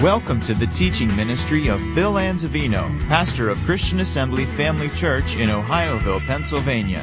Welcome 0.00 0.42
to 0.42 0.52
the 0.52 0.66
teaching 0.66 1.08
ministry 1.16 1.68
of 1.68 1.80
Bill 1.94 2.14
Anzavino, 2.14 3.00
pastor 3.08 3.48
of 3.48 3.56
Christian 3.62 4.00
Assembly 4.00 4.44
Family 4.44 4.90
Church 4.90 5.36
in 5.36 5.48
Ohioville, 5.48 6.20
Pennsylvania. 6.26 7.02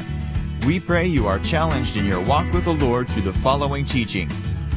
We 0.64 0.78
pray 0.78 1.04
you 1.04 1.26
are 1.26 1.40
challenged 1.40 1.96
in 1.96 2.06
your 2.06 2.20
walk 2.22 2.52
with 2.52 2.66
the 2.66 2.74
Lord 2.74 3.08
through 3.08 3.22
the 3.22 3.32
following 3.32 3.84
teaching. 3.84 4.28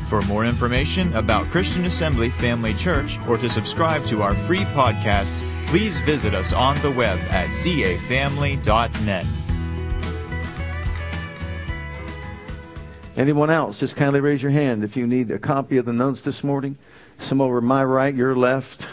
For 0.09 0.23
more 0.23 0.45
information 0.45 1.15
about 1.15 1.45
Christian 1.49 1.85
Assembly 1.85 2.31
Family 2.31 2.73
Church 2.73 3.19
or 3.27 3.37
to 3.37 3.47
subscribe 3.47 4.03
to 4.05 4.23
our 4.23 4.33
free 4.33 4.65
podcasts, 4.73 5.47
please 5.67 5.99
visit 5.99 6.33
us 6.33 6.53
on 6.53 6.81
the 6.81 6.89
web 6.89 7.19
at 7.29 7.49
cafamily.net. 7.49 9.25
Anyone 13.15 13.51
else? 13.51 13.79
Just 13.79 13.95
kindly 13.95 14.21
raise 14.21 14.41
your 14.41 14.51
hand 14.51 14.83
if 14.83 14.97
you 14.97 15.05
need 15.05 15.29
a 15.29 15.37
copy 15.37 15.77
of 15.77 15.85
the 15.85 15.93
notes 15.93 16.21
this 16.21 16.43
morning. 16.43 16.79
Some 17.19 17.41
over 17.41 17.61
my 17.61 17.83
right, 17.83 18.13
your 18.13 18.35
left. 18.35 18.85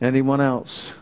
Anyone 0.00 0.40
else? 0.40 0.92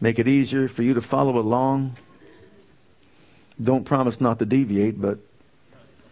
Make 0.00 0.18
it 0.18 0.28
easier 0.28 0.68
for 0.68 0.82
you 0.82 0.94
to 0.94 1.00
follow 1.00 1.38
along. 1.38 1.96
Don't 3.60 3.84
promise 3.84 4.20
not 4.20 4.38
to 4.40 4.44
deviate, 4.44 5.00
but 5.00 5.18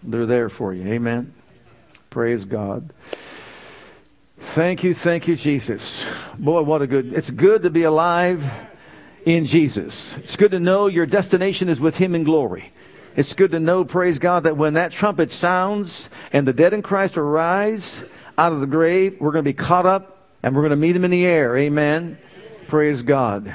they're 0.03 0.27
there 0.27 0.49
for 0.49 0.73
you. 0.73 0.87
Amen. 0.91 1.35
Praise 2.09 2.45
God. 2.45 2.93
Thank 4.39 4.85
you, 4.85 4.95
thank 4.95 5.27
you, 5.29 5.37
Jesus. 5.37 6.05
Boy, 6.39 6.63
what 6.63 6.83
a 6.83 6.87
good, 6.87 7.13
it's 7.13 7.31
good 7.31 7.63
to 7.63 7.71
be 7.71 7.83
alive 7.83 8.45
in 9.25 9.47
Jesus. 9.47 10.17
It's 10.19 10.37
good 10.37 10.53
to 10.53 10.61
know 10.61 10.87
your 10.87 11.07
destination 11.07 11.69
is 11.69 11.81
with 11.81 11.97
Him 11.97 12.15
in 12.15 12.25
glory. 12.25 12.73
It's 13.17 13.33
good 13.33 13.53
to 13.53 13.61
know, 13.61 13.85
praise 13.85 14.19
God, 14.19 14.43
that 14.43 14.57
when 14.57 14.75
that 14.75 14.91
trumpet 14.91 15.31
sounds 15.31 16.09
and 16.33 16.49
the 16.49 16.53
dead 16.53 16.73
in 16.75 16.83
Christ 16.83 17.17
arise 17.17 18.05
out 18.37 18.53
of 18.53 18.61
the 18.61 18.67
grave, 18.67 19.21
we're 19.21 19.31
going 19.31 19.45
to 19.45 19.49
be 19.49 19.55
caught 19.55 19.87
up 19.87 20.27
and 20.43 20.55
we're 20.55 20.63
going 20.63 20.71
to 20.71 20.77
meet 20.77 20.97
Him 20.97 21.05
in 21.05 21.13
the 21.13 21.25
air. 21.25 21.57
Amen. 21.57 22.19
Praise 22.67 23.03
God. 23.03 23.55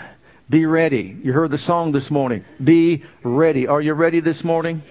Be 0.49 0.65
ready. 0.65 1.17
You 1.21 1.33
heard 1.33 1.51
the 1.51 1.57
song 1.57 1.91
this 1.91 2.09
morning. 2.09 2.45
Be 2.63 3.03
ready. 3.21 3.67
Are 3.67 3.81
you 3.81 3.93
ready 3.93 4.21
this 4.21 4.45
morning? 4.45 4.81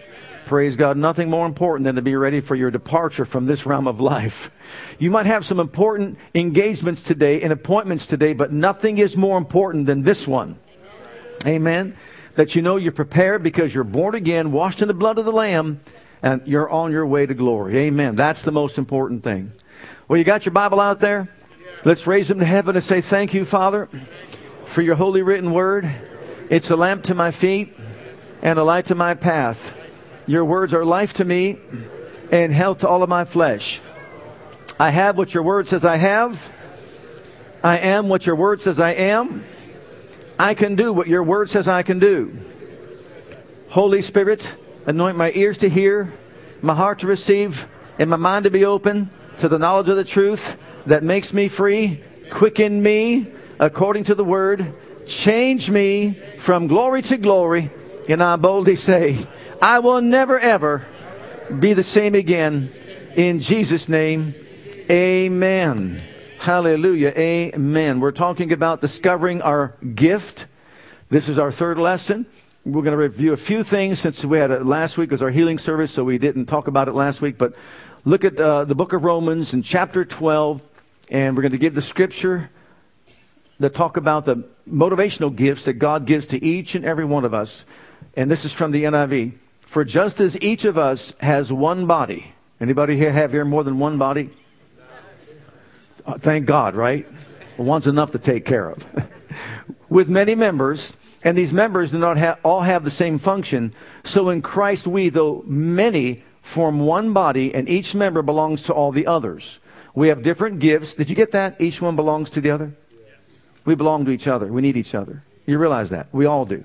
Praise 0.45 0.77
God. 0.77 0.99
Nothing 0.99 1.31
more 1.31 1.47
important 1.47 1.87
than 1.87 1.97
to 1.97 2.03
be 2.03 2.15
ready 2.15 2.41
for 2.41 2.55
your 2.55 2.71
departure 2.71 3.25
from 3.25 3.47
this 3.47 3.65
realm 3.65 3.89
of 3.89 4.01
life. 4.01 4.51
You 4.99 5.11
might 5.11 5.27
have 5.27 5.47
some 5.47 5.61
important 5.61 6.19
engagements 6.35 7.03
today 7.03 7.41
and 7.41 7.55
appointments 7.55 8.07
today, 8.07 8.35
but 8.35 8.53
nothing 8.53 8.99
is 8.99 9.17
more 9.17 9.39
important 9.39 9.87
than 9.87 10.03
this 10.03 10.29
one. 10.29 10.59
Amen 11.47 11.97
that 12.39 12.55
you 12.55 12.63
know 12.63 12.77
you're 12.77 12.93
prepared 12.93 13.43
because 13.43 13.75
you're 13.75 13.83
born 13.83 14.15
again, 14.15 14.53
washed 14.53 14.81
in 14.81 14.87
the 14.87 14.95
blood 14.95 15.19
of 15.19 15.25
the 15.25 15.33
Lamb, 15.33 15.81
and 16.23 16.41
you're 16.47 16.71
on 16.71 16.93
your 16.93 17.05
way 17.05 17.27
to 17.27 17.35
glory. 17.35 17.77
Amen. 17.79 18.15
That's 18.15 18.43
the 18.43 18.53
most 18.53 18.79
important 18.79 19.25
thing. 19.25 19.51
Well, 20.07 20.19
you 20.19 20.25
got 20.25 20.47
your 20.47 20.53
Bible 20.53 20.79
out 20.79 21.01
there? 21.01 21.29
Let's 21.85 22.07
raise 22.07 22.29
them 22.29 22.39
to 22.39 22.45
heaven 22.45 22.77
and 22.77 22.85
say, 22.85 23.01
Thank 23.01 23.35
you, 23.35 23.45
Father, 23.45 23.89
for 24.67 24.83
your 24.83 24.95
holy 24.95 25.21
written 25.21 25.51
word. 25.51 25.91
It's 26.49 26.71
a 26.71 26.77
lamp 26.77 27.03
to 27.05 27.15
my 27.17 27.33
feet 27.33 27.77
and 28.41 28.57
a 28.57 28.63
light 28.63 28.85
to 28.85 28.95
my 28.95 29.15
path. 29.15 29.73
Your 30.29 30.45
words 30.45 30.73
are 30.73 30.85
life 30.85 31.15
to 31.15 31.25
me 31.25 31.59
and 32.31 32.53
health 32.53 32.79
to 32.79 32.89
all 32.89 33.03
of 33.03 33.09
my 33.09 33.25
flesh. 33.25 33.81
I 34.79 34.91
have 34.91 35.19
what 35.19 35.35
your 35.35 35.43
word 35.43 35.67
says 35.67 35.85
I 35.85 35.97
have. 35.97 36.53
I 37.65 37.79
am 37.79 38.09
what 38.09 38.27
your 38.27 38.37
word 38.37 38.61
says 38.61 38.79
I 38.79 38.93
am. 38.93 39.45
I 40.39 40.55
can 40.55 40.77
do 40.77 40.93
what 40.93 41.09
your 41.09 41.23
word 41.23 41.51
says 41.51 41.67
I 41.67 41.83
can 41.83 41.99
do. 41.99 42.39
Holy 43.71 44.03
Spirit, 44.03 44.55
anoint 44.87 45.17
my 45.17 45.33
ears 45.35 45.59
to 45.59 45.69
hear, 45.69 46.13
my 46.63 46.75
heart 46.75 47.01
to 47.01 47.07
receive, 47.07 47.67
and 47.99 48.09
my 48.09 48.17
mind 48.17 48.45
to 48.45 48.51
be 48.51 48.65
open 48.65 49.11
to 49.39 49.49
the 49.49 49.59
knowledge 49.59 49.89
of 49.89 49.97
the 49.97 50.05
truth 50.05 50.57
that 50.87 51.03
makes 51.03 51.33
me 51.33 51.49
free. 51.49 52.03
Quicken 52.31 52.83
me 52.83 53.27
according 53.59 54.05
to 54.05 54.15
the 54.15 54.25
word. 54.25 54.75
Change 55.07 55.71
me 55.71 56.19
from 56.39 56.67
glory 56.67 57.03
to 57.03 57.17
glory. 57.17 57.71
And 58.09 58.23
I 58.23 58.37
boldly 58.37 58.77
say, 58.77 59.27
I 59.61 59.81
will 59.81 60.01
never 60.01 60.39
ever 60.39 60.87
be 61.59 61.73
the 61.73 61.83
same 61.83 62.15
again. 62.15 62.71
In 63.17 63.41
Jesus' 63.41 63.89
name, 63.89 64.35
amen. 64.91 66.03
Hallelujah. 66.39 67.13
Amen. 67.17 67.99
We're 67.99 68.13
talking 68.13 68.53
about 68.53 68.81
discovering 68.81 69.43
our 69.43 69.75
gift. 69.97 70.47
This 71.11 71.29
is 71.29 71.37
our 71.37 71.51
third 71.51 71.79
lesson. 71.79 72.27
We're 72.65 72.83
going 72.83 72.97
to 72.97 72.97
review 72.97 73.33
a 73.33 73.37
few 73.37 73.65
things 73.65 73.99
since 73.99 74.25
we 74.25 74.39
had 74.39 74.53
it 74.53 74.65
last 74.65 74.97
week 74.97 75.11
was 75.11 75.21
our 75.21 75.31
healing 75.31 75.59
service, 75.59 75.91
so 75.91 76.05
we 76.05 76.17
didn't 76.17 76.47
talk 76.47 76.69
about 76.69 76.87
it 76.87 76.95
last 76.95 77.21
week. 77.21 77.39
But 77.39 77.55
look 78.05 78.25
at 78.25 78.39
uh, 78.39 78.65
the 78.65 78.77
book 78.77 78.93
of 78.93 79.03
Romans 79.03 79.53
in 79.53 79.65
chapter 79.65 80.05
12, 80.05 80.63
and 81.11 81.37
we're 81.37 81.43
going 81.43 81.53
to 81.53 81.59
give 81.59 81.75
the 81.75 81.83
scripture 81.83 82.51
that 83.59 83.75
talk 83.75 83.97
about 83.97 84.25
the 84.25 84.45
motivational 84.71 85.35
gifts 85.35 85.65
that 85.65 85.75
God 85.75 86.07
gives 86.07 86.25
to 86.27 86.43
each 86.43 86.77
and 86.77 86.85
every 86.85 87.05
one 87.05 87.25
of 87.25 87.35
us. 87.35 87.65
And 88.15 88.31
this 88.31 88.45
is 88.45 88.53
from 88.53 88.71
the 88.71 88.85
NIV. 88.85 89.33
For 89.63 89.85
just 89.85 90.21
as 90.21 90.41
each 90.41 90.65
of 90.65 90.79
us 90.79 91.13
has 91.19 91.53
one 91.53 91.87
body, 91.87 92.33
anybody 92.61 92.97
here 92.97 93.11
have 93.11 93.33
here 93.33 93.45
more 93.45 93.65
than 93.65 93.81
one 93.81 93.99
body? 93.99 94.31
Uh, 96.09 96.17
thank 96.17 96.47
God, 96.47 96.75
right? 96.75 97.07
One's 97.59 97.87
enough 97.87 98.13
to 98.13 98.19
take 98.19 98.47
care 98.47 98.71
of. 98.71 98.87
With 99.91 100.09
many 100.09 100.35
members, 100.35 100.95
and 101.23 101.37
these 101.37 101.53
members 101.53 101.91
do 101.91 101.99
not 101.99 102.41
all 102.43 102.63
have 102.63 102.83
the 102.83 102.91
same 102.91 103.19
function. 103.19 103.75
So 104.05 104.31
in 104.31 104.41
Christ, 104.41 104.87
we, 104.87 105.11
though 105.11 105.43
many, 105.47 106.25
form 106.41 106.81
one 106.81 107.13
body, 107.13 107.55
and 107.55 107.69
each 107.69 107.95
member 107.95 108.23
belongs 108.23 108.63
to 108.65 108.73
all 108.73 108.91
the 108.91 109.07
others. 109.07 109.59
We 109.95 110.09
have 110.09 110.23
different 110.23 110.61
gifts. 110.61 110.95
Did 110.95 111.11
you 111.11 111.17
get 111.17 111.33
that? 111.33 111.61
Each 111.61 111.83
one 111.83 111.95
belongs 111.95 112.31
to 112.31 112.41
the 112.41 112.51
other? 112.51 112.73
We 113.67 113.75
belong 113.75 114.07
to 114.07 114.11
each 114.11 114.27
other. 114.27 114.47
We 114.47 114.63
need 114.63 114.79
each 114.79 114.95
other. 114.95 115.25
You 115.45 115.59
realize 115.59 115.91
that? 115.91 116.07
We 116.11 116.25
all 116.25 116.47
do. 116.47 116.65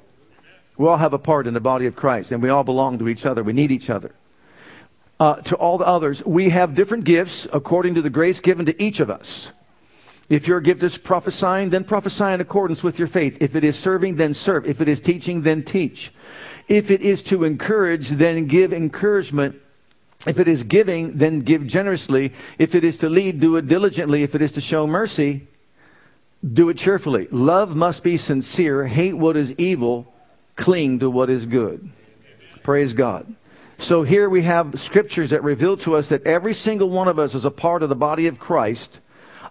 We 0.78 0.88
all 0.88 0.98
have 0.98 1.14
a 1.14 1.20
part 1.20 1.48
in 1.48 1.53
the 1.53 1.59
body 1.59 1.86
of 1.86 1.98
Christ, 1.98 2.32
and 2.32 2.42
we 2.42 2.48
all 2.48 2.64
belong 2.64 2.98
to 3.00 3.09
each 3.09 3.26
other. 3.26 3.44
We 3.44 3.52
need 3.52 3.72
each 3.72 3.90
other 3.90 4.14
uh, 5.23 5.35
to 5.35 5.56
all 5.56 5.78
the 5.78 5.85
others. 5.85 6.22
We 6.25 6.50
have 6.50 6.75
different 6.75 7.06
gifts 7.06 7.47
according 7.53 7.95
to 7.95 8.01
the 8.01 8.09
grace 8.09 8.41
given 8.41 8.66
to 8.66 8.84
each 8.84 9.00
of 9.00 9.09
us. 9.09 9.53
If 10.28 10.50
your 10.50 10.59
gift 10.59 10.84
is 10.84 10.97
prophesying, 10.97 11.69
then 11.69 11.85
prophesy 11.85 12.25
in 12.25 12.41
accordance 12.41 12.84
with 12.84 13.00
your 13.00 13.07
faith. 13.07 13.38
If 13.39 13.56
it 13.56 13.63
is 13.63 13.79
serving, 13.79 14.17
then 14.17 14.34
serve. 14.34 14.66
If 14.66 14.81
it 14.81 14.89
is 14.89 15.00
teaching, 15.00 15.44
then 15.44 15.63
teach. 15.63 16.11
If 16.67 16.91
it 16.91 17.01
is 17.01 17.22
to 17.23 17.45
encourage, 17.45 18.09
then 18.09 18.47
give 18.47 18.73
encouragement. 18.73 19.56
If 20.28 20.39
it 20.39 20.50
is 20.50 20.63
giving, 20.63 21.17
then 21.17 21.40
give 21.40 21.67
generously. 21.67 22.34
If 22.59 22.75
it 22.75 22.84
is 22.84 22.97
to 22.97 23.07
lead, 23.07 23.40
do 23.40 23.55
it 23.55 23.69
diligently. 23.69 24.23
If 24.23 24.35
it 24.35 24.41
is 24.41 24.51
to 24.53 24.61
show 24.61 24.85
mercy, 24.85 25.47
do 26.44 26.67
it 26.67 26.78
cheerfully. 26.78 27.29
Love 27.31 27.78
must 27.78 28.03
be 28.03 28.17
sincere. 28.17 28.88
Hate 28.88 29.16
what 29.16 29.38
is 29.38 29.53
evil. 29.53 30.13
Cling 30.57 31.00
to 31.00 31.09
what 31.09 31.29
is 31.29 31.45
good. 31.45 31.90
Praise 32.61 32.91
God. 32.91 33.34
So 33.78 34.03
here 34.03 34.29
we 34.29 34.44
have 34.44 34.79
scriptures 34.79 35.31
that 35.31 35.44
reveal 35.44 35.78
to 35.78 35.95
us 35.95 36.07
that 36.07 36.25
every 36.25 36.53
single 36.53 36.89
one 36.89 37.07
of 37.07 37.19
us 37.19 37.35
is 37.35 37.45
a 37.45 37.51
part 37.51 37.84
of 37.84 37.89
the 37.89 37.95
body 37.95 38.28
of 38.28 38.39
Christ, 38.39 39.00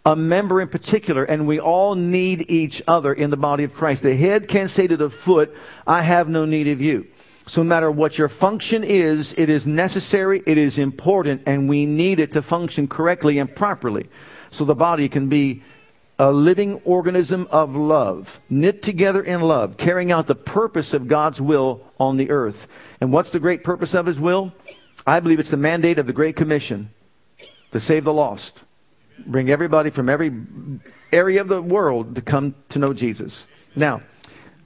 a 0.06 0.16
member 0.16 0.60
in 0.60 0.68
particular, 0.68 1.24
and 1.24 1.46
we 1.46 1.60
all 1.60 1.94
need 1.94 2.50
each 2.50 2.82
other 2.88 3.12
in 3.12 3.30
the 3.30 3.36
body 3.36 3.64
of 3.64 3.74
Christ. 3.74 4.02
The 4.02 4.16
head 4.16 4.48
can 4.48 4.68
say 4.68 4.86
to 4.86 4.96
the 4.96 5.10
foot, 5.10 5.54
I 5.86 6.02
have 6.02 6.28
no 6.28 6.44
need 6.44 6.68
of 6.68 6.80
you. 6.80 7.06
So 7.46 7.62
no 7.62 7.68
matter 7.68 7.90
what 7.90 8.18
your 8.18 8.28
function 8.28 8.84
is, 8.84 9.34
it 9.36 9.50
is 9.50 9.66
necessary, 9.66 10.42
it 10.46 10.58
is 10.58 10.78
important, 10.78 11.42
and 11.46 11.68
we 11.68 11.86
need 11.86 12.20
it 12.20 12.32
to 12.32 12.42
function 12.42 12.86
correctly 12.86 13.38
and 13.38 13.54
properly. 13.54 14.08
So 14.50 14.64
the 14.64 14.74
body 14.74 15.08
can 15.08 15.28
be 15.28 15.62
a 16.18 16.30
living 16.30 16.80
organism 16.84 17.48
of 17.50 17.74
love, 17.74 18.38
knit 18.48 18.82
together 18.82 19.22
in 19.22 19.40
love, 19.40 19.76
carrying 19.76 20.12
out 20.12 20.28
the 20.28 20.36
purpose 20.36 20.94
of 20.94 21.08
God's 21.08 21.40
will 21.40 21.82
on 21.98 22.16
the 22.16 22.30
earth. 22.30 22.68
And 23.02 23.10
what's 23.10 23.30
the 23.30 23.40
great 23.40 23.64
purpose 23.64 23.94
of 23.94 24.06
His 24.06 24.20
will? 24.20 24.52
I 25.04 25.18
believe 25.18 25.40
it's 25.40 25.50
the 25.50 25.56
mandate 25.56 25.98
of 25.98 26.06
the 26.06 26.12
Great 26.12 26.36
Commission 26.36 26.90
to 27.72 27.80
save 27.80 28.04
the 28.04 28.12
lost, 28.12 28.60
bring 29.26 29.50
everybody 29.50 29.90
from 29.90 30.08
every 30.08 30.32
area 31.12 31.40
of 31.40 31.48
the 31.48 31.60
world 31.60 32.14
to 32.14 32.22
come 32.22 32.54
to 32.68 32.78
know 32.78 32.94
Jesus. 32.94 33.48
Now, 33.74 34.02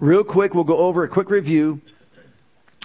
real 0.00 0.22
quick, 0.22 0.54
we'll 0.54 0.64
go 0.64 0.76
over 0.76 1.02
a 1.02 1.08
quick 1.08 1.30
review 1.30 1.80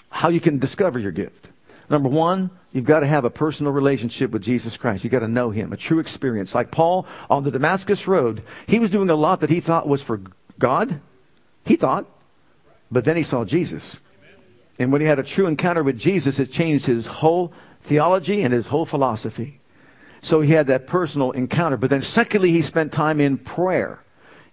how 0.10 0.30
you 0.30 0.40
can 0.40 0.58
discover 0.58 1.00
your 1.00 1.12
gift. 1.12 1.50
Number 1.90 2.08
one, 2.08 2.50
You've 2.72 2.86
got 2.86 3.02
to 3.02 3.08
have 3.08 3.26
a 3.26 3.30
personal 3.30 3.74
relationship 3.74 4.32
with 4.32 4.44
Jesus 4.44 4.78
Christ. 4.78 5.04
You've 5.04 5.12
got 5.12 5.20
to 5.20 5.28
know 5.28 5.50
Him, 5.50 5.74
a 5.74 5.76
true 5.78 6.00
experience. 6.00 6.56
Like 6.56 6.72
Paul 6.72 7.06
on 7.30 7.44
the 7.44 7.52
Damascus 7.52 8.08
Road, 8.08 8.44
he 8.66 8.80
was 8.80 8.90
doing 8.90 9.10
a 9.10 9.16
lot 9.16 9.42
that 9.42 9.50
he 9.50 9.60
thought 9.60 9.90
was 9.90 10.02
for 10.02 10.22
God. 10.58 11.02
He 11.66 11.76
thought. 11.76 12.06
But 12.90 13.04
then 13.04 13.18
he 13.18 13.24
saw 13.24 13.44
Jesus. 13.44 14.00
And 14.82 14.92
when 14.92 15.02
he 15.02 15.08
had 15.08 15.20
a 15.20 15.24
true 15.24 15.48
encounter 15.48 15.84
with 15.84 15.98
Jesus, 15.98 16.40
it 16.40 16.52
changed 16.52 16.86
his 16.86 17.08
whole 17.08 17.54
theology 17.82 18.42
and 18.42 18.54
his 18.54 18.68
whole 18.68 18.86
philosophy. 18.86 19.60
So 20.22 20.42
he 20.42 20.52
had 20.52 20.68
that 20.68 20.88
personal 20.88 21.32
encounter. 21.32 21.78
But 21.78 21.90
then, 21.90 22.02
secondly, 22.02 22.52
he 22.52 22.62
spent 22.62 22.92
time 22.92 23.20
in 23.20 23.38
prayer. 23.38 24.04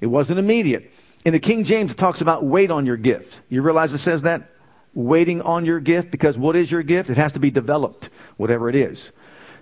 It 0.01 0.07
wasn't 0.07 0.39
immediate. 0.39 0.91
In 1.25 1.33
the 1.33 1.41
King 1.41 1.65
James, 1.65 1.93
it 1.93 1.99
talks 1.99 2.21
about 2.21 2.45
wait 2.45 2.71
on 2.71 2.87
your 2.87 2.97
gift. 2.97 3.41
You 3.49 3.63
realize 3.63 3.93
it 3.93 3.99
says 3.99 4.23
that? 4.23 4.51
waiting 4.95 5.41
on 5.43 5.65
your 5.65 5.79
gift 5.79 6.11
because 6.11 6.37
what 6.37 6.57
is 6.57 6.71
your 6.71 6.83
gift? 6.83 7.09
It 7.09 7.17
has 7.17 7.33
to 7.35 7.39
be 7.39 7.51
developed, 7.51 8.11
whatever 8.37 8.69
it 8.69 8.75
is. 8.75 9.13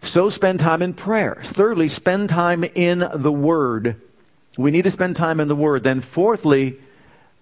So 0.03 0.31
spend 0.31 0.61
time 0.61 0.83
in 0.83 0.95
prayer. 0.95 1.39
Thirdly, 1.43 1.89
spend 1.89 2.31
time 2.31 2.65
in 2.65 3.07
the 3.15 3.33
Word. 3.33 4.01
We 4.57 4.71
need 4.71 4.85
to 4.85 4.91
spend 4.91 5.17
time 5.17 5.41
in 5.41 5.49
the 5.49 5.57
Word. 5.57 5.85
Then, 5.85 6.01
fourthly, 6.01 6.79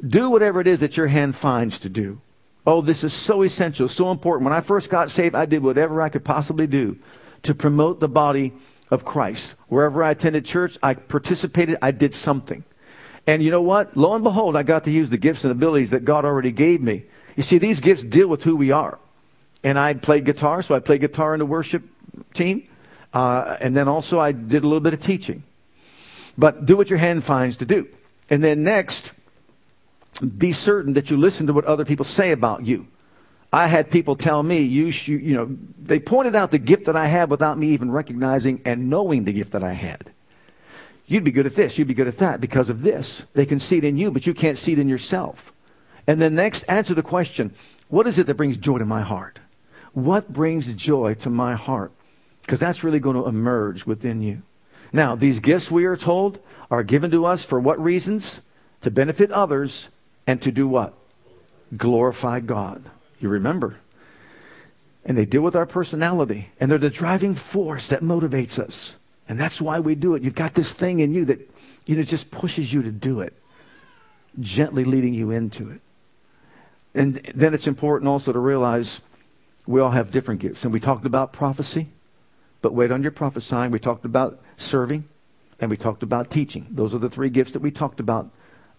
do 0.05 0.31
whatever 0.31 0.61
it 0.61 0.67
is 0.67 0.81
that 0.81 0.97
your 0.97 1.06
hand 1.06 1.37
finds 1.37 1.79
to 1.81 1.88
do. 1.88 2.20
Oh, 2.66 2.81
this 2.81 3.05
is 3.05 3.12
so 3.12 3.43
essential, 3.43 3.88
so 3.88 4.11
important. 4.11 4.44
When 4.44 4.55
I 4.55 4.61
first 4.61 4.88
got 4.88 5.11
saved, 5.11 5.34
I 5.34 5.44
did 5.46 5.62
whatever 5.62 6.00
I 6.00 6.08
could 6.08 6.25
possibly 6.25 6.66
do 6.66 6.99
to 7.43 7.55
promote 7.55 8.00
the 8.00 8.08
body 8.08 8.52
of 8.90 9.05
Christ. 9.05 9.55
Wherever 9.69 10.02
I 10.02 10.11
attended 10.11 10.44
church, 10.44 10.78
I 10.82 10.94
participated, 10.94 11.76
I 11.82 11.90
did 11.90 12.14
something. 12.14 12.64
And 13.26 13.43
you 13.43 13.50
know 13.50 13.62
what? 13.62 13.96
Lo 13.96 14.14
and 14.14 14.25
behold, 14.25 14.56
I 14.56 14.62
got 14.62 14.84
to 14.84 14.90
use 14.90 15.11
the 15.11 15.19
gifts 15.19 15.44
and 15.44 15.50
abilities 15.50 15.90
that 15.90 16.05
God 16.05 16.25
already 16.25 16.52
gave 16.52 16.81
me. 16.81 17.05
You 17.37 17.43
see, 17.43 17.58
these 17.58 17.81
gifts 17.81 18.02
deal 18.02 18.28
with 18.28 18.43
who 18.43 18.56
we 18.56 18.70
are. 18.70 18.99
And 19.62 19.78
I 19.78 19.94
played 19.94 20.25
guitar, 20.25 20.62
so 20.62 20.75
I 20.75 20.78
played 20.78 21.00
guitar 21.00 21.34
in 21.34 21.38
the 21.38 21.46
worship 21.46 21.82
team. 22.34 22.69
Uh, 23.12 23.56
and 23.60 23.76
then 23.76 23.88
also 23.88 24.19
I 24.19 24.32
did 24.32 24.62
a 24.64 24.67
little 24.67 24.81
bit 24.81 24.93
of 24.93 25.00
teaching. 25.00 25.43
But 26.37 26.67
do 26.67 26.76
what 26.76 26.90
your 26.90 26.99
hand 26.99 27.25
finds 27.25 27.58
to 27.58 27.64
do. 27.64 27.88
And 28.28 28.43
then 28.43 28.62
next, 28.62 29.12
be 30.20 30.52
certain 30.52 30.94
that 30.94 31.11
you 31.11 31.16
listen 31.16 31.46
to 31.46 31.52
what 31.52 31.64
other 31.64 31.84
people 31.84 32.05
say 32.05 32.32
about 32.32 32.64
you. 32.64 32.87
I 33.52 33.69
had 33.69 33.90
people 33.90 34.16
tell 34.16 34.43
me, 34.43 34.61
you, 34.62 34.87
you, 34.87 35.16
you 35.16 35.34
know, 35.34 35.56
they 35.81 36.00
pointed 36.00 36.34
out 36.34 36.50
the 36.50 36.58
gift 36.58 36.87
that 36.87 36.96
I 36.96 37.06
had 37.06 37.31
without 37.31 37.56
me 37.56 37.69
even 37.69 37.90
recognizing 37.90 38.61
and 38.64 38.90
knowing 38.90 39.25
the 39.25 39.32
gift 39.32 39.52
that 39.52 39.62
I 39.62 39.72
had. 39.72 40.12
You'd 41.06 41.25
be 41.25 41.31
good 41.31 41.46
at 41.46 41.55
this, 41.55 41.78
you'd 41.78 41.88
be 41.88 41.94
good 41.94 42.08
at 42.08 42.19
that 42.19 42.40
because 42.40 42.70
of 42.70 42.82
this. 42.82 43.25
They 43.34 43.46
can 43.46 43.61
see 43.61 43.78
it 43.78 43.84
in 43.84 43.96
you, 43.96 44.11
but 44.11 44.26
you 44.26 44.34
can't 44.34 44.58
see 44.58 44.72
it 44.72 44.78
in 44.78 44.88
yourself. 44.88 45.52
And 46.06 46.20
then 46.20 46.34
next, 46.34 46.64
answer 46.64 46.94
the 46.94 47.02
question 47.02 47.55
what 47.88 48.06
is 48.06 48.19
it 48.19 48.26
that 48.26 48.34
brings 48.34 48.56
joy 48.56 48.78
to 48.78 48.84
my 48.84 49.02
heart? 49.02 49.38
What 49.93 50.32
brings 50.32 50.67
joy 50.72 51.14
to 51.14 51.31
my 51.31 51.55
heart? 51.55 51.93
Because 52.40 52.58
that's 52.58 52.82
really 52.82 52.99
going 52.99 53.17
to 53.17 53.26
emerge 53.26 53.87
within 53.87 54.20
you. 54.20 54.43
Now, 54.93 55.14
these 55.14 55.38
gifts 55.40 55.70
we 55.70 55.84
are 55.84 55.96
told 55.96 56.40
are 56.70 56.82
given 56.82 57.10
to 57.12 57.25
us 57.25 57.44
for 57.44 57.60
what 57.60 57.82
reasons? 57.82 58.40
To 58.81 58.90
benefit 58.90 59.31
others 59.31 59.88
and 60.26 60.41
to 60.43 60.53
do 60.53 60.67
what? 60.67 60.94
Glorify 61.76 62.41
God. 62.41 62.85
You 63.21 63.29
remember. 63.29 63.76
And 65.05 65.19
they 65.19 65.26
deal 65.26 65.43
with 65.43 65.56
our 65.56 65.67
personality, 65.67 66.50
and 66.59 66.71
they're 66.71 66.79
the 66.79 66.91
driving 66.91 67.35
force 67.35 67.87
that 67.88 68.00
motivates 68.00 68.59
us. 68.59 68.97
And 69.29 69.38
that's 69.38 69.61
why 69.61 69.81
we 69.81 69.94
do 69.94 70.15
it. 70.15 70.23
You've 70.23 70.35
got 70.35 70.55
this 70.55 70.73
thing 70.73 71.00
in 71.00 71.12
you 71.12 71.25
that 71.26 71.50
you 71.87 71.97
know 71.97 72.03
just 72.03 72.31
pushes 72.31 72.73
you 72.73 72.82
to 72.82 72.91
do 72.91 73.21
it, 73.21 73.35
gently 74.41 74.85
leading 74.85 75.15
you 75.15 75.31
into 75.31 75.71
it. 75.71 75.81
And 76.94 77.17
then 77.35 77.55
it's 77.55 77.67
important 77.67 78.09
also 78.09 78.32
to 78.32 78.38
realize 78.38 79.00
we 79.67 79.81
all 79.81 79.91
have 79.91 80.11
different 80.11 80.41
gifts. 80.41 80.65
And 80.65 80.73
we 80.73 80.81
talked 80.81 81.06
about 81.06 81.32
prophecy, 81.32 81.88
but 82.62 82.73
wait 82.73 82.93
on 82.93 83.03
your 83.03 83.12
prophesying. 83.12 83.70
We 83.70 83.79
talked 83.79 84.05
about 84.05 84.41
serving, 84.56 85.09
and 85.59 85.70
we 85.70 85.77
talked 85.77 86.03
about 86.03 86.31
teaching. 86.31 86.67
Those 86.70 86.94
are 86.94 86.99
the 86.99 87.11
three 87.11 87.31
gifts 87.31 87.53
that 87.53 87.61
we 87.61 87.70
talked 87.70 88.00
about 88.00 88.31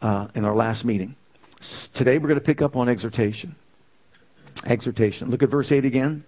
uh, 0.01 0.27
in 0.33 0.45
our 0.45 0.56
last 0.56 0.86
meeting. 0.86 1.15
Today 1.61 2.17
we're 2.17 2.27
going 2.27 2.39
to 2.39 2.45
pick 2.45 2.61
up 2.61 2.75
on 2.75 2.89
exhortation. 2.89 3.55
Exhortation. 4.65 5.29
Look 5.29 5.43
at 5.43 5.49
verse 5.49 5.71
8 5.71 5.85
again. 5.85 6.23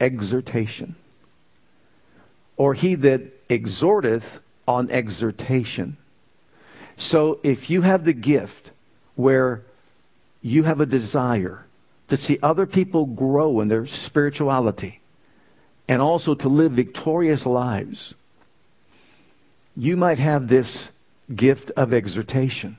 Exhortation. 0.00 0.96
Or 2.56 2.74
he 2.74 2.94
that 2.96 3.48
exhorteth 3.48 4.40
on 4.66 4.90
exhortation. 4.90 5.96
So 6.96 7.38
if 7.42 7.70
you 7.70 7.82
have 7.82 8.04
the 8.04 8.12
gift 8.12 8.70
where 9.14 9.62
you 10.40 10.64
have 10.64 10.80
a 10.80 10.86
desire 10.86 11.66
to 12.08 12.16
see 12.16 12.38
other 12.42 12.66
people 12.66 13.06
grow 13.06 13.60
in 13.60 13.68
their 13.68 13.86
spirituality 13.86 15.00
and 15.88 16.02
also 16.02 16.34
to 16.34 16.48
live 16.48 16.72
victorious 16.72 17.46
lives, 17.46 18.14
you 19.76 19.96
might 19.96 20.18
have 20.18 20.48
this 20.48 20.90
gift 21.34 21.70
of 21.76 21.94
exhortation 21.94 22.76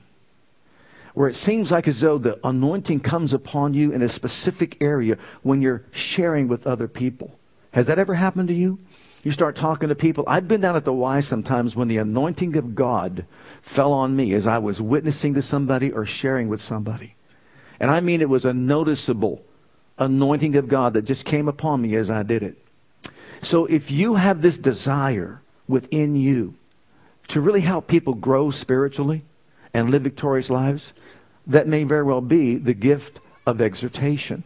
where 1.14 1.28
it 1.28 1.34
seems 1.34 1.70
like 1.70 1.88
as 1.88 2.00
though 2.00 2.18
the 2.18 2.38
anointing 2.44 3.00
comes 3.00 3.32
upon 3.32 3.72
you 3.72 3.92
in 3.92 4.02
a 4.02 4.08
specific 4.08 4.76
area 4.82 5.16
when 5.42 5.62
you're 5.62 5.84
sharing 5.92 6.48
with 6.48 6.66
other 6.66 6.88
people. 6.88 7.38
Has 7.70 7.86
that 7.86 7.98
ever 7.98 8.14
happened 8.14 8.48
to 8.48 8.54
you? 8.54 8.78
You 9.22 9.30
start 9.30 9.56
talking 9.56 9.88
to 9.88 9.94
people. 9.94 10.24
I've 10.26 10.48
been 10.48 10.60
down 10.60 10.76
at 10.76 10.84
the 10.84 10.92
Y 10.92 11.20
sometimes 11.20 11.74
when 11.74 11.88
the 11.88 11.96
anointing 11.96 12.56
of 12.56 12.74
God 12.74 13.24
fell 13.62 13.92
on 13.92 14.14
me 14.14 14.34
as 14.34 14.46
I 14.46 14.58
was 14.58 14.82
witnessing 14.82 15.34
to 15.34 15.42
somebody 15.42 15.90
or 15.90 16.04
sharing 16.04 16.48
with 16.48 16.60
somebody. 16.60 17.14
And 17.80 17.90
I 17.90 18.00
mean, 18.00 18.20
it 18.20 18.28
was 18.28 18.44
a 18.44 18.52
noticeable 18.52 19.42
anointing 19.98 20.56
of 20.56 20.68
God 20.68 20.94
that 20.94 21.02
just 21.02 21.24
came 21.24 21.48
upon 21.48 21.80
me 21.80 21.94
as 21.94 22.10
I 22.10 22.22
did 22.22 22.42
it. 22.42 22.58
So 23.40 23.66
if 23.66 23.90
you 23.90 24.16
have 24.16 24.42
this 24.42 24.58
desire 24.58 25.40
within 25.68 26.16
you 26.16 26.54
to 27.28 27.40
really 27.40 27.60
help 27.60 27.86
people 27.86 28.14
grow 28.14 28.50
spiritually 28.50 29.22
and 29.74 29.90
live 29.90 30.02
victorious 30.02 30.48
lives, 30.48 30.94
that 31.46 31.68
may 31.68 31.84
very 31.84 32.04
well 32.04 32.22
be 32.22 32.56
the 32.56 32.72
gift 32.72 33.20
of 33.46 33.60
exhortation 33.60 34.44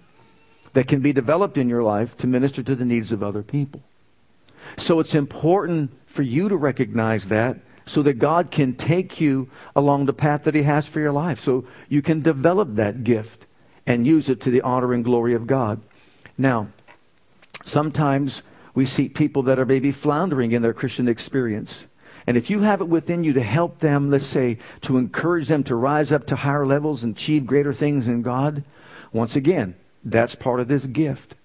that 0.73 0.89
can 0.89 1.01
be 1.01 1.13
developed 1.13 1.57
in 1.57 1.69
your 1.69 1.83
life 1.83 2.17
to 2.17 2.27
minister 2.27 2.63
to 2.63 2.75
the 2.75 2.85
needs 2.85 3.13
of 3.13 3.23
other 3.23 3.43
people. 3.43 3.83
So 4.77 5.01
it's 5.01 5.15
important 5.15 5.93
for 6.07 6.23
you 6.23 6.49
to 6.49 6.57
recognize 6.57 7.29
that 7.29 7.59
so 7.87 8.03
that 8.03 8.15
God 8.15 8.51
can 8.51 8.75
take 8.75 9.21
you 9.21 9.49
along 9.75 10.07
the 10.07 10.13
path 10.13 10.45
that 10.45 10.55
He 10.55 10.63
has 10.63 10.87
for 10.87 11.01
your 11.01 11.13
life. 11.13 11.41
So 11.41 11.65
you 11.89 12.03
can 12.03 12.21
develop 12.21 12.75
that 12.75 13.03
gift 13.03 13.47
and 13.87 14.07
use 14.07 14.29
it 14.29 14.41
to 14.43 14.51
the 14.51 14.61
honor 14.61 14.93
and 14.93 15.05
glory 15.05 15.35
of 15.35 15.47
God. 15.47 15.81
Now, 16.37 16.69
sometimes 17.65 18.43
we 18.75 18.85
see 18.85 19.09
people 19.09 19.43
that 19.45 19.59
are 19.59 19.65
maybe 19.65 19.91
floundering 19.91 20.53
in 20.53 20.63
their 20.63 20.75
Christian 20.75 21.09
experience. 21.09 21.87
And 22.29 22.37
if 22.37 22.51
you 22.51 22.61
have 22.61 22.83
it 22.83 22.89
within 22.91 23.25
you 23.25 23.33
to 23.33 23.43
help 23.43 23.79
them, 23.79 24.11
let's 24.11 24.27
say, 24.27 24.59
to 24.83 24.99
encourage 24.99 25.49
them 25.49 25.65
to 25.65 25.75
rise 25.75 26.13
up 26.13 26.27
to 26.27 26.37
higher 26.37 26.67
levels 26.67 27.03
and 27.03 27.17
achieve 27.17 27.47
greater 27.47 27.73
things 27.73 28.07
in 28.07 28.21
God, 28.21 28.65
once 29.15 29.35
again, 29.35 29.77
that's 30.05 30.35
part 30.35 30.61
of 30.61 30.69
this 30.69 30.85
gift. 30.85 31.37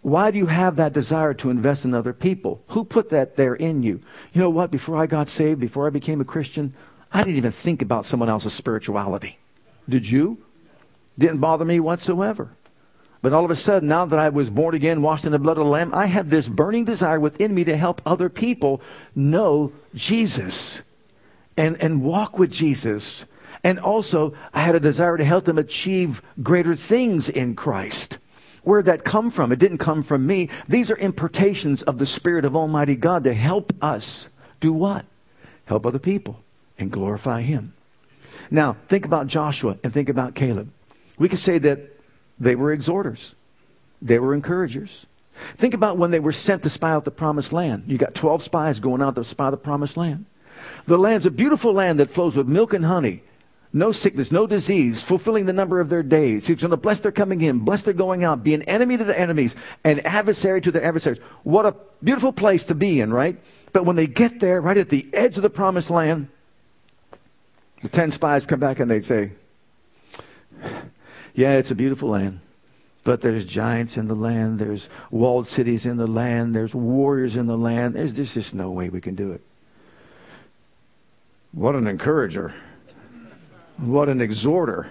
Why 0.00 0.30
do 0.30 0.38
you 0.38 0.46
have 0.46 0.76
that 0.76 0.94
desire 0.94 1.34
to 1.34 1.50
invest 1.50 1.84
in 1.84 1.92
other 1.92 2.14
people? 2.14 2.62
Who 2.68 2.86
put 2.86 3.10
that 3.10 3.36
there 3.36 3.54
in 3.54 3.82
you? 3.82 4.00
You 4.32 4.40
know 4.40 4.48
what? 4.48 4.70
Before 4.70 4.96
I 4.96 5.04
got 5.04 5.28
saved, 5.28 5.60
before 5.60 5.86
I 5.86 5.90
became 5.90 6.22
a 6.22 6.24
Christian, 6.24 6.72
I 7.12 7.18
didn't 7.22 7.36
even 7.36 7.52
think 7.52 7.82
about 7.82 8.06
someone 8.06 8.30
else's 8.30 8.54
spirituality. 8.54 9.38
Did 9.86 10.08
you? 10.08 10.38
Didn't 11.18 11.40
bother 11.40 11.66
me 11.66 11.80
whatsoever. 11.80 12.56
But 13.24 13.32
all 13.32 13.46
of 13.46 13.50
a 13.50 13.56
sudden, 13.56 13.88
now 13.88 14.04
that 14.04 14.18
I 14.18 14.28
was 14.28 14.50
born 14.50 14.74
again, 14.74 15.00
washed 15.00 15.24
in 15.24 15.32
the 15.32 15.38
blood 15.38 15.56
of 15.56 15.64
the 15.64 15.70
Lamb, 15.70 15.94
I 15.94 16.04
had 16.04 16.28
this 16.28 16.46
burning 16.46 16.84
desire 16.84 17.18
within 17.18 17.54
me 17.54 17.64
to 17.64 17.74
help 17.74 18.02
other 18.04 18.28
people 18.28 18.82
know 19.14 19.72
Jesus 19.94 20.82
and, 21.56 21.80
and 21.80 22.02
walk 22.02 22.38
with 22.38 22.52
Jesus. 22.52 23.24
And 23.64 23.80
also, 23.80 24.34
I 24.52 24.60
had 24.60 24.74
a 24.74 24.78
desire 24.78 25.16
to 25.16 25.24
help 25.24 25.46
them 25.46 25.56
achieve 25.56 26.20
greater 26.42 26.74
things 26.74 27.30
in 27.30 27.56
Christ. 27.56 28.18
Where'd 28.62 28.84
that 28.84 29.04
come 29.04 29.30
from? 29.30 29.52
It 29.52 29.58
didn't 29.58 29.78
come 29.78 30.02
from 30.02 30.26
me. 30.26 30.50
These 30.68 30.90
are 30.90 30.98
impartations 30.98 31.80
of 31.80 31.96
the 31.96 32.04
Spirit 32.04 32.44
of 32.44 32.54
Almighty 32.54 32.94
God 32.94 33.24
to 33.24 33.32
help 33.32 33.72
us 33.80 34.28
do 34.60 34.70
what? 34.70 35.06
Help 35.64 35.86
other 35.86 35.98
people 35.98 36.40
and 36.78 36.92
glorify 36.92 37.40
Him. 37.40 37.72
Now, 38.50 38.76
think 38.86 39.06
about 39.06 39.28
Joshua 39.28 39.78
and 39.82 39.94
think 39.94 40.10
about 40.10 40.34
Caleb. 40.34 40.70
We 41.16 41.30
could 41.30 41.38
say 41.38 41.56
that 41.56 41.93
they 42.38 42.54
were 42.54 42.72
exhorters, 42.72 43.34
they 44.00 44.18
were 44.18 44.34
encouragers. 44.34 45.06
Think 45.56 45.74
about 45.74 45.98
when 45.98 46.12
they 46.12 46.20
were 46.20 46.32
sent 46.32 46.62
to 46.62 46.70
spy 46.70 46.92
out 46.92 47.04
the 47.04 47.10
promised 47.10 47.52
land. 47.52 47.84
You 47.88 47.98
got 47.98 48.14
12 48.14 48.42
spies 48.42 48.78
going 48.78 49.02
out 49.02 49.16
to 49.16 49.24
spy 49.24 49.50
the 49.50 49.56
promised 49.56 49.96
land. 49.96 50.26
The 50.86 50.96
land's 50.96 51.26
a 51.26 51.30
beautiful 51.30 51.72
land 51.72 51.98
that 51.98 52.10
flows 52.10 52.36
with 52.36 52.46
milk 52.46 52.72
and 52.72 52.84
honey. 52.84 53.22
No 53.72 53.90
sickness, 53.90 54.30
no 54.30 54.46
disease, 54.46 55.02
fulfilling 55.02 55.46
the 55.46 55.52
number 55.52 55.80
of 55.80 55.88
their 55.88 56.04
days. 56.04 56.46
He's 56.46 56.60
going 56.60 56.70
to 56.70 56.76
bless 56.76 57.00
their 57.00 57.10
coming 57.10 57.40
in, 57.40 57.58
bless 57.58 57.82
their 57.82 57.92
going 57.92 58.22
out, 58.22 58.44
be 58.44 58.54
an 58.54 58.62
enemy 58.62 58.96
to 58.96 59.02
the 59.02 59.18
enemies, 59.18 59.56
an 59.82 59.98
adversary 60.00 60.60
to 60.60 60.70
their 60.70 60.84
adversaries. 60.84 61.18
What 61.42 61.66
a 61.66 61.74
beautiful 62.00 62.32
place 62.32 62.62
to 62.66 62.76
be 62.76 63.00
in, 63.00 63.12
right? 63.12 63.36
But 63.72 63.84
when 63.84 63.96
they 63.96 64.06
get 64.06 64.38
there, 64.38 64.60
right 64.60 64.78
at 64.78 64.90
the 64.90 65.08
edge 65.12 65.36
of 65.36 65.42
the 65.42 65.50
promised 65.50 65.90
land, 65.90 66.28
the 67.82 67.88
10 67.88 68.12
spies 68.12 68.46
come 68.46 68.60
back 68.60 68.78
and 68.78 68.88
they 68.88 69.00
say, 69.00 69.32
yeah, 71.34 71.52
it's 71.54 71.70
a 71.70 71.74
beautiful 71.74 72.10
land. 72.10 72.40
But 73.02 73.20
there's 73.20 73.44
giants 73.44 73.98
in 73.98 74.08
the 74.08 74.14
land. 74.14 74.58
There's 74.58 74.88
walled 75.10 75.46
cities 75.46 75.84
in 75.84 75.98
the 75.98 76.06
land. 76.06 76.54
There's 76.54 76.74
warriors 76.74 77.36
in 77.36 77.46
the 77.46 77.58
land. 77.58 77.94
There's, 77.94 78.14
there's 78.14 78.34
just 78.34 78.54
no 78.54 78.70
way 78.70 78.88
we 78.88 79.00
can 79.00 79.14
do 79.14 79.32
it. 79.32 79.42
What 81.52 81.74
an 81.74 81.86
encourager. 81.86 82.54
What 83.76 84.08
an 84.08 84.20
exhorter 84.20 84.90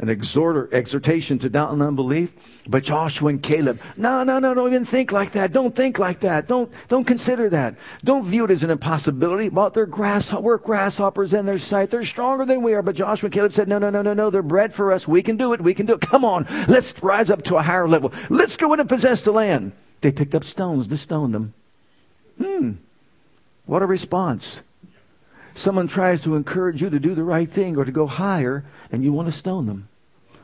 an 0.00 0.08
exhorter, 0.08 0.68
exhortation 0.72 1.38
to 1.40 1.48
doubt 1.48 1.72
and 1.72 1.82
unbelief. 1.82 2.32
But 2.68 2.84
Joshua 2.84 3.30
and 3.30 3.42
Caleb, 3.42 3.80
no, 3.96 4.22
no, 4.22 4.38
no, 4.38 4.54
don't 4.54 4.68
even 4.68 4.84
think 4.84 5.10
like 5.10 5.32
that. 5.32 5.52
Don't 5.52 5.74
think 5.74 5.98
like 5.98 6.20
that. 6.20 6.46
Don't, 6.46 6.70
don't 6.88 7.04
consider 7.04 7.50
that. 7.50 7.76
Don't 8.04 8.24
view 8.24 8.44
it 8.44 8.50
as 8.50 8.62
an 8.62 8.70
impossibility. 8.70 9.48
But 9.48 9.74
they're 9.74 9.86
grass, 9.86 10.32
we're 10.32 10.58
grasshoppers 10.58 11.34
in 11.34 11.46
their 11.46 11.58
sight. 11.58 11.90
They're 11.90 12.04
stronger 12.04 12.44
than 12.44 12.62
we 12.62 12.74
are. 12.74 12.82
But 12.82 12.96
Joshua 12.96 13.26
and 13.26 13.34
Caleb 13.34 13.52
said, 13.52 13.66
no, 13.66 13.78
no, 13.78 13.90
no, 13.90 14.02
no, 14.02 14.14
no. 14.14 14.30
They're 14.30 14.42
bread 14.42 14.72
for 14.72 14.92
us. 14.92 15.08
We 15.08 15.22
can 15.22 15.36
do 15.36 15.52
it. 15.52 15.60
We 15.60 15.74
can 15.74 15.86
do 15.86 15.94
it. 15.94 16.00
Come 16.00 16.24
on. 16.24 16.46
Let's 16.68 17.02
rise 17.02 17.30
up 17.30 17.42
to 17.44 17.56
a 17.56 17.62
higher 17.62 17.88
level. 17.88 18.12
Let's 18.30 18.56
go 18.56 18.72
in 18.72 18.80
and 18.80 18.88
possess 18.88 19.22
the 19.22 19.32
land. 19.32 19.72
They 20.00 20.12
picked 20.12 20.34
up 20.34 20.44
stones 20.44 20.86
to 20.88 20.96
stone 20.96 21.32
them. 21.32 21.54
Hmm. 22.40 22.72
What 23.66 23.82
a 23.82 23.86
response. 23.86 24.62
Someone 25.54 25.88
tries 25.88 26.22
to 26.22 26.36
encourage 26.36 26.80
you 26.82 26.88
to 26.88 27.00
do 27.00 27.16
the 27.16 27.24
right 27.24 27.50
thing 27.50 27.76
or 27.76 27.84
to 27.84 27.90
go 27.90 28.06
higher, 28.06 28.64
and 28.92 29.02
you 29.02 29.12
want 29.12 29.26
to 29.26 29.32
stone 29.32 29.66
them. 29.66 29.87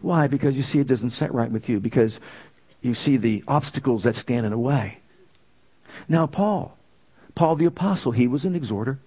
Why? 0.05 0.27
Because 0.27 0.55
you 0.55 0.63
see 0.63 0.81
it 0.81 0.87
doesn't 0.87 1.11
set 1.11 1.33
right 1.33 1.51
with 1.51 1.67
you, 1.67 1.81
because 1.81 2.21
you 2.83 2.93
see 2.93 3.17
the 3.17 3.43
obstacles 3.49 4.03
that 4.03 4.15
stand 4.15 4.45
in 4.45 4.53
the 4.53 4.59
way. 4.59 4.99
Now, 6.09 6.27
Paul, 6.27 6.77
Paul 7.35 7.57
the 7.57 7.65
Apostle, 7.65 8.13
he 8.13 8.27
was 8.27 8.45
an 8.45 8.55
exhorter. 8.55 8.99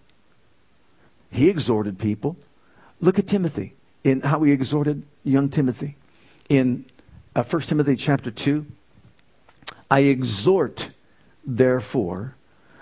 He 1.29 1.49
exhorted 1.49 1.99
people. 1.99 2.35
Look 2.99 3.19
at 3.19 3.27
Timothy 3.27 3.75
in 4.03 4.21
how 4.21 4.41
he 4.41 4.51
exhorted 4.51 5.03
young 5.23 5.49
Timothy. 5.49 5.97
In 6.49 6.85
uh, 7.35 7.43
1 7.43 7.61
Timothy 7.61 7.95
chapter 7.95 8.31
2, 8.31 8.65
I 9.91 9.99
exhort, 9.99 10.89
therefore, 11.45 12.33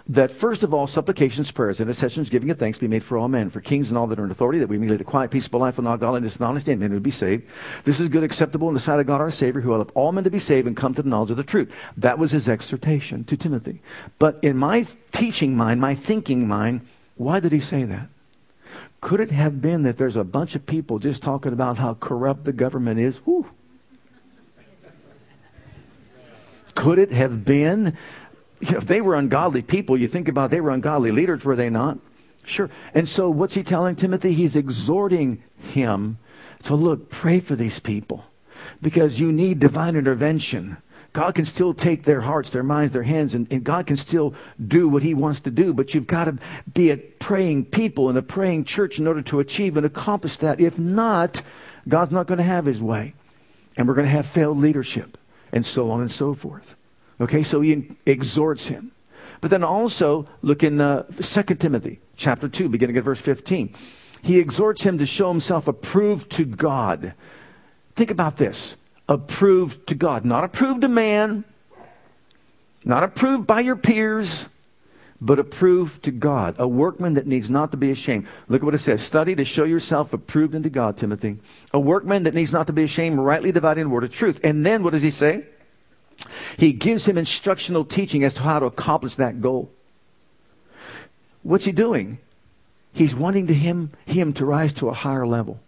that 0.08 0.30
first 0.30 0.62
of 0.62 0.74
all, 0.74 0.86
supplications, 0.86 1.50
prayers, 1.50 1.80
intercessions, 1.80 2.30
giving 2.30 2.50
of 2.52 2.60
thanks 2.60 2.78
be 2.78 2.88
made 2.88 3.04
for 3.04 3.18
all 3.18 3.28
men, 3.28 3.50
for 3.50 3.60
kings 3.60 3.90
and 3.90 3.98
all 3.98 4.06
that 4.08 4.20
are 4.20 4.26
in 4.26 4.30
authority, 4.30 4.60
that 4.60 4.70
we 4.70 4.78
may 4.78 4.88
lead 4.88 5.02
a 5.02 5.04
quiet, 5.04 5.32
peaceable 5.32 5.60
life 5.60 5.78
with 5.78 5.88
all 5.88 5.98
godliness 5.98 6.36
and 6.36 6.46
honesty, 6.46 6.72
and 6.72 6.80
men 6.80 6.94
would 6.94 7.02
be 7.02 7.12
saved. 7.12 7.44
This 7.86 8.00
is 8.00 8.10
good, 8.10 8.24
acceptable 8.24 8.68
in 8.68 8.76
the 8.76 8.80
sight 8.80 9.00
of 9.00 9.08
God 9.08 9.20
our 9.20 9.32
Savior, 9.32 9.62
who 9.62 9.70
will 9.70 9.78
help 9.78 9.92
all 9.96 10.12
men 10.12 10.24
to 10.24 10.30
be 10.30 10.38
saved 10.38 10.68
and 10.68 10.78
come 10.78 10.94
to 10.94 11.02
the 11.02 11.10
knowledge 11.10 11.32
of 11.32 11.38
the 11.38 11.44
truth. 11.44 11.72
That 11.98 12.20
was 12.20 12.32
his 12.32 12.48
exhortation 12.48 13.24
to 13.24 13.36
Timothy. 13.36 13.82
But 14.20 14.38
in 14.44 14.58
my 14.58 14.86
teaching 15.12 15.58
mind, 15.58 15.82
my 15.82 15.96
thinking 15.96 16.48
mind, 16.48 16.82
why 17.16 17.40
did 17.40 17.52
he 17.52 17.60
say 17.60 17.84
that? 17.84 18.08
Could 19.02 19.20
it 19.20 19.32
have 19.32 19.62
been 19.62 19.84
that 19.84 19.98
there's 19.98 20.16
a 20.16 20.24
bunch 20.24 20.56
of 20.56 20.66
people 20.66 21.00
just 21.00 21.24
talking 21.24 21.54
about 21.54 21.78
how 21.78 21.96
corrupt 21.96 22.44
the 22.44 22.54
government 22.54 23.00
is? 23.00 23.18
Whew. 23.18 23.50
Could 26.76 27.00
it 27.00 27.12
have 27.12 27.46
been? 27.46 27.98
You 28.66 28.72
know, 28.72 28.78
if 28.78 28.88
they 28.88 29.02
were 29.02 29.16
ungodly 29.16 29.62
people, 29.62 29.98
you 29.98 30.08
think 30.08 30.28
about 30.28 30.52
they 30.52 30.62
were 30.62 30.72
ungodly 30.72 31.12
leaders, 31.12 31.46
were 31.46 31.56
they 31.56 31.70
not? 31.70 32.00
Sure. 32.46 32.70
And 32.94 33.08
so 33.08 33.30
what's 33.30 33.56
he 33.56 33.64
telling 33.64 33.96
Timothy? 33.96 34.34
He's 34.34 34.56
exhorting 34.56 35.44
him 35.58 36.18
to 36.64 36.76
look, 36.76 37.10
pray 37.10 37.40
for 37.40 37.56
these 37.56 37.80
people 37.80 38.26
because 38.82 39.20
you 39.20 39.32
need 39.32 39.60
divine 39.60 39.96
intervention. 39.96 40.78
God 41.14 41.36
can 41.36 41.46
still 41.46 41.74
take 41.74 42.04
their 42.04 42.22
hearts, 42.22 42.50
their 42.50 42.64
minds, 42.64 42.92
their 42.92 43.04
hands, 43.04 43.34
and, 43.34 43.48
and, 43.52 43.64
God 43.64 43.88
can 43.88 43.96
still 43.96 44.34
do 44.68 44.90
what 44.90 45.02
He 45.02 45.14
wants 45.14 45.40
to 45.42 45.52
do. 45.52 45.74
But 45.74 45.94
you've 45.94 46.08
got 46.08 46.26
to 46.26 46.38
be 46.74 46.90
a 46.90 46.98
praying 46.98 47.66
people 47.66 48.10
and 48.10 48.18
a 48.18 48.22
praying 48.22 48.66
church 48.66 49.00
in 49.00 49.08
order 49.08 49.22
to 49.22 49.40
achieve 49.40 49.78
and 49.78 49.86
accomplish 49.86 50.38
that. 50.38 50.60
If 50.60 50.78
not, 50.78 51.42
God's 51.88 52.12
not 52.12 52.28
going 52.28 52.40
to 52.40 52.44
have 52.44 52.66
His 52.66 52.82
way. 52.82 53.14
And 53.78 53.88
we're 53.88 53.94
going 53.94 54.08
to 54.08 54.12
have 54.12 54.26
failed 54.26 54.58
leadership 54.58 55.18
and 55.54 55.66
so 55.66 55.90
on 55.90 56.02
and 56.02 56.12
so 56.12 56.34
forth. 56.34 56.76
Okay, 57.20 57.44
so 57.44 57.62
He 57.62 57.96
exhorts 58.06 58.68
him. 58.68 58.92
But 59.42 59.52
then 59.52 59.64
also, 59.64 60.28
look 60.42 60.64
in 60.64 60.82
uh, 60.82 61.04
2 61.04 61.44
Timothy 61.56 62.00
chapter 62.16 62.48
2, 62.48 62.70
beginning 62.70 62.98
at 62.98 63.04
verse 63.04 63.20
15. 63.20 63.74
He 64.22 64.40
exhorts 64.40 64.82
him 64.82 64.98
to 64.98 65.06
show 65.06 65.30
himself 65.30 65.68
approved 65.68 66.32
to 66.32 66.46
God. 66.46 67.14
Think 67.94 68.12
about 68.12 68.38
this 68.38 68.76
approved 69.08 69.88
to 69.88 69.96
God. 69.96 70.26
Not 70.26 70.44
approved 70.44 70.82
to 70.82 70.88
man, 70.88 71.44
not 72.84 73.04
approved 73.04 73.46
by 73.46 73.60
your 73.60 73.76
peers, 73.76 74.50
but 75.22 75.38
approved 75.38 76.04
to 76.04 76.12
God. 76.12 76.56
A 76.58 76.68
workman 76.68 77.14
that 77.14 77.28
needs 77.28 77.50
not 77.50 77.72
to 77.72 77.78
be 77.78 77.92
ashamed. 77.92 78.28
Look 78.48 78.62
at 78.62 78.66
what 78.66 78.74
it 78.74 78.80
says. 78.80 79.04
Study 79.04 79.36
to 79.36 79.46
show 79.46 79.64
yourself 79.64 80.12
approved 80.12 80.56
unto 80.56 80.70
God, 80.70 80.98
Timothy. 80.98 81.38
A 81.74 81.80
workman 81.80 82.24
that 82.24 82.34
needs 82.34 82.52
not 82.52 82.68
to 82.68 82.74
be 82.74 82.84
ashamed, 82.84 83.20
rightly 83.20 83.52
dividing 83.52 83.86
the 83.86 83.90
word 83.90 84.04
of 84.04 84.12
truth. 84.12 84.40
And 84.44 84.66
then 84.66 84.84
what 84.84 84.94
does 84.94 85.04
he 85.04 85.12
say? 85.12 85.46
He 86.58 86.74
gives 86.74 87.06
him 87.08 87.18
instructional 87.18 87.86
teaching 87.86 88.24
as 88.24 88.34
to 88.36 88.42
how 88.42 88.60
to 88.60 88.66
accomplish 88.66 89.16
that 89.16 89.42
goal. 89.42 89.72
What's 91.44 91.66
he 91.66 91.72
doing? 91.72 92.20
He's 92.94 93.16
wanting 93.16 93.48
to 93.48 93.54
him, 93.54 93.92
him 94.06 94.34
to 94.34 94.46
rise 94.46 94.74
to 94.74 94.90
a 94.90 94.94
higher 94.94 95.28
level 95.28 95.60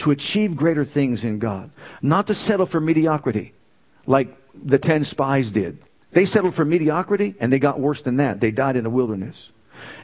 to 0.00 0.10
achieve 0.10 0.56
greater 0.56 0.84
things 0.84 1.24
in 1.24 1.38
God, 1.38 1.70
not 2.02 2.26
to 2.26 2.34
settle 2.34 2.66
for 2.66 2.80
mediocrity 2.80 3.52
like 4.06 4.34
the 4.54 4.78
10 4.78 5.04
spies 5.04 5.50
did. 5.50 5.78
They 6.12 6.24
settled 6.24 6.54
for 6.54 6.64
mediocrity 6.64 7.34
and 7.38 7.52
they 7.52 7.58
got 7.58 7.78
worse 7.78 8.02
than 8.02 8.16
that. 8.16 8.40
They 8.40 8.50
died 8.50 8.76
in 8.76 8.84
the 8.84 8.90
wilderness. 8.90 9.52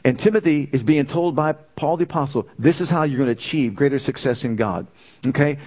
And 0.03 0.17
Timothy 0.17 0.69
is 0.71 0.83
being 0.83 1.05
told 1.05 1.35
by 1.35 1.53
Paul 1.53 1.97
the 1.97 2.03
Apostle, 2.03 2.47
this 2.57 2.79
is 2.79 2.89
how 2.89 3.03
you're 3.03 3.17
going 3.17 3.27
to 3.27 3.33
achieve 3.33 3.75
greater 3.75 3.99
success 3.99 4.43
in 4.43 4.55
God. 4.55 4.87
Okay? 5.25 5.57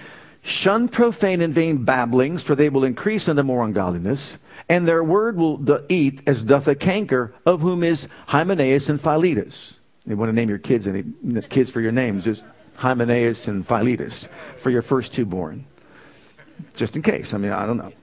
Shun 0.43 0.87
profane 0.87 1.41
and 1.41 1.53
vain 1.53 1.83
babblings, 1.83 2.41
for 2.41 2.55
they 2.55 2.69
will 2.69 2.83
increase 2.83 3.29
unto 3.29 3.43
more 3.43 3.63
ungodliness, 3.63 4.37
and 4.69 4.87
their 4.87 5.03
word 5.03 5.37
will 5.37 5.85
eat 5.89 6.21
as 6.27 6.43
doth 6.43 6.67
a 6.67 6.75
canker, 6.75 7.33
of 7.45 7.61
whom 7.61 7.83
is 7.83 8.07
Hymenaeus 8.27 8.89
and 8.89 8.99
Philetus. 8.99 9.75
You 10.05 10.17
want 10.17 10.29
to 10.29 10.33
name 10.33 10.49
your 10.49 10.57
kids 10.57 10.87
any 10.87 11.03
kids 11.49 11.69
for 11.69 11.81
your 11.81 11.91
names. 11.91 12.25
Just 12.25 12.43
Hymenaeus 12.75 13.47
and 13.47 13.65
Philetus 13.65 14.27
for 14.57 14.69
your 14.69 14.81
first 14.81 15.13
two 15.13 15.25
born. 15.25 15.65
Just 16.75 16.95
in 16.95 17.01
case. 17.01 17.33
I 17.33 17.37
mean, 17.37 17.51
I 17.51 17.65
don't 17.65 17.77
know. 17.77 17.93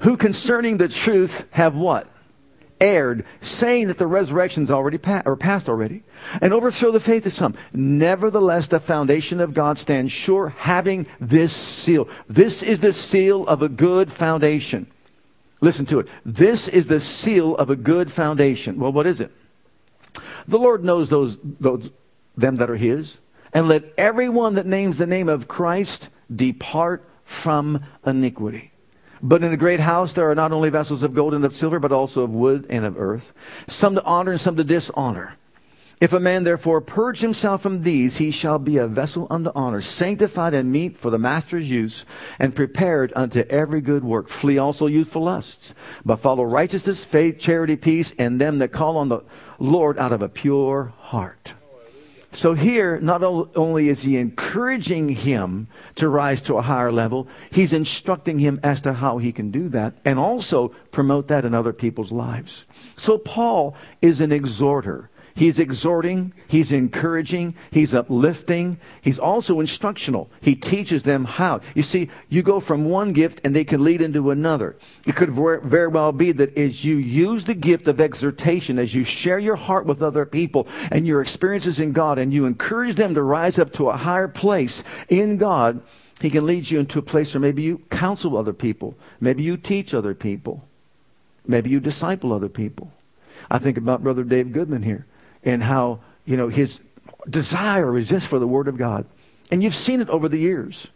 Who 0.00 0.16
concerning 0.16 0.78
the 0.78 0.88
truth 0.88 1.44
have 1.50 1.74
what? 1.74 2.08
Erred, 2.80 3.26
saying 3.42 3.88
that 3.88 3.98
the 3.98 4.06
resurrection's 4.06 4.70
already 4.70 4.96
pa- 4.96 5.22
or 5.26 5.36
passed 5.36 5.68
already, 5.68 6.02
and 6.40 6.54
overthrow 6.54 6.90
the 6.90 6.98
faith 6.98 7.26
of 7.26 7.32
some. 7.34 7.54
Nevertheless, 7.74 8.68
the 8.68 8.80
foundation 8.80 9.38
of 9.38 9.52
God 9.52 9.76
stands 9.76 10.10
sure, 10.10 10.48
having 10.48 11.06
this 11.20 11.54
seal. 11.54 12.08
This 12.26 12.62
is 12.62 12.80
the 12.80 12.94
seal 12.94 13.46
of 13.46 13.60
a 13.60 13.68
good 13.68 14.10
foundation. 14.10 14.86
Listen 15.60 15.86
to 15.86 16.00
it. 16.00 16.08
This 16.24 16.68
is 16.68 16.86
the 16.86 17.00
seal 17.00 17.54
of 17.56 17.70
a 17.70 17.76
good 17.76 18.10
foundation. 18.10 18.78
Well, 18.78 18.92
what 18.92 19.06
is 19.06 19.20
it? 19.20 19.30
The 20.48 20.58
Lord 20.58 20.84
knows 20.84 21.10
those, 21.10 21.38
those 21.42 21.90
them 22.36 22.56
that 22.56 22.70
are 22.70 22.76
His. 22.76 23.18
And 23.52 23.68
let 23.68 23.92
everyone 23.98 24.54
that 24.54 24.66
names 24.66 24.96
the 24.96 25.06
name 25.06 25.28
of 25.28 25.48
Christ 25.48 26.08
depart 26.34 27.04
from 27.24 27.84
iniquity. 28.06 28.72
But 29.22 29.44
in 29.44 29.52
a 29.52 29.56
great 29.56 29.80
house 29.80 30.12
there 30.14 30.30
are 30.30 30.34
not 30.34 30.52
only 30.52 30.70
vessels 30.70 31.02
of 31.02 31.14
gold 31.14 31.34
and 31.34 31.44
of 31.44 31.54
silver, 31.54 31.78
but 31.78 31.92
also 31.92 32.22
of 32.22 32.30
wood 32.30 32.66
and 32.70 32.84
of 32.84 32.98
earth, 32.98 33.32
some 33.68 33.94
to 33.96 34.04
honor 34.04 34.32
and 34.32 34.40
some 34.40 34.56
to 34.56 34.64
dishonor. 34.64 35.36
If 36.00 36.14
a 36.14 36.20
man 36.20 36.44
therefore 36.44 36.80
purge 36.80 37.20
himself 37.20 37.60
from 37.60 37.82
these, 37.82 38.16
he 38.16 38.30
shall 38.30 38.58
be 38.58 38.78
a 38.78 38.86
vessel 38.86 39.26
unto 39.28 39.52
honor, 39.54 39.82
sanctified 39.82 40.54
and 40.54 40.72
meet 40.72 40.96
for 40.96 41.10
the 41.10 41.18
master's 41.18 41.70
use, 41.70 42.06
and 42.38 42.54
prepared 42.54 43.12
unto 43.14 43.40
every 43.50 43.82
good 43.82 44.02
work. 44.02 44.30
Flee 44.30 44.56
also 44.56 44.86
youthful 44.86 45.24
lusts, 45.24 45.74
but 46.02 46.16
follow 46.16 46.44
righteousness, 46.44 47.04
faith, 47.04 47.38
charity, 47.38 47.76
peace, 47.76 48.14
and 48.18 48.40
them 48.40 48.60
that 48.60 48.72
call 48.72 48.96
on 48.96 49.10
the 49.10 49.20
Lord 49.58 49.98
out 49.98 50.12
of 50.12 50.22
a 50.22 50.28
pure 50.30 50.94
heart. 51.00 51.52
So 52.32 52.54
here, 52.54 52.98
not 53.00 53.22
only 53.22 53.88
is 53.88 54.02
he 54.02 54.16
encouraging 54.16 55.10
him 55.10 55.66
to 55.96 56.08
rise 56.08 56.40
to 56.42 56.56
a 56.56 56.62
higher 56.62 56.92
level, 56.92 57.26
he's 57.50 57.72
instructing 57.72 58.38
him 58.38 58.60
as 58.62 58.80
to 58.82 58.92
how 58.94 59.18
he 59.18 59.32
can 59.32 59.50
do 59.50 59.68
that 59.70 59.94
and 60.04 60.18
also 60.18 60.68
promote 60.92 61.28
that 61.28 61.44
in 61.44 61.54
other 61.54 61.72
people's 61.72 62.12
lives. 62.12 62.64
So 62.96 63.18
Paul 63.18 63.74
is 64.00 64.20
an 64.20 64.30
exhorter. 64.30 65.09
He's 65.40 65.58
exhorting, 65.58 66.34
he's 66.48 66.70
encouraging, 66.70 67.54
he's 67.70 67.94
uplifting, 67.94 68.78
he's 69.00 69.18
also 69.18 69.58
instructional. 69.58 70.28
He 70.42 70.54
teaches 70.54 71.04
them 71.04 71.24
how. 71.24 71.62
You 71.74 71.82
see, 71.82 72.10
you 72.28 72.42
go 72.42 72.60
from 72.60 72.84
one 72.84 73.14
gift 73.14 73.40
and 73.42 73.56
they 73.56 73.64
can 73.64 73.82
lead 73.82 74.02
into 74.02 74.32
another. 74.32 74.76
It 75.06 75.16
could 75.16 75.30
very 75.30 75.88
well 75.88 76.12
be 76.12 76.32
that 76.32 76.54
as 76.58 76.84
you 76.84 76.96
use 76.96 77.46
the 77.46 77.54
gift 77.54 77.88
of 77.88 78.02
exhortation, 78.02 78.78
as 78.78 78.94
you 78.94 79.02
share 79.02 79.38
your 79.38 79.56
heart 79.56 79.86
with 79.86 80.02
other 80.02 80.26
people 80.26 80.68
and 80.90 81.06
your 81.06 81.22
experiences 81.22 81.80
in 81.80 81.92
God, 81.92 82.18
and 82.18 82.34
you 82.34 82.44
encourage 82.44 82.96
them 82.96 83.14
to 83.14 83.22
rise 83.22 83.58
up 83.58 83.72
to 83.72 83.88
a 83.88 83.96
higher 83.96 84.28
place 84.28 84.84
in 85.08 85.38
God, 85.38 85.80
He 86.20 86.28
can 86.28 86.44
lead 86.44 86.70
you 86.70 86.80
into 86.80 86.98
a 86.98 87.02
place 87.02 87.32
where 87.32 87.40
maybe 87.40 87.62
you 87.62 87.78
counsel 87.88 88.36
other 88.36 88.52
people, 88.52 88.94
maybe 89.20 89.42
you 89.42 89.56
teach 89.56 89.94
other 89.94 90.12
people, 90.12 90.68
maybe 91.46 91.70
you 91.70 91.80
disciple 91.80 92.30
other 92.30 92.50
people. 92.50 92.92
I 93.50 93.56
think 93.56 93.78
about 93.78 94.02
Brother 94.02 94.22
Dave 94.22 94.52
Goodman 94.52 94.82
here 94.82 95.06
and 95.44 95.62
how, 95.62 96.00
you 96.24 96.36
know, 96.36 96.48
his 96.48 96.80
desire 97.28 97.96
is 97.96 98.08
just 98.08 98.26
for 98.26 98.38
the 98.38 98.46
Word 98.46 98.68
of 98.68 98.76
God. 98.76 99.06
And 99.50 99.62
you've 99.62 99.74
seen 99.74 100.00
it 100.00 100.08
over 100.08 100.28
the 100.28 100.38
years. 100.38 100.88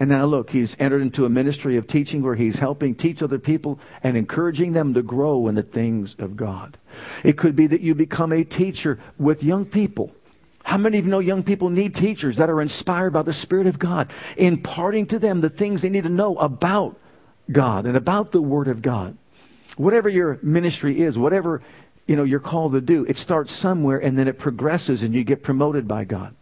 And 0.00 0.08
now 0.10 0.24
look, 0.24 0.50
he's 0.50 0.74
entered 0.80 1.02
into 1.02 1.24
a 1.24 1.28
ministry 1.28 1.76
of 1.76 1.86
teaching 1.86 2.22
where 2.22 2.34
he's 2.34 2.58
helping 2.58 2.94
teach 2.94 3.22
other 3.22 3.38
people 3.38 3.78
and 4.02 4.16
encouraging 4.16 4.72
them 4.72 4.94
to 4.94 5.02
grow 5.02 5.46
in 5.46 5.54
the 5.54 5.62
things 5.62 6.16
of 6.18 6.36
God. 6.36 6.76
It 7.22 7.38
could 7.38 7.54
be 7.54 7.68
that 7.68 7.82
you 7.82 7.94
become 7.94 8.32
a 8.32 8.42
teacher 8.42 8.98
with 9.18 9.44
young 9.44 9.64
people. 9.64 10.12
How 10.64 10.78
many 10.78 10.98
of 10.98 11.04
you 11.04 11.10
know 11.10 11.18
young 11.18 11.42
people 11.42 11.70
need 11.70 11.94
teachers 11.94 12.36
that 12.36 12.50
are 12.50 12.60
inspired 12.60 13.12
by 13.12 13.22
the 13.22 13.32
Spirit 13.32 13.66
of 13.66 13.78
God, 13.78 14.12
imparting 14.36 15.06
to 15.06 15.18
them 15.18 15.40
the 15.40 15.50
things 15.50 15.82
they 15.82 15.88
need 15.88 16.04
to 16.04 16.10
know 16.10 16.36
about 16.36 16.98
God 17.50 17.86
and 17.86 17.96
about 17.96 18.32
the 18.32 18.42
Word 18.42 18.68
of 18.68 18.82
God? 18.82 19.16
Whatever 19.76 20.08
your 20.08 20.38
ministry 20.42 21.00
is, 21.00 21.18
whatever 21.18 21.62
you 22.06 22.16
know, 22.16 22.24
you're 22.24 22.40
called 22.40 22.72
to 22.72 22.80
do. 22.80 23.04
It 23.06 23.16
starts 23.16 23.52
somewhere 23.52 23.98
and 23.98 24.18
then 24.18 24.28
it 24.28 24.38
progresses 24.38 25.02
and 25.02 25.14
you 25.14 25.24
get 25.24 25.42
promoted 25.42 25.86
by 25.86 26.04
God. 26.04 26.34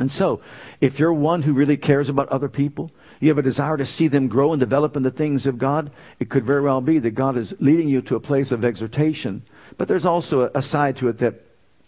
And 0.00 0.12
so, 0.12 0.40
if 0.80 0.98
you're 0.98 1.12
one 1.12 1.42
who 1.42 1.52
really 1.52 1.76
cares 1.76 2.08
about 2.08 2.28
other 2.28 2.48
people, 2.48 2.90
you 3.20 3.28
have 3.28 3.38
a 3.38 3.42
desire 3.42 3.76
to 3.76 3.84
see 3.84 4.06
them 4.06 4.28
grow 4.28 4.52
and 4.52 4.60
develop 4.60 4.96
in 4.96 5.02
the 5.02 5.10
things 5.10 5.44
of 5.46 5.58
God, 5.58 5.90
it 6.20 6.28
could 6.28 6.44
very 6.44 6.62
well 6.62 6.80
be 6.80 7.00
that 7.00 7.10
God 7.12 7.36
is 7.36 7.52
leading 7.58 7.88
you 7.88 8.00
to 8.02 8.14
a 8.14 8.20
place 8.20 8.52
of 8.52 8.64
exhortation. 8.64 9.42
But 9.76 9.88
there's 9.88 10.06
also 10.06 10.50
a 10.54 10.62
side 10.62 10.96
to 10.98 11.08
it 11.08 11.18
that 11.18 11.34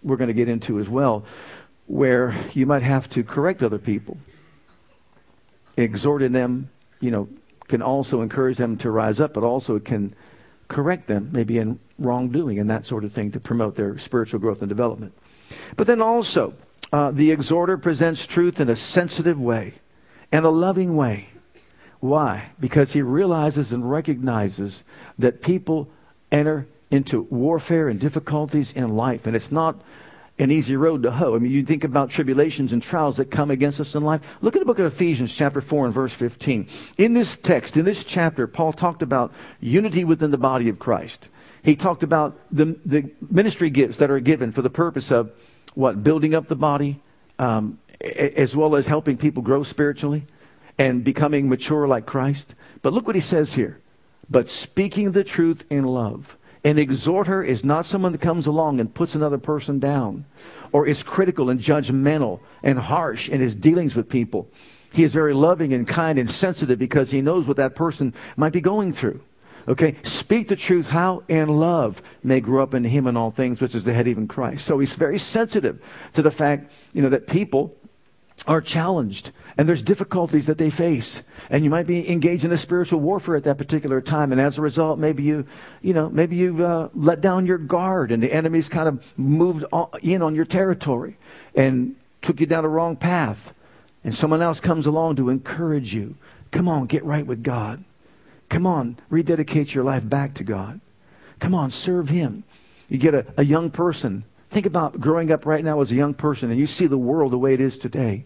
we're 0.03 0.17
going 0.17 0.29
to 0.29 0.35
get 0.35 0.49
into 0.49 0.81
as 0.81 0.89
well, 0.89 1.25
where 1.87 2.35
you 2.53 2.67
might 2.67 2.83
have 2.83 3.09
to 3.11 3.23
correct 3.23 3.63
other 3.63 3.79
people. 3.79 4.19
Exhorting 5.77 6.33
them, 6.33 6.71
you 6.99 7.13
know, 7.13 7.29
can 7.69 7.81
also 7.81 8.23
encourage 8.23 8.57
them 8.57 8.77
to 8.79 8.91
rise 8.91 9.21
up, 9.21 9.33
but 9.33 9.45
also 9.45 9.77
it 9.77 9.85
can 9.85 10.15
correct 10.71 11.09
them, 11.09 11.29
maybe 11.33 11.59
in 11.59 11.79
wrongdoing 11.99 12.59
and 12.59 12.71
that 12.71 12.87
sort 12.87 13.05
of 13.05 13.13
thing, 13.13 13.31
to 13.33 13.41
promote 13.41 13.75
their 13.75 13.99
spiritual 13.99 14.41
growth 14.41 14.63
and 14.63 14.69
development. 14.69 15.13
But 15.77 15.87
then 15.87 16.01
also, 16.01 16.55
uh, 16.93 17.11
the 17.11 17.31
exhorter 17.31 17.77
presents 17.77 18.27
truth 18.27 18.61
in 18.61 18.71
a 18.71 18.77
sensitive 18.77 19.39
way 19.39 19.75
and 20.33 20.47
a 20.47 20.51
loving 20.51 20.97
way. 20.97 21.29
Why? 21.99 22.51
Because 22.59 22.93
he 22.93 23.03
realizes 23.03 23.73
and 23.73 23.91
recognizes 23.91 24.85
that 25.19 25.43
people 25.43 25.91
enter 26.33 26.67
into 26.91 27.23
warfare 27.23 27.89
and 27.89 28.01
difficulties 28.01 28.73
in 28.73 28.97
life, 28.97 29.27
and 29.27 29.37
it's 29.37 29.53
not 29.53 29.81
an 30.41 30.51
easy 30.51 30.75
road 30.75 31.03
to 31.03 31.11
hoe. 31.11 31.37
I 31.37 31.39
mean, 31.39 31.53
you 31.53 31.63
think 31.63 31.85
about 31.85 32.09
tribulations 32.09 32.73
and 32.73 32.83
trials 32.83 33.19
that 33.19 33.27
come 33.27 33.51
against 33.51 33.79
us 33.79 33.95
in 33.95 34.03
life. 34.03 34.23
Look 34.41 34.57
at 34.57 34.59
the 34.59 34.65
book 34.65 34.79
of 34.79 34.87
Ephesians, 34.87 35.35
chapter 35.35 35.61
4, 35.61 35.85
and 35.85 35.95
verse 35.95 36.15
15. 36.15 36.67
In 36.97 37.13
this 37.13 37.37
text, 37.37 37.77
in 37.77 37.85
this 37.85 38.05
chapter, 38.05 38.47
Paul 38.47 38.73
talked 38.73 39.03
about 39.03 39.33
unity 39.61 40.03
within 40.03 40.31
the 40.31 40.39
body 40.39 40.71
of 40.71 40.79
Christ. 40.79 41.29
He 41.63 41.77
talked 41.77 42.03
about 42.03 42.39
the, 42.51 42.79
the 42.87 43.11
ministry 43.31 43.69
gifts 43.69 43.99
that 43.99 44.11
are 44.11 44.19
given 44.19 44.51
for 44.51 44.63
the 44.63 44.71
purpose 44.71 45.13
of 45.13 45.31
what? 45.75 46.03
Building 46.03 46.35
up 46.35 46.49
the 46.49 46.57
body, 46.57 47.01
um, 47.39 47.79
as 48.01 48.57
well 48.57 48.75
as 48.77 48.87
helping 48.87 49.19
people 49.19 49.43
grow 49.43 49.63
spiritually 49.63 50.25
and 50.79 51.05
becoming 51.05 51.51
mature 51.51 51.87
like 51.87 52.07
Christ. 52.07 52.55
But 52.81 52.95
look 52.95 53.07
what 53.07 53.15
he 53.15 53.21
says 53.21 53.53
here. 53.55 53.79
But 54.31 54.49
speaking 54.49 55.13
the 55.13 55.23
truth 55.23 55.67
in 55.69 55.85
love. 55.85 56.39
An 56.63 56.79
exhorter 56.79 57.43
is 57.43 57.65
not 57.65 57.87
someone 57.87 58.13
that 58.13 58.21
comes 58.21 58.47
along 58.47 58.81
and 58.81 58.93
puts 58.93 59.15
another 59.15 59.39
person 59.39 59.79
down 59.79 60.27
or 60.73 60.87
is 60.87 61.03
critical 61.03 61.49
and 61.49 61.59
judgmental 61.59 62.41
and 62.63 62.79
harsh 62.79 63.29
in 63.29 63.41
his 63.41 63.55
dealings 63.55 63.97
with 63.97 64.09
people. 64.09 64.49
He 64.93 65.03
is 65.03 65.13
very 65.13 65.33
loving 65.33 65.73
and 65.73 65.87
kind 65.87 66.19
and 66.19 66.29
sensitive 66.29 66.79
because 66.79 67.11
he 67.11 67.23
knows 67.23 67.47
what 67.47 67.57
that 67.57 67.75
person 67.75 68.15
might 68.37 68.53
be 68.53 68.61
going 68.61 68.93
through. 68.93 69.23
Okay, 69.69 69.97
speak 70.03 70.49
the 70.49 70.57
truth 70.57 70.89
how 70.89 71.23
in 71.29 71.49
love 71.49 72.03
may 72.23 72.41
grow 72.41 72.63
up 72.63 72.75
in 72.75 72.83
him 72.85 73.07
in 73.07 73.17
all 73.17 73.31
things, 73.31 73.61
which 73.61 73.75
is 73.75 73.85
the 73.85 73.93
head 73.93 74.09
even 74.09 74.27
Christ. 74.27 74.65
So 74.65 74.79
he's 74.79 74.95
very 74.95 75.19
sensitive 75.19 75.81
to 76.15 76.23
the 76.23 76.31
fact, 76.31 76.73
you 76.93 77.03
know, 77.03 77.11
that 77.11 77.27
people 77.27 77.77
are 78.47 78.61
challenged 78.61 79.31
and 79.59 79.69
there's 79.69 79.83
difficulties 79.83 80.47
that 80.47 80.59
they 80.59 80.71
face 80.71 81.23
and 81.51 81.63
you 81.63 81.71
might 81.71 81.87
be 81.87 82.11
engaged 82.11 82.45
in 82.45 82.53
a 82.53 82.57
spiritual 82.57 82.99
warfare 83.01 83.37
at 83.37 83.45
that 83.45 83.59
particular 83.59 84.01
time 84.01 84.33
and 84.33 84.41
as 84.41 84.57
a 84.57 84.63
result 84.63 84.99
maybe 84.99 85.23
you 85.23 85.45
you 85.83 85.93
know 85.93 86.09
maybe 86.09 86.37
you've 86.37 86.61
uh, 86.61 86.89
let 86.95 87.21
down 87.21 87.45
your 87.45 87.59
guard 87.59 88.11
and 88.11 88.23
the 88.23 88.33
enemy's 88.33 88.69
kind 88.69 88.89
of 88.89 89.19
moved 89.19 89.65
in 90.03 90.23
on 90.23 90.35
your 90.35 90.47
territory 90.47 91.19
and 91.55 91.95
took 92.23 92.41
you 92.41 92.47
down 92.47 92.65
a 92.65 92.69
wrong 92.69 92.97
path 92.97 93.53
and 94.05 94.15
someone 94.15 94.41
else 94.41 94.61
comes 94.61 94.87
along 94.87 95.17
to 95.17 95.29
encourage 95.29 95.95
you 95.95 96.17
come 96.51 96.69
on 96.69 96.87
get 96.87 97.05
right 97.05 97.27
with 97.27 97.43
god 97.43 97.85
Come 98.51 98.67
on, 98.67 98.99
rededicate 99.09 99.75
your 99.75 99.85
life 99.85 100.07
back 100.07 100.35
to 100.35 100.45
God. 100.45 100.81
Come 101.39 101.55
on, 101.55 101.71
serve 101.71 102.11
Him. 102.11 102.43
You 102.89 102.99
get 102.99 103.15
a, 103.15 103.25
a 103.39 103.45
young 103.45 103.71
person. 103.71 104.25
Think 104.51 104.67
about 104.67 105.01
growing 105.01 105.31
up 105.31 105.47
right 105.47 105.65
now 105.65 105.81
as 105.81 105.93
a 105.93 105.95
young 105.95 106.13
person 106.13 106.51
and 106.51 106.59
you 106.59 106.67
see 106.67 106.89
the 106.89 106.99
world 106.99 107.33
the 107.33 107.39
way 107.39 107.55
it 107.55 107.61
is 107.61 107.79
today. 107.79 108.25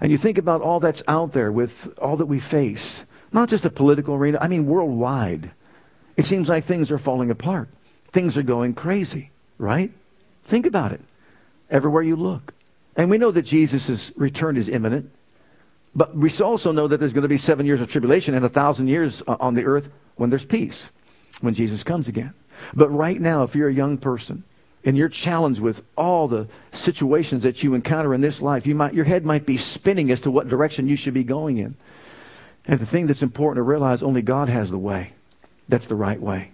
And 0.00 0.12
you 0.12 0.18
think 0.18 0.38
about 0.38 0.62
all 0.62 0.80
that's 0.80 1.02
out 1.08 1.32
there 1.32 1.50
with 1.50 1.96
all 1.98 2.16
that 2.16 2.26
we 2.26 2.40
face, 2.40 3.04
not 3.32 3.48
just 3.48 3.62
the 3.62 3.70
political 3.70 4.14
arena, 4.14 4.38
I 4.40 4.48
mean 4.48 4.66
worldwide. 4.66 5.50
It 6.16 6.24
seems 6.24 6.48
like 6.48 6.64
things 6.64 6.90
are 6.90 6.98
falling 6.98 7.30
apart. 7.30 7.68
Things 8.12 8.36
are 8.36 8.42
going 8.42 8.74
crazy, 8.74 9.30
right? 9.58 9.92
Think 10.44 10.66
about 10.66 10.92
it. 10.92 11.00
Everywhere 11.70 12.02
you 12.02 12.16
look. 12.16 12.54
And 12.96 13.10
we 13.10 13.18
know 13.18 13.30
that 13.30 13.42
Jesus' 13.42 14.10
return 14.16 14.56
is 14.56 14.68
imminent. 14.68 15.10
But 15.94 16.16
we 16.16 16.30
also 16.38 16.72
know 16.72 16.88
that 16.88 16.98
there's 16.98 17.12
going 17.12 17.22
to 17.22 17.28
be 17.28 17.36
seven 17.36 17.66
years 17.66 17.80
of 17.80 17.90
tribulation 17.90 18.34
and 18.34 18.44
a 18.44 18.48
thousand 18.48 18.88
years 18.88 19.22
uh, 19.26 19.36
on 19.40 19.54
the 19.54 19.64
earth 19.64 19.88
when 20.16 20.30
there's 20.30 20.44
peace, 20.44 20.86
when 21.40 21.54
Jesus 21.54 21.82
comes 21.82 22.08
again. 22.08 22.34
But 22.74 22.88
right 22.90 23.20
now, 23.20 23.42
if 23.44 23.54
you're 23.54 23.68
a 23.68 23.74
young 23.74 23.98
person 23.98 24.44
and 24.88 24.96
you're 24.96 25.10
challenged 25.10 25.60
with 25.60 25.82
all 25.98 26.28
the 26.28 26.48
situations 26.72 27.42
that 27.42 27.62
you 27.62 27.74
encounter 27.74 28.14
in 28.14 28.22
this 28.22 28.40
life, 28.40 28.66
you 28.66 28.74
might, 28.74 28.94
your 28.94 29.04
head 29.04 29.22
might 29.22 29.44
be 29.44 29.58
spinning 29.58 30.10
as 30.10 30.22
to 30.22 30.30
what 30.30 30.48
direction 30.48 30.88
you 30.88 30.96
should 30.96 31.12
be 31.12 31.24
going 31.24 31.58
in. 31.58 31.76
And 32.64 32.80
the 32.80 32.86
thing 32.86 33.06
that's 33.06 33.22
important 33.22 33.58
to 33.58 33.68
realize 33.68 34.02
only 34.02 34.22
God 34.22 34.48
has 34.48 34.70
the 34.70 34.78
way. 34.78 35.12
That's 35.68 35.88
the 35.88 35.94
right 35.94 36.18
way. 36.18 36.52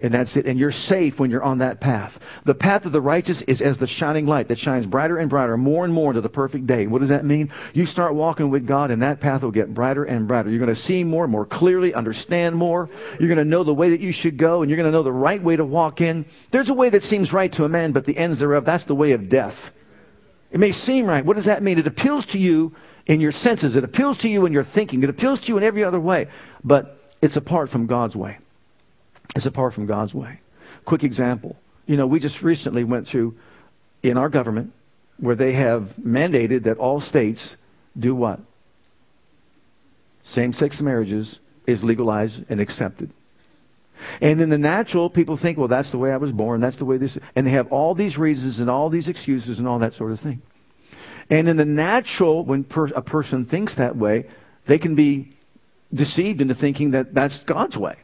And 0.00 0.12
that's 0.12 0.36
it. 0.36 0.46
And 0.46 0.58
you're 0.58 0.72
safe 0.72 1.18
when 1.18 1.30
you're 1.30 1.42
on 1.42 1.58
that 1.58 1.80
path. 1.80 2.18
The 2.42 2.54
path 2.54 2.84
of 2.84 2.92
the 2.92 3.00
righteous 3.00 3.42
is 3.42 3.62
as 3.62 3.78
the 3.78 3.86
shining 3.86 4.26
light 4.26 4.48
that 4.48 4.58
shines 4.58 4.86
brighter 4.86 5.16
and 5.16 5.30
brighter, 5.30 5.56
more 5.56 5.84
and 5.84 5.94
more 5.94 6.12
to 6.12 6.20
the 6.20 6.28
perfect 6.28 6.66
day. 6.66 6.86
What 6.86 6.98
does 6.98 7.08
that 7.08 7.24
mean? 7.24 7.50
You 7.72 7.86
start 7.86 8.14
walking 8.14 8.50
with 8.50 8.66
God, 8.66 8.90
and 8.90 9.00
that 9.02 9.20
path 9.20 9.42
will 9.42 9.52
get 9.52 9.72
brighter 9.72 10.04
and 10.04 10.26
brighter. 10.26 10.50
You're 10.50 10.58
going 10.58 10.68
to 10.68 10.74
see 10.74 11.04
more, 11.04 11.28
more 11.28 11.46
clearly, 11.46 11.94
understand 11.94 12.56
more. 12.56 12.90
You're 13.18 13.28
going 13.28 13.38
to 13.38 13.44
know 13.44 13.62
the 13.62 13.72
way 13.72 13.90
that 13.90 14.00
you 14.00 14.12
should 14.12 14.36
go, 14.36 14.62
and 14.62 14.70
you're 14.70 14.76
going 14.76 14.88
to 14.88 14.92
know 14.92 15.04
the 15.04 15.12
right 15.12 15.42
way 15.42 15.56
to 15.56 15.64
walk 15.64 16.00
in. 16.00 16.26
There's 16.50 16.68
a 16.68 16.74
way 16.74 16.90
that 16.90 17.02
seems 17.02 17.32
right 17.32 17.52
to 17.52 17.64
a 17.64 17.68
man, 17.68 17.92
but 17.92 18.04
the 18.04 18.18
ends 18.18 18.40
thereof, 18.40 18.64
that's 18.64 18.84
the 18.84 18.96
way 18.96 19.12
of 19.12 19.28
death. 19.28 19.70
It 20.50 20.60
may 20.60 20.72
seem 20.72 21.06
right. 21.06 21.24
What 21.24 21.36
does 21.36 21.46
that 21.46 21.62
mean? 21.62 21.78
It 21.78 21.86
appeals 21.86 22.26
to 22.26 22.38
you 22.38 22.74
in 23.06 23.20
your 23.20 23.32
senses, 23.32 23.76
it 23.76 23.84
appeals 23.84 24.18
to 24.18 24.28
you 24.28 24.46
in 24.46 24.52
your 24.52 24.64
thinking, 24.64 25.02
it 25.02 25.10
appeals 25.10 25.40
to 25.42 25.48
you 25.48 25.58
in 25.58 25.62
every 25.62 25.84
other 25.84 26.00
way, 26.00 26.26
but 26.62 27.14
it's 27.20 27.36
apart 27.36 27.68
from 27.68 27.86
God's 27.86 28.16
way 28.16 28.38
is 29.34 29.46
apart 29.46 29.74
from 29.74 29.86
God's 29.86 30.14
way. 30.14 30.40
Quick 30.84 31.04
example. 31.04 31.56
You 31.86 31.96
know, 31.96 32.06
we 32.06 32.20
just 32.20 32.42
recently 32.42 32.84
went 32.84 33.06
through 33.06 33.36
in 34.02 34.16
our 34.16 34.28
government 34.28 34.72
where 35.18 35.34
they 35.34 35.52
have 35.52 35.94
mandated 35.96 36.64
that 36.64 36.78
all 36.78 37.00
states 37.00 37.56
do 37.98 38.14
what? 38.14 38.40
Same 40.22 40.52
sex 40.52 40.80
marriages 40.80 41.40
is 41.66 41.84
legalized 41.84 42.44
and 42.48 42.60
accepted. 42.60 43.10
And 44.20 44.40
in 44.40 44.48
the 44.48 44.58
natural, 44.58 45.08
people 45.08 45.36
think, 45.36 45.56
well, 45.56 45.68
that's 45.68 45.90
the 45.90 45.98
way 45.98 46.12
I 46.12 46.16
was 46.16 46.32
born, 46.32 46.60
that's 46.60 46.78
the 46.78 46.84
way 46.84 46.96
this, 46.96 47.18
and 47.36 47.46
they 47.46 47.52
have 47.52 47.70
all 47.72 47.94
these 47.94 48.18
reasons 48.18 48.58
and 48.58 48.68
all 48.68 48.88
these 48.88 49.08
excuses 49.08 49.58
and 49.58 49.68
all 49.68 49.78
that 49.78 49.92
sort 49.92 50.10
of 50.12 50.18
thing. 50.18 50.42
And 51.30 51.48
in 51.48 51.56
the 51.56 51.64
natural, 51.64 52.44
when 52.44 52.64
per, 52.64 52.86
a 52.88 53.02
person 53.02 53.44
thinks 53.44 53.74
that 53.74 53.96
way, 53.96 54.26
they 54.66 54.78
can 54.78 54.94
be 54.94 55.32
deceived 55.92 56.40
into 56.40 56.54
thinking 56.54 56.90
that 56.90 57.14
that's 57.14 57.40
God's 57.40 57.76
way. 57.76 57.96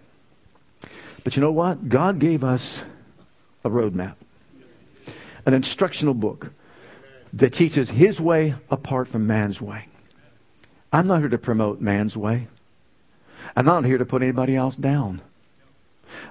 But 1.25 1.37
you 1.37 1.43
know 1.43 1.53
what? 1.53 1.89
God 1.89 2.19
gave 2.19 2.43
us 2.43 2.85
a 3.65 3.71
roadmap, 3.71 4.15
an 5.45 5.55
instructional 5.55 6.15
book 6.15 6.53
that 7.33 7.53
teaches 7.53 7.91
his 7.91 8.21
way 8.21 8.55
apart 8.71 9.09
from 9.09 9.27
man's 9.27 9.61
way. 9.61 9.87
I'm 10.93 11.07
not 11.07 11.21
here 11.21 11.29
to 11.29 11.39
promote 11.39 11.81
man's 11.81 12.17
way. 12.17 12.49
I'm 13.57 13.67
not 13.67 13.85
here 13.85 13.99
to 13.99 14.07
put 14.07 14.23
anybody 14.23 14.57
else 14.57 14.77
down. 14.77 15.21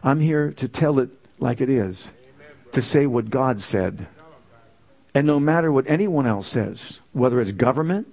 I'm 0.03 0.19
here 0.19 0.51
to 0.51 0.67
tell 0.67 0.99
it 0.99 1.09
like 1.39 1.61
it 1.61 1.69
is, 1.69 2.09
to 2.73 2.81
say 2.81 3.05
what 3.05 3.29
God 3.29 3.61
said. 3.61 4.07
And 5.15 5.25
no 5.25 5.39
matter 5.39 5.71
what 5.71 5.89
anyone 5.89 6.27
else 6.27 6.47
says, 6.47 7.01
whether 7.13 7.39
it's 7.39 7.51
government, 7.51 8.07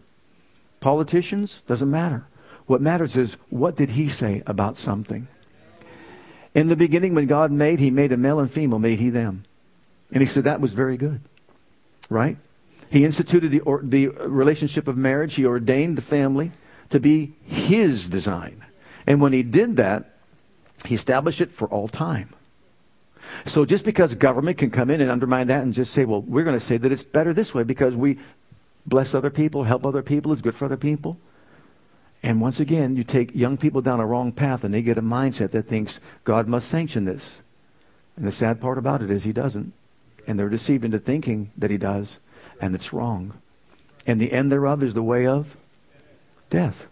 politicians, 0.80 1.62
doesn't 1.66 1.90
matter. 1.90 2.26
What 2.66 2.80
matters 2.80 3.16
is 3.16 3.36
what 3.48 3.76
did 3.76 3.90
he 3.90 4.08
say 4.08 4.42
about 4.46 4.76
something? 4.76 5.28
In 6.57 6.69
the 6.69 6.75
beginning, 6.77 7.14
when 7.14 7.27
God 7.27 7.53
made, 7.53 7.81
He 7.81 7.90
made 7.90 8.12
a 8.12 8.16
male 8.16 8.40
and 8.40 8.51
female, 8.51 8.79
made 8.79 8.99
He 8.99 9.11
them. 9.11 9.45
And 10.11 10.23
He 10.23 10.27
said 10.27 10.45
that 10.45 10.59
was 10.59 10.73
very 10.73 10.97
good. 10.97 11.21
Right? 12.09 12.38
He 12.90 13.05
instituted 13.05 13.51
the, 13.51 13.61
or, 13.61 13.83
the 13.83 14.09
relationship 14.09 14.88
of 14.88 14.97
marriage. 14.97 15.35
He 15.35 15.45
ordained 15.45 15.99
the 15.99 16.03
family 16.03 16.53
to 16.88 16.99
be 16.99 17.35
His 17.45 18.09
design. 18.09 18.64
And 19.07 19.21
when 19.21 19.35
He 19.35 19.42
did 19.42 19.77
that, 19.77 20.16
He 20.87 20.95
established 20.95 21.42
it 21.42 21.53
for 21.53 21.69
all 21.69 21.88
time. 21.88 22.31
So 23.45 23.66
just 23.66 23.85
because 23.85 24.14
government 24.14 24.57
can 24.57 24.71
come 24.71 24.88
in 24.88 25.03
and 25.03 25.11
undermine 25.11 25.49
that 25.49 25.62
and 25.62 25.75
just 25.75 25.92
say, 25.92 26.07
well, 26.07 26.23
we're 26.23 26.45
going 26.45 26.59
to 26.59 26.64
say 26.64 26.79
that 26.79 26.90
it's 26.90 27.03
better 27.03 27.35
this 27.35 27.53
way 27.53 27.64
because 27.64 27.95
we 27.95 28.19
bless 28.87 29.14
other 29.14 29.31
people, 29.31 29.64
help 29.64 29.85
other 29.85 30.03
people, 30.03 30.33
it's 30.33 30.40
good 30.40 30.55
for 30.55 30.64
other 30.64 30.79
people. 30.79 31.19
And 32.22 32.40
once 32.40 32.61
again, 32.61 32.96
you 32.96 33.05
take 33.05 33.35
young 33.35 33.57
people 33.57 33.81
down 33.81 34.00
a 34.00 34.07
wrong 34.07 34.33
path 34.33 34.64
and 34.64 34.74
they 34.74 34.83
get 34.83 34.98
a 34.98 35.02
mindset 35.02 35.50
that 35.52 35.68
thinks 35.68 36.00
God 36.24 36.48
must 36.48 36.68
sanction 36.68 37.05
this. 37.05 37.40
And 38.16 38.26
the 38.26 38.33
sad 38.33 38.61
part 38.61 38.79
about 38.79 39.02
it 39.02 39.11
is 39.11 39.24
he 39.24 39.33
doesn't. 39.33 39.72
And 40.26 40.38
they're 40.38 40.48
deceived 40.48 40.85
into 40.85 40.98
thinking 40.98 41.52
that 41.57 41.70
he 41.70 41.79
does, 41.79 42.18
and 42.61 42.74
it's 42.74 42.92
wrong. 42.92 43.35
And 44.07 44.20
the 44.20 44.33
end 44.33 44.50
thereof 44.50 44.83
is 44.83 44.94
the 44.94 45.02
way 45.02 45.26
of 45.26 45.57
death, 46.50 46.87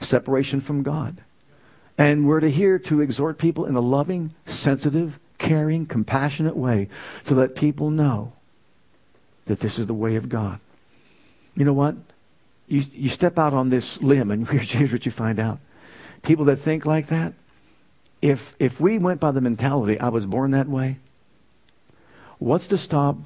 separation 0.00 0.60
from 0.60 0.82
God. 0.82 1.22
And 1.96 2.26
we're 2.26 2.40
to 2.40 2.50
here 2.50 2.78
to 2.80 3.00
exhort 3.00 3.38
people 3.38 3.64
in 3.64 3.76
a 3.76 3.80
loving, 3.80 4.34
sensitive, 4.46 5.18
caring, 5.38 5.86
compassionate 5.86 6.56
way 6.56 6.88
to 7.24 7.34
let 7.34 7.54
people 7.54 7.90
know 7.90 8.32
that 9.46 9.60
this 9.60 9.78
is 9.78 9.86
the 9.86 9.94
way 9.94 10.16
of 10.16 10.28
God. 10.28 10.58
You 11.54 11.64
know 11.64 11.72
what? 11.72 11.96
You, 12.66 12.84
you 12.92 13.08
step 13.08 13.38
out 13.38 13.52
on 13.52 13.68
this 13.68 14.00
limb, 14.02 14.30
and 14.30 14.48
here's, 14.48 14.92
what 14.92 15.04
you 15.06 15.12
find 15.12 15.38
out. 15.38 15.58
People 16.22 16.46
that 16.46 16.56
think 16.56 16.86
like 16.86 17.08
that, 17.08 17.34
if, 18.22 18.54
if 18.58 18.80
we 18.80 18.98
went 18.98 19.20
by 19.20 19.30
the 19.30 19.40
mentality, 19.40 20.00
I 20.00 20.08
was 20.08 20.24
born 20.26 20.52
that 20.52 20.68
way, 20.68 20.98
what's 22.38 22.66
to 22.68 22.78
stop 22.78 23.18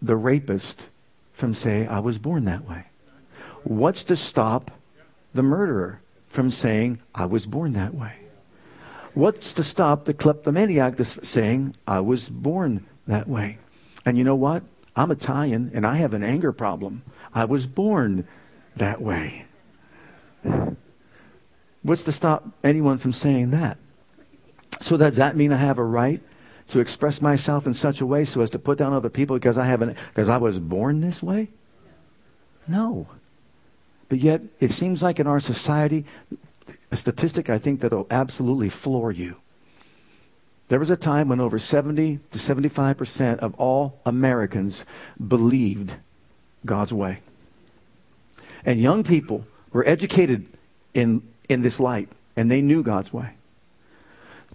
the 0.00 0.16
rapist 0.16 0.86
from 1.32 1.54
saying, 1.54 1.88
I 1.88 1.98
was 1.98 2.18
born 2.18 2.44
that 2.44 2.68
way? 2.68 2.84
What's 3.64 4.04
to 4.04 4.16
stop 4.16 4.70
the 5.32 5.42
murderer 5.42 6.00
from 6.28 6.50
saying, 6.50 7.00
I 7.14 7.26
was 7.26 7.46
born 7.46 7.72
that 7.72 7.94
way? 7.94 8.14
What's 9.14 9.52
to 9.54 9.64
stop 9.64 10.04
the 10.04 10.14
kleptomaniac 10.14 10.98
saying, 11.00 11.76
I 11.86 12.00
was 12.00 12.28
born 12.28 12.86
that 13.06 13.28
way? 13.28 13.58
And 14.04 14.18
you 14.18 14.24
know 14.24 14.34
what? 14.34 14.62
I'm 14.96 15.10
Italian 15.10 15.70
and 15.74 15.86
I 15.86 15.96
have 15.96 16.14
an 16.14 16.22
anger 16.22 16.52
problem. 16.52 17.02
I 17.32 17.44
was 17.44 17.66
born 17.66 18.26
that 18.76 19.00
way. 19.00 19.46
What's 21.82 22.02
to 22.04 22.12
stop 22.12 22.48
anyone 22.62 22.98
from 22.98 23.12
saying 23.12 23.50
that? 23.50 23.78
So 24.80 24.96
does 24.96 25.16
that 25.16 25.36
mean 25.36 25.52
I 25.52 25.56
have 25.56 25.78
a 25.78 25.84
right 25.84 26.20
to 26.68 26.80
express 26.80 27.20
myself 27.20 27.66
in 27.66 27.74
such 27.74 28.00
a 28.00 28.06
way 28.06 28.24
so 28.24 28.40
as 28.40 28.50
to 28.50 28.58
put 28.58 28.78
down 28.78 28.92
other 28.92 29.10
people 29.10 29.36
because 29.36 29.58
I 29.58 29.66
haven't 29.66 29.96
because 30.08 30.28
I 30.28 30.38
was 30.38 30.58
born 30.58 31.00
this 31.00 31.22
way? 31.22 31.50
No. 32.66 33.06
But 34.08 34.18
yet 34.18 34.42
it 34.60 34.70
seems 34.70 35.02
like 35.02 35.20
in 35.20 35.26
our 35.26 35.40
society 35.40 36.04
a 36.90 36.96
statistic 36.96 37.50
I 37.50 37.58
think 37.58 37.80
that'll 37.80 38.06
absolutely 38.10 38.68
floor 38.68 39.12
you. 39.12 39.36
There 40.68 40.78
was 40.78 40.90
a 40.90 40.96
time 40.96 41.28
when 41.28 41.40
over 41.40 41.58
70 41.58 42.20
to 42.32 42.38
75% 42.38 43.38
of 43.38 43.54
all 43.56 44.00
Americans 44.06 44.84
believed 45.28 45.94
God's 46.64 46.92
way. 46.92 47.20
And 48.64 48.80
young 48.80 49.04
people 49.04 49.46
were 49.72 49.86
educated 49.86 50.46
in, 50.94 51.22
in 51.48 51.62
this 51.62 51.80
light, 51.80 52.08
and 52.36 52.50
they 52.50 52.62
knew 52.62 52.82
God's 52.82 53.12
way. 53.12 53.34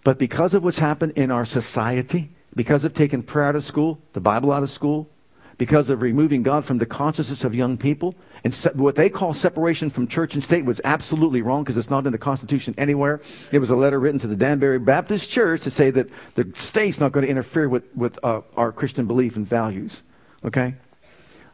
But 0.03 0.17
because 0.17 0.53
of 0.53 0.63
what's 0.63 0.79
happened 0.79 1.13
in 1.13 1.31
our 1.31 1.45
society, 1.45 2.29
because 2.55 2.83
of 2.83 2.93
taking 2.93 3.21
prayer 3.21 3.45
out 3.45 3.55
of 3.55 3.63
school, 3.63 3.99
the 4.13 4.21
Bible 4.21 4.51
out 4.51 4.63
of 4.63 4.71
school, 4.71 5.09
because 5.57 5.89
of 5.89 6.01
removing 6.01 6.41
God 6.41 6.63
from 6.63 6.77
the 6.77 6.85
consciousness 6.85 7.43
of 7.43 7.53
young 7.53 7.77
people, 7.77 8.15
and 8.45 8.53
se- 8.53 8.71
what 8.75 8.95
they 8.95 9.09
call 9.09 9.33
separation 9.33 9.89
from 9.89 10.07
church 10.07 10.33
and 10.33 10.41
state 10.41 10.63
was 10.63 10.79
absolutely 10.85 11.41
wrong 11.41 11.63
because 11.63 11.77
it's 11.77 11.89
not 11.89 12.05
in 12.05 12.13
the 12.13 12.17
Constitution 12.17 12.73
anywhere. 12.77 13.19
It 13.51 13.59
was 13.59 13.69
a 13.69 13.75
letter 13.75 13.99
written 13.99 14.19
to 14.21 14.27
the 14.27 14.37
Danbury 14.37 14.79
Baptist 14.79 15.29
Church 15.29 15.61
to 15.63 15.71
say 15.71 15.91
that 15.91 16.07
the 16.35 16.49
state's 16.55 16.99
not 16.99 17.11
going 17.11 17.25
to 17.25 17.29
interfere 17.29 17.67
with, 17.67 17.83
with 17.93 18.17
uh, 18.23 18.41
our 18.55 18.71
Christian 18.71 19.05
belief 19.05 19.35
and 19.35 19.45
values. 19.45 20.01
Okay? 20.45 20.75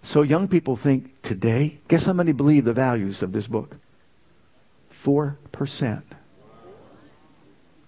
So 0.05 0.21
young 0.21 0.47
people 0.47 0.75
think 0.75 1.19
today, 1.23 1.79
guess 1.87 2.05
how 2.05 2.13
many 2.13 2.31
believe 2.31 2.63
the 2.63 2.73
values 2.73 3.23
of 3.23 3.31
this 3.31 3.47
book? 3.47 3.77
4%. 5.03 6.03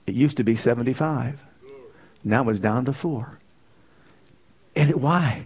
It 0.08 0.15
used 0.15 0.36
to 0.38 0.43
be 0.43 0.56
75. 0.56 1.39
Now 2.23 2.49
it's 2.49 2.60
down 2.60 2.86
to 2.86 2.93
4. 2.93 3.38
And 4.75 4.95
why? 4.95 5.45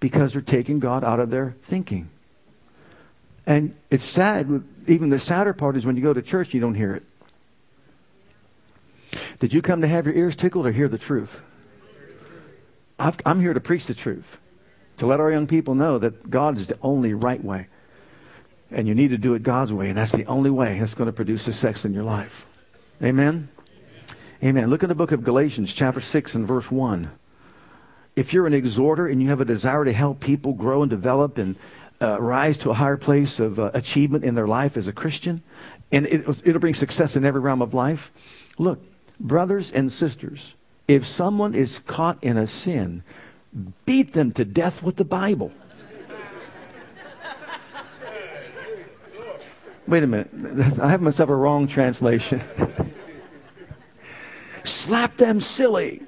Because 0.00 0.32
they're 0.32 0.40
taking 0.40 0.78
God 0.78 1.04
out 1.04 1.20
of 1.20 1.28
their 1.28 1.54
thinking. 1.62 2.08
And 3.46 3.76
it's 3.90 4.02
sad, 4.02 4.64
even 4.86 5.10
the 5.10 5.18
sadder 5.18 5.52
part 5.52 5.76
is 5.76 5.84
when 5.84 5.96
you 5.96 6.02
go 6.02 6.14
to 6.14 6.22
church, 6.22 6.54
you 6.54 6.62
don't 6.62 6.74
hear 6.74 6.94
it. 6.94 7.02
Did 9.38 9.52
you 9.52 9.60
come 9.60 9.82
to 9.82 9.86
have 9.86 10.06
your 10.06 10.14
ears 10.14 10.34
tickled 10.34 10.66
or 10.66 10.72
hear 10.72 10.88
the 10.88 10.98
truth? 10.98 11.40
i 12.98 13.12
am 13.26 13.42
here 13.42 13.52
to 13.52 13.60
preach 13.60 13.84
the 13.84 13.92
truth 13.92 14.38
to 14.98 15.06
let 15.06 15.20
our 15.20 15.30
young 15.30 15.46
people 15.46 15.74
know 15.74 15.98
that 15.98 16.30
God 16.30 16.56
is 16.56 16.68
the 16.68 16.78
only 16.82 17.14
right 17.14 17.42
way. 17.42 17.68
And 18.70 18.88
you 18.88 18.94
need 18.94 19.08
to 19.08 19.18
do 19.18 19.34
it 19.34 19.42
God's 19.42 19.72
way, 19.72 19.88
and 19.88 19.98
that's 19.98 20.12
the 20.12 20.26
only 20.26 20.50
way 20.50 20.78
that's 20.78 20.94
going 20.94 21.06
to 21.06 21.12
produce 21.12 21.42
success 21.42 21.84
in 21.84 21.94
your 21.94 22.02
life. 22.02 22.46
Amen? 23.02 23.48
Amen. 24.42 24.70
Look 24.70 24.82
in 24.82 24.88
the 24.88 24.94
book 24.94 25.12
of 25.12 25.22
Galatians, 25.22 25.72
chapter 25.72 26.00
6, 26.00 26.34
and 26.34 26.46
verse 26.46 26.70
1. 26.70 27.10
If 28.16 28.32
you're 28.32 28.46
an 28.46 28.54
exhorter 28.54 29.06
and 29.06 29.22
you 29.22 29.28
have 29.28 29.40
a 29.40 29.44
desire 29.44 29.84
to 29.84 29.92
help 29.92 30.20
people 30.20 30.52
grow 30.52 30.82
and 30.82 30.90
develop 30.90 31.38
and 31.38 31.56
uh, 32.00 32.20
rise 32.20 32.58
to 32.58 32.70
a 32.70 32.74
higher 32.74 32.96
place 32.96 33.38
of 33.38 33.58
uh, 33.58 33.70
achievement 33.72 34.24
in 34.24 34.34
their 34.34 34.48
life 34.48 34.76
as 34.76 34.88
a 34.88 34.92
Christian, 34.92 35.42
and 35.92 36.06
it, 36.06 36.26
it'll 36.44 36.60
bring 36.60 36.74
success 36.74 37.16
in 37.16 37.24
every 37.24 37.40
realm 37.40 37.62
of 37.62 37.72
life, 37.72 38.10
look, 38.58 38.82
brothers 39.20 39.72
and 39.72 39.92
sisters, 39.92 40.54
if 40.88 41.06
someone 41.06 41.54
is 41.54 41.78
caught 41.80 42.22
in 42.22 42.36
a 42.36 42.46
sin, 42.46 43.02
beat 43.84 44.12
them 44.12 44.32
to 44.32 44.44
death 44.44 44.82
with 44.82 44.96
the 44.96 45.04
Bible. 45.04 45.52
Wait 49.86 50.02
a 50.02 50.06
minute. 50.06 50.30
I 50.80 50.90
have 50.90 51.00
myself 51.00 51.30
a 51.30 51.34
wrong 51.34 51.68
translation. 51.68 52.42
Slap 54.64 55.16
them 55.16 55.40
silly. 55.40 56.02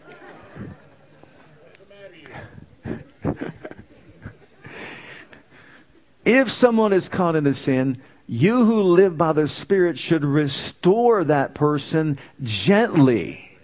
if 6.25 6.51
someone 6.51 6.93
is 6.93 7.09
caught 7.09 7.37
in 7.37 7.47
a 7.47 7.55
sin, 7.55 8.03
you 8.27 8.65
who 8.65 8.83
live 8.83 9.17
by 9.17 9.33
the 9.33 9.49
Spirit 9.49 9.97
should 9.97 10.25
restore 10.25 11.25
that 11.25 11.55
person 11.55 12.19
gently. 12.43 13.57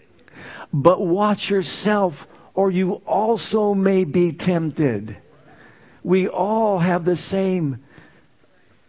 But 0.72 1.04
watch 1.04 1.50
yourself 1.50 2.26
or 2.54 2.70
you 2.70 2.94
also 3.06 3.74
may 3.74 4.04
be 4.04 4.32
tempted. 4.32 5.16
We 6.02 6.28
all 6.28 6.78
have 6.78 7.04
the 7.04 7.16
same 7.16 7.82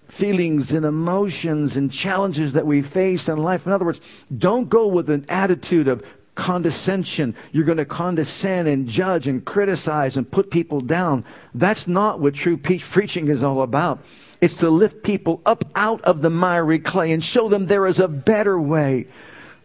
feelings 0.07 0.71
and 0.71 0.85
emotions 0.85 1.75
and 1.75 1.91
challenges 1.91 2.53
that 2.53 2.65
we 2.65 2.81
face 2.81 3.27
in 3.27 3.37
life. 3.37 3.65
In 3.65 3.71
other 3.71 3.85
words, 3.85 3.99
don't 4.37 4.69
go 4.69 4.87
with 4.87 5.09
an 5.09 5.25
attitude 5.27 5.87
of 5.87 6.03
condescension. 6.35 7.35
You're 7.51 7.65
going 7.65 7.77
to 7.77 7.85
condescend 7.85 8.67
and 8.67 8.87
judge 8.87 9.27
and 9.27 9.43
criticize 9.43 10.15
and 10.15 10.29
put 10.29 10.51
people 10.51 10.81
down. 10.81 11.25
That's 11.53 11.87
not 11.87 12.19
what 12.19 12.35
true 12.35 12.57
preaching 12.57 13.29
is 13.29 13.41
all 13.41 13.61
about. 13.61 14.05
It's 14.41 14.57
to 14.57 14.69
lift 14.69 15.01
people 15.01 15.41
up 15.45 15.63
out 15.75 16.01
of 16.01 16.21
the 16.21 16.29
miry 16.29 16.79
clay 16.79 17.11
and 17.11 17.23
show 17.23 17.49
them 17.49 17.65
there 17.65 17.87
is 17.87 17.99
a 17.99 18.07
better 18.07 18.59
way 18.59 19.07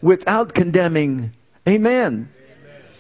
without 0.01 0.55
condemning. 0.55 1.33
Amen. 1.69 2.31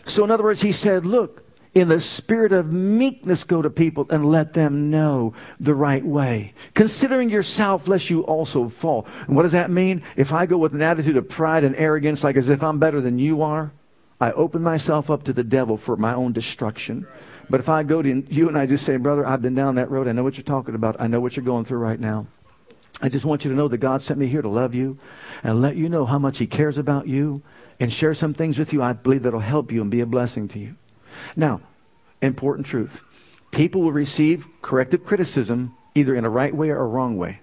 So, 0.06 0.24
in 0.24 0.30
other 0.30 0.44
words, 0.44 0.62
he 0.62 0.72
said, 0.72 1.06
Look, 1.06 1.44
in 1.72 1.88
the 1.88 2.00
spirit 2.00 2.52
of 2.52 2.72
meekness, 2.72 3.44
go 3.44 3.62
to 3.62 3.70
people 3.70 4.06
and 4.10 4.30
let 4.30 4.54
them 4.54 4.90
know 4.90 5.34
the 5.60 5.74
right 5.74 6.04
way. 6.04 6.52
Considering 6.74 7.30
yourself, 7.30 7.86
lest 7.86 8.10
you 8.10 8.22
also 8.22 8.68
fall. 8.68 9.06
And 9.28 9.36
what 9.36 9.42
does 9.42 9.52
that 9.52 9.70
mean? 9.70 10.02
If 10.16 10.32
I 10.32 10.46
go 10.46 10.58
with 10.58 10.74
an 10.74 10.82
attitude 10.82 11.16
of 11.16 11.28
pride 11.28 11.62
and 11.62 11.76
arrogance, 11.76 12.24
like 12.24 12.36
as 12.36 12.50
if 12.50 12.62
I'm 12.62 12.80
better 12.80 13.00
than 13.00 13.18
you 13.18 13.42
are, 13.42 13.72
I 14.20 14.32
open 14.32 14.62
myself 14.62 15.10
up 15.10 15.22
to 15.24 15.32
the 15.32 15.44
devil 15.44 15.76
for 15.76 15.96
my 15.96 16.12
own 16.12 16.32
destruction. 16.32 17.06
But 17.48 17.60
if 17.60 17.68
I 17.68 17.84
go 17.84 18.02
to 18.02 18.22
you 18.28 18.48
and 18.48 18.58
I 18.58 18.66
just 18.66 18.84
say, 18.84 18.96
Brother, 18.96 19.26
I've 19.26 19.42
been 19.42 19.54
down 19.54 19.76
that 19.76 19.90
road. 19.90 20.08
I 20.08 20.12
know 20.12 20.24
what 20.24 20.36
you're 20.36 20.44
talking 20.44 20.74
about. 20.74 21.00
I 21.00 21.06
know 21.06 21.20
what 21.20 21.36
you're 21.36 21.44
going 21.44 21.64
through 21.64 21.78
right 21.78 21.98
now. 21.98 22.26
I 23.00 23.08
just 23.08 23.24
want 23.24 23.44
you 23.44 23.50
to 23.50 23.56
know 23.56 23.68
that 23.68 23.78
God 23.78 24.02
sent 24.02 24.18
me 24.20 24.26
here 24.26 24.42
to 24.42 24.48
love 24.48 24.74
you 24.74 24.98
and 25.42 25.62
let 25.62 25.76
you 25.76 25.88
know 25.88 26.04
how 26.04 26.18
much 26.18 26.38
He 26.38 26.46
cares 26.46 26.78
about 26.78 27.06
you 27.06 27.42
and 27.80 27.92
share 27.92 28.14
some 28.14 28.34
things 28.34 28.58
with 28.58 28.72
you 28.72 28.82
I 28.82 28.92
believe 28.92 29.22
that'll 29.22 29.40
help 29.40 29.72
you 29.72 29.80
and 29.80 29.90
be 29.90 30.00
a 30.00 30.06
blessing 30.06 30.46
to 30.48 30.58
you. 30.58 30.76
Now, 31.34 31.62
important 32.22 32.66
truth. 32.66 33.02
People 33.50 33.80
will 33.80 33.92
receive 33.92 34.46
corrective 34.62 35.04
criticism 35.04 35.74
either 35.94 36.14
in 36.14 36.24
a 36.24 36.30
right 36.30 36.54
way 36.54 36.70
or 36.70 36.80
a 36.80 36.86
wrong 36.86 37.16
way. 37.16 37.40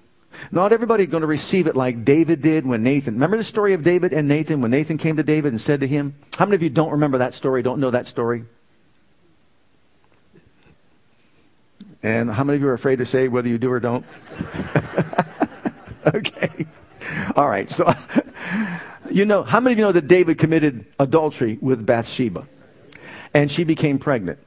Not 0.52 0.71
everybody's 0.71 1.10
going 1.10 1.21
to 1.21 1.28
receive 1.28 1.67
it 1.67 1.76
like 1.76 2.06
David 2.06 2.41
did 2.41 2.65
when 2.65 2.84
Nathan. 2.84 3.15
Remember 3.15 3.38
the 3.38 3.43
story 3.43 3.73
of 3.73 3.84
David 3.84 4.13
and 4.13 4.28
Nathan 4.28 4.62
when 4.62 4.71
Nathan 4.71 4.97
came 4.97 5.17
to 5.17 5.23
David 5.23 5.52
and 5.52 5.60
said 5.60 5.80
to 5.80 5.88
him, 5.88 6.15
How 6.38 6.45
many 6.45 6.56
of 6.56 6.63
you 6.63 6.69
don't 6.69 6.91
remember 6.91 7.17
that 7.17 7.34
story, 7.34 7.63
don't 7.63 7.80
know 7.80 7.91
that 7.91 8.08
story? 8.08 8.43
And 12.04 12.30
how 12.30 12.43
many 12.43 12.58
of 12.58 12.62
you 12.62 12.67
are 12.69 12.73
afraid 12.73 12.97
to 12.97 13.06
say 13.06 13.28
whether 13.28 13.50
you 13.50 13.58
do 13.58 13.71
or 13.71 13.80
don't? 13.80 14.06
okay. 16.13 16.67
All 17.36 17.50
right. 17.50 17.69
So 17.69 17.91
you 19.12 19.26
know, 19.26 19.43
how 19.43 19.60
many 19.60 19.74
of 19.74 19.80
you 19.80 19.86
know 19.86 19.91
that 19.91 20.08
David 20.08 20.38
committed 20.38 20.86
adultery 21.00 21.58
with 21.62 21.86
Bathsheba? 21.86 22.48
And 23.34 23.52
she 23.52 23.63
became 23.63 24.00
pregnant, 24.00 24.39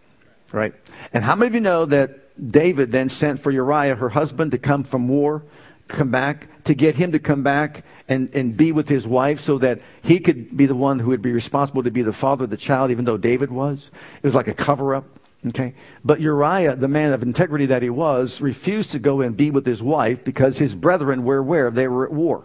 right? 0.52 0.74
And 1.12 1.22
how 1.24 1.36
many 1.36 1.48
of 1.48 1.54
you 1.54 1.60
know 1.60 1.86
that 1.86 2.50
David 2.50 2.92
then 2.92 3.08
sent 3.08 3.40
for 3.40 3.50
Uriah, 3.50 3.94
her 3.96 4.08
husband, 4.08 4.52
to 4.52 4.58
come 4.58 4.84
from 4.84 5.08
war, 5.08 5.42
come 5.88 6.10
back, 6.10 6.48
to 6.64 6.74
get 6.74 6.94
him 6.94 7.12
to 7.12 7.18
come 7.18 7.42
back 7.42 7.84
and, 8.08 8.34
and 8.34 8.56
be 8.56 8.72
with 8.72 8.88
his 8.88 9.06
wife 9.06 9.40
so 9.40 9.58
that 9.58 9.80
he 10.02 10.18
could 10.18 10.56
be 10.56 10.66
the 10.66 10.74
one 10.74 10.98
who 10.98 11.08
would 11.08 11.22
be 11.22 11.32
responsible 11.32 11.82
to 11.82 11.90
be 11.90 12.02
the 12.02 12.12
father 12.12 12.44
of 12.44 12.50
the 12.50 12.56
child, 12.56 12.90
even 12.90 13.04
though 13.04 13.16
David 13.16 13.50
was? 13.50 13.90
It 14.16 14.26
was 14.26 14.34
like 14.34 14.48
a 14.48 14.54
cover 14.54 14.94
up. 14.94 15.04
Okay? 15.48 15.74
But 16.04 16.20
Uriah, 16.20 16.76
the 16.76 16.88
man 16.88 17.12
of 17.12 17.22
integrity 17.22 17.66
that 17.66 17.82
he 17.82 17.90
was, 17.90 18.40
refused 18.40 18.90
to 18.90 18.98
go 18.98 19.20
and 19.20 19.36
be 19.36 19.50
with 19.50 19.66
his 19.66 19.82
wife 19.82 20.24
because 20.24 20.58
his 20.58 20.74
brethren 20.74 21.24
were 21.24 21.42
where 21.42 21.70
they 21.70 21.88
were 21.88 22.04
at 22.04 22.12
war. 22.12 22.44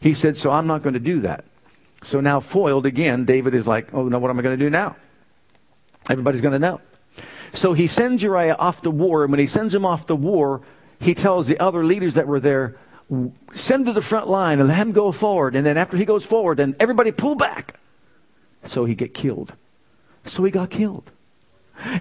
He 0.00 0.14
said, 0.14 0.36
So 0.36 0.50
I'm 0.50 0.66
not 0.66 0.82
going 0.82 0.94
to 0.94 1.00
do 1.00 1.20
that. 1.20 1.44
So 2.02 2.20
now, 2.20 2.40
foiled 2.40 2.86
again, 2.86 3.24
David 3.24 3.54
is 3.54 3.66
like, 3.66 3.92
Oh, 3.92 4.08
no, 4.08 4.18
what 4.18 4.30
am 4.30 4.38
I 4.38 4.42
going 4.42 4.58
to 4.58 4.64
do 4.64 4.70
now? 4.70 4.96
Everybody's 6.08 6.40
going 6.40 6.52
to 6.52 6.58
know. 6.58 6.80
So 7.52 7.72
he 7.72 7.86
sends 7.86 8.22
Uriah 8.22 8.56
off 8.58 8.82
to 8.82 8.90
war, 8.90 9.24
and 9.24 9.30
when 9.30 9.40
he 9.40 9.46
sends 9.46 9.74
him 9.74 9.84
off 9.84 10.06
to 10.06 10.14
war, 10.14 10.62
he 11.00 11.14
tells 11.14 11.46
the 11.46 11.58
other 11.58 11.84
leaders 11.84 12.14
that 12.14 12.26
were 12.26 12.40
there, 12.40 12.76
send 13.52 13.86
to 13.86 13.92
the 13.92 14.02
front 14.02 14.28
line 14.28 14.58
and 14.58 14.68
let 14.68 14.78
him 14.78 14.92
go 14.92 15.12
forward. 15.12 15.54
And 15.54 15.64
then 15.64 15.76
after 15.76 15.96
he 15.96 16.04
goes 16.04 16.24
forward, 16.24 16.58
then 16.58 16.74
everybody 16.80 17.12
pull 17.12 17.34
back. 17.34 17.78
So 18.66 18.84
he 18.84 18.94
get 18.94 19.14
killed. 19.14 19.54
So 20.24 20.44
he 20.44 20.50
got 20.50 20.70
killed. 20.70 21.10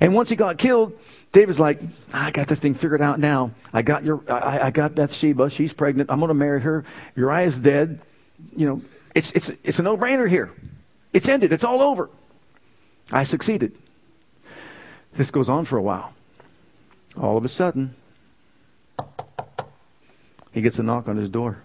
And 0.01 0.13
once 0.13 0.29
he 0.29 0.35
got 0.35 0.57
killed, 0.57 0.97
David's 1.31 1.59
like, 1.59 1.81
I 2.13 2.31
got 2.31 2.47
this 2.47 2.59
thing 2.59 2.75
figured 2.75 3.01
out 3.01 3.19
now. 3.19 3.51
I 3.73 3.81
got 3.81 4.03
your, 4.03 4.23
I, 4.29 4.67
I 4.67 4.71
got 4.71 4.95
Bathsheba. 4.95 5.49
She's 5.49 5.73
pregnant. 5.73 6.09
I'm 6.09 6.19
going 6.19 6.29
to 6.29 6.33
marry 6.33 6.61
her. 6.61 6.85
Uriah's 7.15 7.59
dead. 7.59 7.99
You 8.55 8.67
know, 8.67 8.81
it's, 9.13 9.31
it's, 9.31 9.51
it's 9.63 9.79
a 9.79 9.83
no-brainer 9.83 10.29
here. 10.29 10.51
It's 11.13 11.27
ended. 11.27 11.51
It's 11.51 11.63
all 11.63 11.81
over. 11.81 12.09
I 13.11 13.23
succeeded. 13.23 13.73
This 15.13 15.31
goes 15.31 15.49
on 15.49 15.65
for 15.65 15.77
a 15.77 15.81
while. 15.81 16.13
All 17.19 17.37
of 17.37 17.45
a 17.45 17.49
sudden, 17.49 17.95
he 20.51 20.61
gets 20.61 20.79
a 20.79 20.83
knock 20.83 21.07
on 21.07 21.17
his 21.17 21.29
door. 21.29 21.61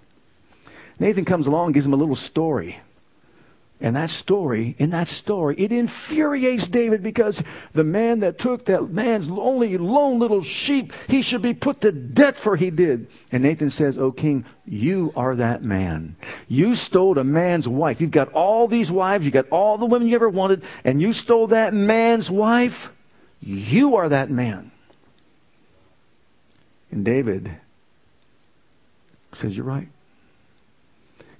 Nathan 0.98 1.24
comes 1.24 1.46
along, 1.46 1.72
gives 1.72 1.86
him 1.86 1.92
a 1.92 1.96
little 1.96 2.14
story. 2.14 2.80
And 3.82 3.96
that 3.96 4.10
story, 4.10 4.74
in 4.78 4.90
that 4.90 5.08
story, 5.08 5.54
it 5.56 5.72
infuriates 5.72 6.68
David 6.68 7.02
because 7.02 7.42
the 7.72 7.82
man 7.82 8.20
that 8.20 8.38
took 8.38 8.66
that 8.66 8.90
man's 8.90 9.28
only 9.30 9.78
lone 9.78 10.18
little 10.18 10.42
sheep, 10.42 10.92
he 11.08 11.22
should 11.22 11.40
be 11.40 11.54
put 11.54 11.80
to 11.80 11.90
death 11.90 12.36
for 12.36 12.56
he 12.56 12.68
did. 12.68 13.06
And 13.32 13.42
Nathan 13.42 13.70
says, 13.70 13.96
O 13.96 14.12
king, 14.12 14.44
you 14.66 15.14
are 15.16 15.34
that 15.36 15.62
man. 15.62 16.16
You 16.46 16.74
stole 16.74 17.16
a 17.18 17.24
man's 17.24 17.66
wife. 17.66 18.02
You've 18.02 18.10
got 18.10 18.30
all 18.32 18.68
these 18.68 18.90
wives, 18.90 19.24
you 19.24 19.30
got 19.30 19.48
all 19.48 19.78
the 19.78 19.86
women 19.86 20.08
you 20.08 20.14
ever 20.14 20.28
wanted, 20.28 20.62
and 20.84 21.00
you 21.00 21.14
stole 21.14 21.46
that 21.46 21.72
man's 21.72 22.30
wife. 22.30 22.92
You 23.40 23.96
are 23.96 24.10
that 24.10 24.30
man. 24.30 24.72
And 26.90 27.02
David 27.02 27.50
says, 29.32 29.56
You're 29.56 29.64
right. 29.64 29.88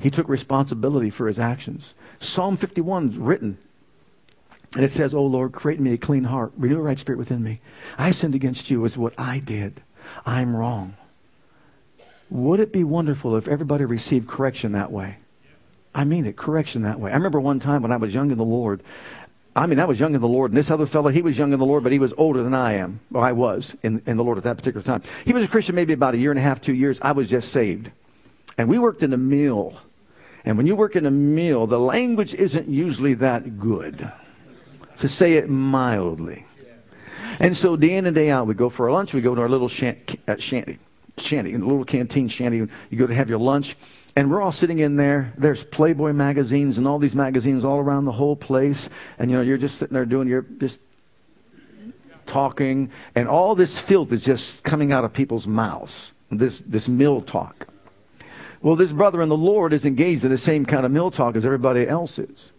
He 0.01 0.11
took 0.11 0.29
responsibility 0.29 1.11
for 1.11 1.29
his 1.29 1.39
actions. 1.39 1.95
Psalm 2.19 2.57
51 2.57 3.11
is 3.11 3.19
written, 3.19 3.59
and 4.75 4.85
it 4.85 4.91
says, 4.91 5.15
Oh 5.15 5.25
Lord, 5.25 5.53
create 5.53 5.79
in 5.79 5.85
me 5.85 5.93
a 5.93 5.99
clean 5.99 6.25
heart, 6.25 6.53
renew 6.57 6.79
a 6.79 6.83
right 6.83 6.99
spirit 6.99 7.19
within 7.19 7.43
me. 7.43 7.61
I 7.99 8.11
sinned 8.11 8.35
against 8.35 8.71
you, 8.71 8.85
is 8.85 8.97
what 8.97 9.15
I 9.19 9.39
did. 9.39 9.83
I'm 10.25 10.57
wrong. 10.57 10.97
Would 12.31 12.61
it 12.61 12.73
be 12.73 12.85
wonderful 12.85 13.37
if 13.37 13.49
everybody 13.49 13.85
received 13.85 14.29
correction 14.29 14.73
that 14.73 14.91
way? 14.91 15.17
I 15.95 16.05
mean 16.05 16.25
it, 16.25 16.37
correction 16.37 16.83
that 16.83 17.01
way. 17.01 17.11
I 17.11 17.15
remember 17.15 17.41
one 17.41 17.61
time 17.61 17.83
when 17.83 17.93
I 17.93 17.97
was 17.97 18.15
young 18.15 18.31
in 18.31 18.39
the 18.39 18.45
Lord, 18.45 18.83
I 19.55 19.67
mean, 19.67 19.81
I 19.81 19.85
was 19.85 19.99
young 19.99 20.15
in 20.15 20.21
the 20.21 20.29
Lord, 20.29 20.53
and 20.53 20.59
this 20.59 20.71
other 20.71 20.87
fellow, 20.87 21.11
he 21.11 21.23
was 21.23 21.37
young 21.37 21.53
in 21.53 21.59
the 21.59 21.67
Lord, 21.67 21.83
but 21.83 21.91
he 21.91 21.99
was 21.99 22.15
older 22.17 22.43
than 22.43 22.55
I 22.55 22.75
am. 22.75 23.01
I 23.15 23.33
was 23.33 23.77
in, 23.83 24.01
in 24.07 24.17
the 24.17 24.23
Lord 24.23 24.39
at 24.39 24.45
that 24.45 24.57
particular 24.57 24.83
time. 24.83 25.03
He 25.25 25.33
was 25.33 25.45
a 25.45 25.49
Christian 25.49 25.75
maybe 25.75 25.93
about 25.93 26.15
a 26.15 26.19
year 26.19 26.31
and 26.31 26.39
a 26.39 26.43
half, 26.43 26.61
two 26.61 26.73
years. 26.73 27.01
I 27.03 27.13
was 27.13 27.29
just 27.29 27.51
saved. 27.51 27.91
And 28.57 28.69
we 28.69 28.79
worked 28.79 29.03
in 29.03 29.13
a 29.13 29.17
mill. 29.17 29.75
And 30.45 30.57
when 30.57 30.67
you 30.67 30.75
work 30.75 30.97
in 30.97 31.07
a 31.07 31.11
mill, 31.11 31.67
the 31.67 31.79
language 31.79 32.35
isn't 32.35 32.69
usually 32.69 33.15
that 33.15 33.59
good, 33.59 34.11
to 34.99 35.09
say 35.09 35.35
it 35.35 35.49
mildly. 35.49 36.47
And 37.39 37.57
so 37.57 37.77
day 37.77 37.97
in 37.97 38.07
and 38.07 38.15
day 38.15 38.31
out, 38.31 38.47
we 38.47 38.55
go 38.55 38.69
for 38.69 38.89
our 38.89 38.93
lunch, 38.93 39.15
we 39.15 39.21
go 39.21 39.35
to 39.35 39.41
our 39.41 39.49
little 39.49 39.69
shanty, 39.69 40.21
uh, 40.29 40.37
shanty, 40.37 40.79
shanty, 41.17 41.55
a 41.55 41.59
little 41.59 41.85
canteen 41.85 42.29
shanty. 42.29 42.59
You 42.59 42.69
go 42.97 43.07
to 43.07 43.15
have 43.15 43.31
your 43.31 43.39
lunch, 43.39 43.77
and 44.15 44.31
we're 44.31 44.43
all 44.43 44.53
sitting 44.53 44.79
in 44.79 44.97
there. 44.97 45.33
There's 45.39 45.65
Playboy 45.65 46.13
magazines 46.13 46.77
and 46.77 46.87
all 46.87 46.99
these 46.99 47.15
magazines 47.15 47.65
all 47.65 47.79
around 47.79 48.05
the 48.05 48.13
whole 48.13 48.37
place. 48.37 48.91
And 49.19 49.31
you 49.31 49.37
know, 49.37 49.43
you're 49.43 49.57
just 49.57 49.79
sitting 49.79 49.95
there 49.95 50.05
doing 50.05 50.29
your 50.29 50.43
just 50.43 50.81
talking, 52.27 52.91
and 53.15 53.29
all 53.29 53.55
this 53.55 53.79
filth 53.79 54.13
is 54.13 54.23
just 54.23 54.63
coming 54.63 54.93
out 54.93 55.05
of 55.05 55.13
people's 55.13 55.47
mouths. 55.47 56.13
This 56.31 56.63
this 56.67 56.89
mill 56.89 57.23
talk. 57.23 57.70
Well, 58.63 58.77
this 58.77 58.93
brother 58.93 59.23
in 59.23 59.29
the 59.29 59.37
Lord 59.37 59.73
is 59.73 59.87
engaged 59.87 60.25
in 60.25 60.31
the 60.31 60.39
same 60.39 60.67
kind 60.67 60.85
of 60.85 60.93
mill 60.93 61.11
talk 61.11 61.35
as 61.35 61.47
everybody 61.47 61.89
else 61.89 62.19
is. 62.19 62.53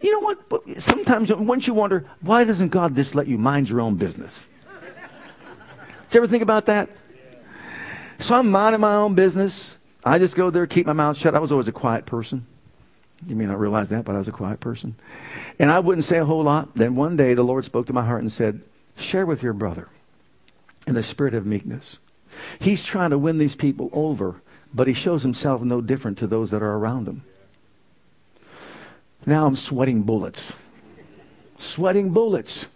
You 0.00 0.12
know 0.12 0.20
what? 0.20 0.80
Sometimes 0.80 1.32
once 1.32 1.66
you 1.66 1.74
wonder, 1.74 2.06
why 2.20 2.44
doesn't 2.44 2.68
God 2.68 2.94
just 2.94 3.14
let 3.14 3.26
you 3.26 3.36
mind 3.36 3.68
your 3.68 3.80
own 3.80 3.96
business? 3.96 4.48
Did 6.08 6.14
you 6.14 6.20
ever 6.20 6.26
think 6.26 6.42
about 6.42 6.66
that? 6.66 6.88
So 8.18 8.34
I'm 8.34 8.50
minding 8.50 8.80
my 8.80 8.94
own 8.94 9.14
business. 9.14 9.78
I 10.04 10.18
just 10.18 10.36
go 10.36 10.50
there, 10.50 10.66
keep 10.66 10.86
my 10.86 10.92
mouth 10.92 11.16
shut. 11.16 11.34
I 11.34 11.38
was 11.38 11.52
always 11.52 11.68
a 11.68 11.72
quiet 11.72 12.06
person. 12.06 12.46
You 13.26 13.36
may 13.36 13.46
not 13.46 13.58
realize 13.58 13.90
that, 13.90 14.04
but 14.04 14.14
I 14.14 14.18
was 14.18 14.28
a 14.28 14.32
quiet 14.32 14.60
person. 14.60 14.94
And 15.58 15.70
I 15.70 15.80
wouldn't 15.80 16.04
say 16.04 16.18
a 16.18 16.24
whole 16.24 16.44
lot. 16.44 16.74
Then 16.74 16.94
one 16.94 17.16
day 17.16 17.34
the 17.34 17.42
Lord 17.42 17.64
spoke 17.64 17.86
to 17.88 17.92
my 17.92 18.04
heart 18.04 18.22
and 18.22 18.32
said, 18.32 18.62
Share 18.96 19.26
with 19.26 19.42
your 19.42 19.52
brother 19.52 19.88
in 20.86 20.94
the 20.94 21.02
spirit 21.02 21.34
of 21.34 21.44
meekness. 21.44 21.98
He's 22.58 22.84
trying 22.84 23.10
to 23.10 23.18
win 23.18 23.38
these 23.38 23.54
people 23.54 23.90
over, 23.92 24.40
but 24.72 24.86
he 24.86 24.92
shows 24.92 25.22
himself 25.22 25.62
no 25.62 25.80
different 25.80 26.18
to 26.18 26.26
those 26.26 26.50
that 26.50 26.62
are 26.62 26.74
around 26.74 27.08
him. 27.08 27.22
Now 29.26 29.46
I'm 29.46 29.56
sweating 29.56 30.02
bullets. 30.02 30.52
Sweating 31.56 32.10
bullets. 32.10 32.66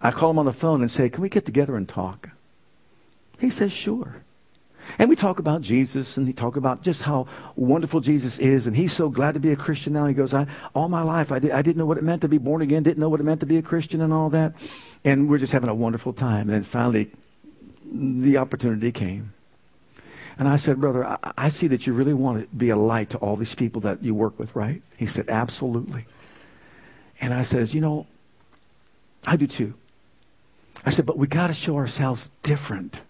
I 0.00 0.10
call 0.10 0.30
him 0.30 0.38
on 0.38 0.46
the 0.46 0.52
phone 0.52 0.80
and 0.80 0.90
say, 0.90 1.08
Can 1.08 1.22
we 1.22 1.28
get 1.28 1.44
together 1.44 1.76
and 1.76 1.88
talk? 1.88 2.30
He 3.38 3.50
says, 3.50 3.72
Sure. 3.72 4.22
And 4.98 5.10
we 5.10 5.16
talk 5.16 5.38
about 5.38 5.60
Jesus 5.60 6.16
and 6.16 6.26
we 6.26 6.32
talk 6.32 6.56
about 6.56 6.82
just 6.82 7.02
how 7.02 7.26
wonderful 7.56 8.00
Jesus 8.00 8.38
is. 8.38 8.66
And 8.66 8.76
he's 8.76 8.92
so 8.92 9.10
glad 9.10 9.34
to 9.34 9.40
be 9.40 9.52
a 9.52 9.56
Christian 9.56 9.92
now. 9.92 10.06
He 10.06 10.14
goes, 10.14 10.32
I, 10.32 10.46
all 10.74 10.88
my 10.88 11.02
life, 11.02 11.30
I, 11.30 11.38
did, 11.38 11.50
I 11.50 11.60
didn't 11.60 11.76
know 11.76 11.86
what 11.86 11.98
it 11.98 12.04
meant 12.04 12.22
to 12.22 12.28
be 12.28 12.38
born 12.38 12.62
again, 12.62 12.82
didn't 12.82 12.98
know 12.98 13.08
what 13.08 13.20
it 13.20 13.24
meant 13.24 13.40
to 13.40 13.46
be 13.46 13.58
a 13.58 13.62
Christian 13.62 14.00
and 14.00 14.12
all 14.12 14.30
that. 14.30 14.54
And 15.04 15.28
we're 15.28 15.38
just 15.38 15.52
having 15.52 15.68
a 15.68 15.74
wonderful 15.74 16.12
time. 16.12 16.42
And 16.42 16.50
then 16.50 16.62
finally, 16.64 17.10
the 17.92 18.38
opportunity 18.38 18.92
came. 18.92 19.32
And 20.38 20.48
I 20.48 20.56
said, 20.56 20.80
Brother, 20.80 21.04
I, 21.04 21.18
I 21.36 21.48
see 21.48 21.66
that 21.68 21.86
you 21.86 21.92
really 21.92 22.14
want 22.14 22.40
to 22.40 22.56
be 22.56 22.70
a 22.70 22.76
light 22.76 23.10
to 23.10 23.18
all 23.18 23.36
these 23.36 23.54
people 23.54 23.80
that 23.82 24.02
you 24.02 24.14
work 24.14 24.38
with, 24.38 24.54
right? 24.54 24.82
He 24.96 25.06
said, 25.06 25.28
Absolutely. 25.28 26.06
And 27.20 27.34
I 27.34 27.42
says, 27.42 27.74
You 27.74 27.80
know, 27.80 28.06
I 29.26 29.36
do 29.36 29.46
too. 29.46 29.74
I 30.86 30.90
said, 30.90 31.06
But 31.06 31.18
we 31.18 31.26
got 31.26 31.48
to 31.48 31.54
show 31.54 31.76
ourselves 31.76 32.30
different. 32.42 33.00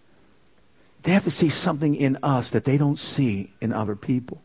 They 1.03 1.13
have 1.13 1.25
to 1.25 1.31
see 1.31 1.49
something 1.49 1.95
in 1.95 2.19
us 2.23 2.51
that 2.51 2.65
they 2.65 2.77
don't 2.77 2.99
see 2.99 3.53
in 3.61 3.73
other 3.73 3.95
people. 3.95 4.41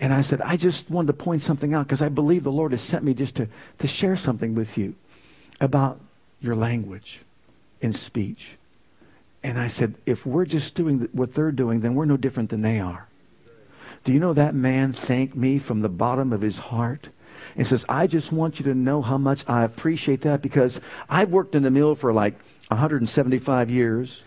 And 0.00 0.12
I 0.12 0.22
said, 0.22 0.40
I 0.40 0.56
just 0.56 0.90
wanted 0.90 1.08
to 1.08 1.12
point 1.12 1.42
something 1.42 1.74
out 1.74 1.86
because 1.86 2.02
I 2.02 2.08
believe 2.08 2.44
the 2.44 2.52
Lord 2.52 2.72
has 2.72 2.82
sent 2.82 3.04
me 3.04 3.14
just 3.14 3.36
to, 3.36 3.48
to 3.78 3.86
share 3.86 4.16
something 4.16 4.54
with 4.54 4.76
you 4.76 4.94
about 5.60 6.00
your 6.40 6.56
language 6.56 7.20
in 7.80 7.92
speech. 7.92 8.56
And 9.42 9.58
I 9.58 9.66
said, 9.68 9.94
if 10.04 10.26
we're 10.26 10.44
just 10.44 10.74
doing 10.74 11.08
what 11.12 11.34
they're 11.34 11.52
doing, 11.52 11.80
then 11.80 11.94
we're 11.94 12.04
no 12.04 12.16
different 12.16 12.50
than 12.50 12.62
they 12.62 12.80
are. 12.80 13.08
Do 14.04 14.12
you 14.12 14.20
know 14.20 14.32
that 14.32 14.54
man 14.54 14.92
thanked 14.92 15.36
me 15.36 15.58
from 15.58 15.82
the 15.82 15.88
bottom 15.88 16.32
of 16.32 16.40
his 16.42 16.58
heart? 16.58 17.08
And 17.56 17.66
says, 17.66 17.84
I 17.88 18.06
just 18.06 18.32
want 18.32 18.58
you 18.58 18.64
to 18.64 18.74
know 18.74 19.00
how 19.00 19.18
much 19.18 19.44
I 19.48 19.64
appreciate 19.64 20.22
that 20.22 20.42
because 20.42 20.80
I've 21.08 21.30
worked 21.30 21.54
in 21.54 21.62
the 21.62 21.70
mill 21.70 21.94
for 21.94 22.12
like 22.12 22.34
175 22.68 23.70
years. 23.70 24.22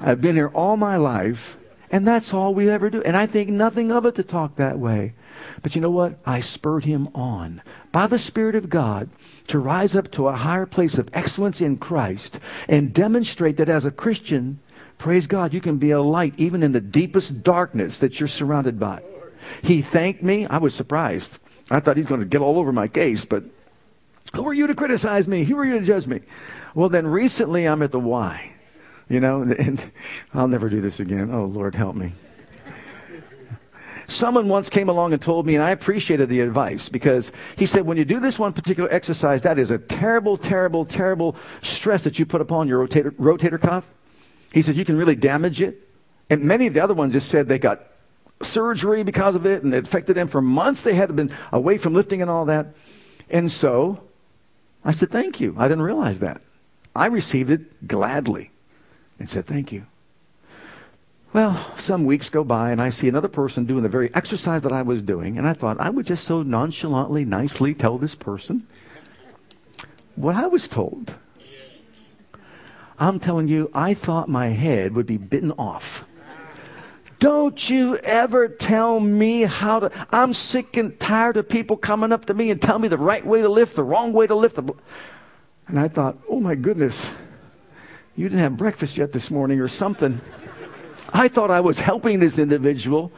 I've 0.00 0.20
been 0.20 0.36
here 0.36 0.48
all 0.48 0.76
my 0.76 0.96
life, 0.96 1.56
and 1.90 2.06
that's 2.06 2.34
all 2.34 2.54
we 2.54 2.68
ever 2.68 2.90
do. 2.90 3.02
And 3.02 3.16
I 3.16 3.26
think 3.26 3.50
nothing 3.50 3.92
of 3.92 4.04
it 4.06 4.14
to 4.16 4.22
talk 4.22 4.56
that 4.56 4.78
way. 4.78 5.14
But 5.62 5.74
you 5.74 5.80
know 5.80 5.90
what? 5.90 6.18
I 6.24 6.40
spurred 6.40 6.84
him 6.84 7.08
on 7.14 7.62
by 7.92 8.06
the 8.06 8.18
Spirit 8.18 8.54
of 8.54 8.70
God 8.70 9.08
to 9.48 9.58
rise 9.58 9.94
up 9.94 10.10
to 10.12 10.28
a 10.28 10.36
higher 10.36 10.66
place 10.66 10.98
of 10.98 11.10
excellence 11.12 11.60
in 11.60 11.76
Christ 11.76 12.40
and 12.68 12.92
demonstrate 12.92 13.56
that 13.58 13.68
as 13.68 13.84
a 13.84 13.90
Christian, 13.90 14.60
praise 14.98 15.26
God, 15.26 15.52
you 15.54 15.60
can 15.60 15.76
be 15.76 15.90
a 15.90 16.00
light 16.00 16.34
even 16.36 16.62
in 16.62 16.72
the 16.72 16.80
deepest 16.80 17.42
darkness 17.42 17.98
that 17.98 18.18
you're 18.18 18.28
surrounded 18.28 18.80
by. 18.80 19.02
He 19.62 19.82
thanked 19.82 20.22
me. 20.22 20.46
I 20.46 20.58
was 20.58 20.74
surprised. 20.74 21.38
I 21.70 21.80
thought 21.80 21.96
he's 21.96 22.06
going 22.06 22.20
to 22.20 22.26
get 22.26 22.40
all 22.40 22.58
over 22.58 22.72
my 22.72 22.88
case, 22.88 23.24
but 23.24 23.44
who 24.34 24.46
are 24.46 24.54
you 24.54 24.66
to 24.66 24.74
criticize 24.74 25.28
me? 25.28 25.44
Who 25.44 25.58
are 25.58 25.64
you 25.64 25.78
to 25.78 25.84
judge 25.84 26.06
me? 26.06 26.20
Well, 26.74 26.88
then 26.88 27.06
recently 27.06 27.64
I'm 27.64 27.82
at 27.82 27.92
the 27.92 28.00
Y. 28.00 28.52
You 29.08 29.20
know, 29.20 29.42
and 29.58 29.82
I'll 30.34 30.48
never 30.48 30.68
do 30.68 30.80
this 30.80 31.00
again. 31.00 31.30
Oh, 31.32 31.44
Lord, 31.44 31.74
help 31.74 31.96
me. 31.96 32.12
Someone 34.08 34.48
once 34.48 34.70
came 34.70 34.88
along 34.88 35.12
and 35.12 35.20
told 35.20 35.46
me, 35.46 35.56
and 35.56 35.64
I 35.64 35.70
appreciated 35.70 36.28
the 36.28 36.40
advice 36.40 36.88
because 36.88 37.32
he 37.56 37.66
said, 37.66 37.86
when 37.86 37.96
you 37.96 38.04
do 38.04 38.20
this 38.20 38.38
one 38.38 38.52
particular 38.52 38.88
exercise, 38.92 39.42
that 39.42 39.58
is 39.58 39.72
a 39.72 39.78
terrible, 39.78 40.36
terrible, 40.36 40.84
terrible 40.84 41.34
stress 41.60 42.04
that 42.04 42.16
you 42.18 42.24
put 42.24 42.40
upon 42.40 42.68
your 42.68 42.86
rotator, 42.86 43.10
rotator 43.12 43.60
cuff. 43.60 43.88
He 44.52 44.62
said, 44.62 44.76
you 44.76 44.84
can 44.84 44.96
really 44.96 45.16
damage 45.16 45.60
it. 45.60 45.88
And 46.30 46.44
many 46.44 46.68
of 46.68 46.74
the 46.74 46.80
other 46.80 46.94
ones 46.94 47.14
just 47.14 47.28
said 47.28 47.48
they 47.48 47.58
got 47.58 47.82
surgery 48.42 49.02
because 49.02 49.34
of 49.34 49.44
it 49.44 49.64
and 49.64 49.74
it 49.74 49.84
affected 49.84 50.14
them 50.14 50.28
for 50.28 50.40
months. 50.40 50.82
They 50.82 50.94
had 50.94 51.14
been 51.16 51.34
away 51.50 51.76
from 51.76 51.92
lifting 51.92 52.22
and 52.22 52.30
all 52.30 52.44
that. 52.44 52.74
And 53.28 53.50
so 53.50 54.04
I 54.84 54.92
said, 54.92 55.10
thank 55.10 55.40
you. 55.40 55.56
I 55.58 55.66
didn't 55.66 55.82
realize 55.82 56.20
that. 56.20 56.42
I 56.94 57.06
received 57.06 57.50
it 57.50 57.88
gladly 57.88 58.52
and 59.18 59.28
said, 59.28 59.46
Thank 59.46 59.72
you. 59.72 59.86
Well, 61.32 61.74
some 61.76 62.04
weeks 62.04 62.30
go 62.30 62.44
by 62.44 62.70
and 62.70 62.80
I 62.80 62.88
see 62.88 63.08
another 63.08 63.28
person 63.28 63.66
doing 63.66 63.82
the 63.82 63.88
very 63.88 64.14
exercise 64.14 64.62
that 64.62 64.72
I 64.72 64.82
was 64.82 65.02
doing, 65.02 65.36
and 65.36 65.46
I 65.46 65.52
thought 65.52 65.78
I 65.78 65.90
would 65.90 66.06
just 66.06 66.24
so 66.24 66.42
nonchalantly, 66.42 67.24
nicely 67.24 67.74
tell 67.74 67.98
this 67.98 68.14
person 68.14 68.66
what 70.14 70.34
I 70.34 70.46
was 70.46 70.66
told. 70.66 71.14
I'm 72.98 73.20
telling 73.20 73.48
you, 73.48 73.70
I 73.74 73.92
thought 73.92 74.28
my 74.28 74.48
head 74.48 74.94
would 74.94 75.04
be 75.04 75.18
bitten 75.18 75.52
off. 75.52 76.04
Don't 77.18 77.68
you 77.68 77.96
ever 77.98 78.48
tell 78.48 79.00
me 79.00 79.42
how 79.42 79.80
to. 79.80 80.06
I'm 80.10 80.32
sick 80.32 80.76
and 80.76 80.98
tired 81.00 81.36
of 81.36 81.48
people 81.48 81.76
coming 81.76 82.12
up 82.12 82.26
to 82.26 82.34
me 82.34 82.50
and 82.50 82.60
telling 82.60 82.82
me 82.82 82.88
the 82.88 82.98
right 82.98 83.24
way 83.24 83.42
to 83.42 83.48
lift, 83.48 83.76
the 83.76 83.84
wrong 83.84 84.12
way 84.12 84.26
to 84.26 84.34
lift. 84.34 84.56
The... 84.56 84.74
And 85.66 85.78
I 85.78 85.88
thought, 85.88 86.18
oh 86.28 86.40
my 86.40 86.54
goodness, 86.54 87.10
you 88.16 88.28
didn't 88.28 88.40
have 88.40 88.56
breakfast 88.56 88.96
yet 88.96 89.12
this 89.12 89.30
morning 89.30 89.60
or 89.60 89.68
something. 89.68 90.20
I 91.12 91.28
thought 91.28 91.50
I 91.50 91.60
was 91.60 91.80
helping 91.80 92.18
this 92.18 92.38
individual. 92.38 93.12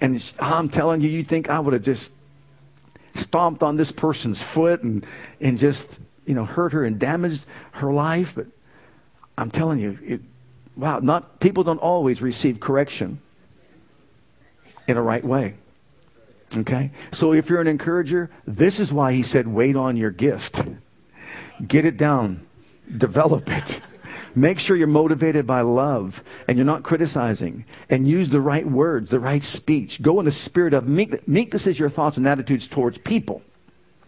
And 0.00 0.32
I'm 0.38 0.68
telling 0.68 1.00
you, 1.00 1.08
you 1.08 1.24
think 1.24 1.50
I 1.50 1.58
would 1.58 1.72
have 1.72 1.82
just 1.82 2.12
stomped 3.14 3.62
on 3.62 3.76
this 3.76 3.92
person's 3.92 4.42
foot 4.42 4.82
and, 4.82 5.06
and 5.40 5.58
just, 5.58 5.98
you 6.26 6.34
know, 6.34 6.44
hurt 6.44 6.72
her 6.72 6.84
and 6.84 6.98
damaged 6.98 7.46
her 7.72 7.92
life. 7.92 8.34
But 8.34 8.46
I'm 9.38 9.50
telling 9.50 9.78
you, 9.78 9.98
it, 10.04 10.20
wow, 10.76 10.98
not, 11.00 11.40
people 11.40 11.64
don't 11.64 11.78
always 11.78 12.22
receive 12.22 12.60
correction 12.60 13.20
in 14.86 14.96
a 14.96 15.02
right 15.02 15.24
way. 15.24 15.54
Okay? 16.56 16.90
So 17.12 17.32
if 17.32 17.48
you're 17.48 17.60
an 17.60 17.66
encourager, 17.66 18.30
this 18.46 18.78
is 18.78 18.92
why 18.92 19.12
he 19.12 19.22
said, 19.22 19.48
wait 19.48 19.76
on 19.76 19.96
your 19.96 20.10
gift. 20.10 20.62
Get 21.66 21.84
it 21.84 21.96
down, 21.96 22.46
develop 22.96 23.50
it. 23.50 23.80
Make 24.34 24.58
sure 24.58 24.76
you're 24.76 24.86
motivated 24.88 25.46
by 25.46 25.60
love 25.60 26.22
and 26.48 26.58
you're 26.58 26.64
not 26.64 26.82
criticizing 26.82 27.64
and 27.88 28.08
use 28.08 28.28
the 28.28 28.40
right 28.40 28.66
words, 28.66 29.10
the 29.10 29.20
right 29.20 29.42
speech. 29.42 30.02
Go 30.02 30.18
in 30.18 30.24
the 30.24 30.32
spirit 30.32 30.74
of 30.74 30.88
meekness. 30.88 31.20
Meekness 31.26 31.66
is 31.66 31.78
your 31.78 31.90
thoughts 31.90 32.16
and 32.16 32.26
attitudes 32.26 32.66
towards 32.66 32.98
people. 32.98 33.42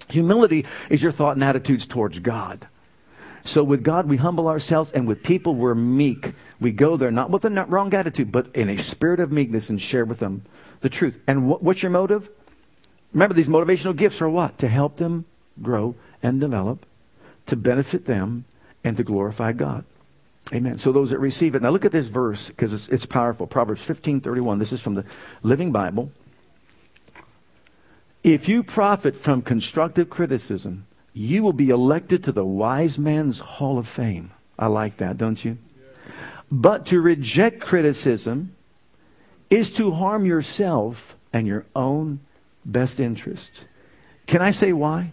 Humility 0.08 0.66
is 0.90 1.02
your 1.02 1.12
thought 1.12 1.36
and 1.36 1.44
attitudes 1.44 1.86
towards 1.86 2.18
God. 2.18 2.66
So 3.44 3.62
with 3.62 3.84
God, 3.84 4.08
we 4.08 4.16
humble 4.16 4.48
ourselves, 4.48 4.90
and 4.90 5.06
with 5.06 5.22
people, 5.22 5.54
we're 5.54 5.74
meek. 5.74 6.32
We 6.58 6.72
go 6.72 6.96
there 6.96 7.12
not 7.12 7.30
with 7.30 7.44
a 7.44 7.50
wrong 7.66 7.94
attitude, 7.94 8.32
but 8.32 8.48
in 8.54 8.68
a 8.68 8.76
spirit 8.76 9.20
of 9.20 9.30
meekness 9.30 9.70
and 9.70 9.80
share 9.80 10.04
with 10.04 10.18
them 10.18 10.42
the 10.80 10.88
truth. 10.88 11.16
And 11.28 11.48
what, 11.48 11.62
what's 11.62 11.82
your 11.82 11.90
motive? 11.90 12.28
Remember, 13.12 13.34
these 13.34 13.48
motivational 13.48 13.94
gifts 13.94 14.20
are 14.20 14.28
what? 14.28 14.58
To 14.58 14.68
help 14.68 14.96
them 14.96 15.26
grow 15.62 15.94
and 16.22 16.40
develop, 16.40 16.84
to 17.46 17.54
benefit 17.54 18.06
them, 18.06 18.46
and 18.82 18.96
to 18.96 19.04
glorify 19.04 19.52
God. 19.52 19.84
Amen. 20.52 20.78
So 20.78 20.92
those 20.92 21.10
that 21.10 21.18
receive 21.18 21.54
it. 21.54 21.62
Now 21.62 21.70
look 21.70 21.84
at 21.84 21.92
this 21.92 22.06
verse 22.06 22.48
because 22.48 22.72
it's, 22.72 22.88
it's 22.88 23.06
powerful. 23.06 23.46
Proverbs 23.46 23.82
15 23.82 24.20
31. 24.20 24.58
This 24.58 24.72
is 24.72 24.80
from 24.80 24.94
the 24.94 25.04
Living 25.42 25.72
Bible. 25.72 26.12
If 28.22 28.48
you 28.48 28.62
profit 28.62 29.16
from 29.16 29.42
constructive 29.42 30.08
criticism, 30.10 30.86
you 31.12 31.42
will 31.42 31.52
be 31.52 31.70
elected 31.70 32.22
to 32.24 32.32
the 32.32 32.44
wise 32.44 32.98
man's 32.98 33.38
hall 33.38 33.78
of 33.78 33.88
fame. 33.88 34.30
I 34.58 34.66
like 34.66 34.98
that, 34.98 35.16
don't 35.16 35.44
you? 35.44 35.58
But 36.50 36.86
to 36.86 37.00
reject 37.00 37.60
criticism 37.60 38.54
is 39.50 39.72
to 39.72 39.92
harm 39.92 40.26
yourself 40.26 41.16
and 41.32 41.46
your 41.46 41.66
own 41.74 42.20
best 42.64 43.00
interests. 43.00 43.64
Can 44.26 44.42
I 44.42 44.50
say 44.50 44.72
why? 44.72 45.12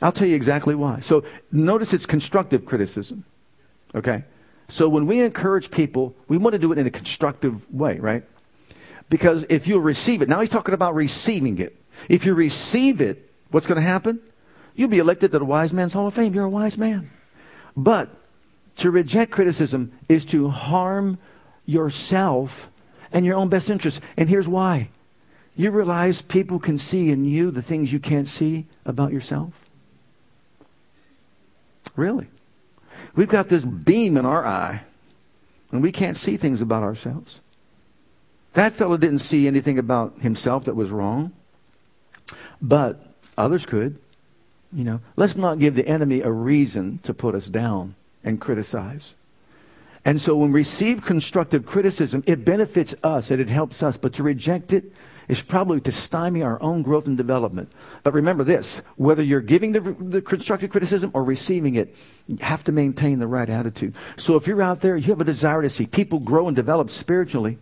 I'll 0.00 0.12
tell 0.12 0.26
you 0.26 0.34
exactly 0.34 0.74
why. 0.74 1.00
So 1.00 1.24
notice 1.50 1.92
it's 1.92 2.06
constructive 2.06 2.66
criticism. 2.66 3.24
Okay? 3.94 4.24
So 4.68 4.88
when 4.88 5.06
we 5.06 5.20
encourage 5.20 5.70
people, 5.70 6.14
we 6.28 6.38
want 6.38 6.52
to 6.54 6.58
do 6.58 6.72
it 6.72 6.78
in 6.78 6.86
a 6.86 6.90
constructive 6.90 7.72
way, 7.72 7.98
right? 7.98 8.24
Because 9.10 9.44
if 9.48 9.66
you 9.66 9.78
receive 9.78 10.22
it, 10.22 10.28
now 10.28 10.40
he's 10.40 10.48
talking 10.48 10.74
about 10.74 10.94
receiving 10.94 11.58
it. 11.58 11.76
If 12.08 12.24
you 12.24 12.34
receive 12.34 13.00
it, 13.00 13.30
what's 13.50 13.66
going 13.66 13.76
to 13.76 13.86
happen? 13.86 14.20
You'll 14.74 14.88
be 14.88 14.98
elected 14.98 15.32
to 15.32 15.38
the 15.38 15.44
Wise 15.44 15.72
Man's 15.72 15.92
Hall 15.92 16.06
of 16.06 16.14
Fame. 16.14 16.34
You're 16.34 16.46
a 16.46 16.50
wise 16.50 16.78
man. 16.78 17.10
But 17.76 18.08
to 18.76 18.90
reject 18.90 19.30
criticism 19.30 19.92
is 20.08 20.24
to 20.26 20.48
harm 20.48 21.18
yourself 21.66 22.68
and 23.12 23.26
your 23.26 23.36
own 23.36 23.48
best 23.48 23.68
interest. 23.68 24.00
And 24.16 24.28
here's 24.28 24.48
why. 24.48 24.88
You 25.54 25.70
realize 25.70 26.22
people 26.22 26.58
can 26.58 26.78
see 26.78 27.10
in 27.10 27.26
you 27.26 27.50
the 27.50 27.60
things 27.60 27.92
you 27.92 28.00
can't 28.00 28.28
see 28.28 28.66
about 28.86 29.12
yourself? 29.12 29.52
Really? 31.94 32.28
We've 33.14 33.28
got 33.28 33.48
this 33.48 33.64
beam 33.64 34.16
in 34.16 34.24
our 34.24 34.44
eye, 34.44 34.82
and 35.70 35.82
we 35.82 35.92
can't 35.92 36.16
see 36.16 36.36
things 36.36 36.60
about 36.60 36.82
ourselves. 36.82 37.40
That 38.54 38.72
fellow 38.72 38.96
didn't 38.96 39.20
see 39.20 39.46
anything 39.46 39.78
about 39.78 40.20
himself 40.20 40.64
that 40.64 40.76
was 40.76 40.90
wrong, 40.90 41.32
but 42.60 43.06
others 43.36 43.66
could. 43.66 43.98
You 44.72 44.84
know, 44.84 45.00
let's 45.16 45.36
not 45.36 45.58
give 45.58 45.74
the 45.74 45.86
enemy 45.86 46.22
a 46.22 46.30
reason 46.30 46.98
to 47.02 47.12
put 47.12 47.34
us 47.34 47.46
down 47.46 47.94
and 48.24 48.40
criticize. 48.40 49.14
And 50.04 50.20
so 50.20 50.36
when 50.36 50.50
we 50.50 50.60
receive 50.60 51.04
constructive 51.04 51.64
criticism, 51.66 52.24
it 52.26 52.44
benefits 52.44 52.94
us 53.04 53.30
and 53.30 53.40
it 53.40 53.48
helps 53.48 53.82
us. 53.82 53.96
But 53.96 54.14
to 54.14 54.22
reject 54.22 54.72
it 54.72 54.92
is 55.28 55.40
probably 55.40 55.80
to 55.80 55.92
stymie 55.92 56.42
our 56.42 56.60
own 56.62 56.82
growth 56.82 57.06
and 57.06 57.16
development. 57.16 57.70
But 58.02 58.14
remember 58.14 58.44
this 58.44 58.82
whether 58.96 59.22
you're 59.22 59.40
giving 59.40 59.72
the, 59.72 59.80
the, 59.80 60.22
constructive 60.22 60.70
criticism 60.70 61.10
or 61.14 61.24
receiving 61.24 61.74
it, 61.74 61.94
you 62.26 62.38
have 62.40 62.64
to 62.64 62.72
maintain 62.72 63.18
the 63.18 63.26
right 63.26 63.48
attitude. 63.48 63.94
So 64.16 64.36
if 64.36 64.46
you're 64.46 64.62
out 64.62 64.80
there, 64.80 64.96
you 64.96 65.08
have 65.08 65.20
a 65.20 65.24
desire 65.24 65.62
to 65.62 65.70
see 65.70 65.86
people 65.86 66.18
grow 66.18 66.48
and 66.48 66.56
develop 66.56 66.90
spiritually, 66.90 67.58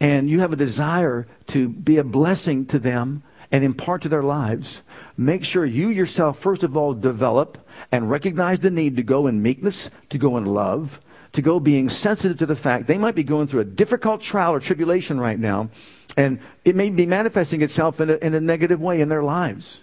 and 0.00 0.28
you 0.28 0.40
have 0.40 0.52
a 0.52 0.56
desire 0.56 1.26
to 1.48 1.68
be 1.68 1.98
a 1.98 2.04
blessing 2.04 2.66
to 2.66 2.78
them 2.78 3.22
and 3.52 3.62
impart 3.62 4.02
to 4.02 4.08
their 4.08 4.22
lives, 4.22 4.82
make 5.16 5.44
sure 5.44 5.64
you 5.64 5.88
yourself, 5.88 6.38
first 6.38 6.64
of 6.64 6.76
all, 6.76 6.92
develop 6.92 7.58
and 7.92 8.10
recognize 8.10 8.60
the 8.60 8.70
need 8.70 8.96
to 8.96 9.02
go 9.02 9.28
in 9.28 9.42
meekness, 9.42 9.90
to 10.10 10.18
go 10.18 10.36
in 10.36 10.44
love, 10.44 11.00
to 11.34 11.42
go 11.42 11.60
being 11.60 11.88
sensitive 11.88 12.38
to 12.38 12.46
the 12.46 12.56
fact 12.56 12.86
they 12.86 12.98
might 12.98 13.14
be 13.14 13.24
going 13.24 13.46
through 13.46 13.60
a 13.60 13.64
difficult 13.64 14.20
trial 14.20 14.54
or 14.54 14.60
tribulation 14.60 15.20
right 15.20 15.38
now, 15.38 15.68
and 16.16 16.38
it 16.64 16.74
may 16.74 16.90
be 16.90 17.06
manifesting 17.06 17.60
itself 17.60 18.00
in 18.00 18.08
a, 18.08 18.14
in 18.14 18.34
a 18.34 18.40
negative 18.40 18.80
way 18.80 19.00
in 19.00 19.08
their 19.08 19.22
lives. 19.22 19.82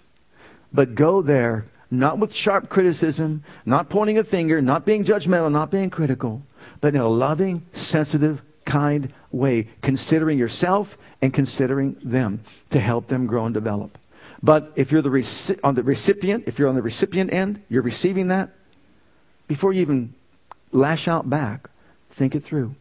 But 0.72 0.94
go 0.94 1.22
there, 1.22 1.66
not 1.90 2.18
with 2.18 2.34
sharp 2.34 2.70
criticism, 2.70 3.44
not 3.66 3.90
pointing 3.90 4.18
a 4.18 4.24
finger, 4.24 4.62
not 4.62 4.86
being 4.86 5.04
judgmental, 5.04 5.52
not 5.52 5.70
being 5.70 5.90
critical, 5.90 6.42
but 6.80 6.94
in 6.94 7.00
a 7.00 7.08
loving, 7.08 7.66
sensitive, 7.72 8.42
kind 8.64 9.12
way, 9.30 9.68
considering 9.82 10.38
yourself 10.38 10.96
and 11.20 11.34
considering 11.34 11.96
them 12.02 12.40
to 12.70 12.80
help 12.80 13.08
them 13.08 13.26
grow 13.26 13.44
and 13.44 13.52
develop. 13.52 13.98
But 14.42 14.72
if 14.74 14.90
you're 14.90 15.02
the 15.02 15.10
reci- 15.10 15.60
on 15.62 15.74
the 15.74 15.82
recipient, 15.82 16.44
if 16.46 16.58
you're 16.58 16.68
on 16.68 16.74
the 16.74 16.82
recipient 16.82 17.32
end, 17.32 17.62
you're 17.68 17.82
receiving 17.82 18.28
that, 18.28 18.50
before 19.46 19.74
you 19.74 19.82
even 19.82 20.14
lash 20.72 21.06
out 21.06 21.30
back. 21.30 21.68
Think 22.10 22.34
it 22.34 22.42
through. 22.42 22.74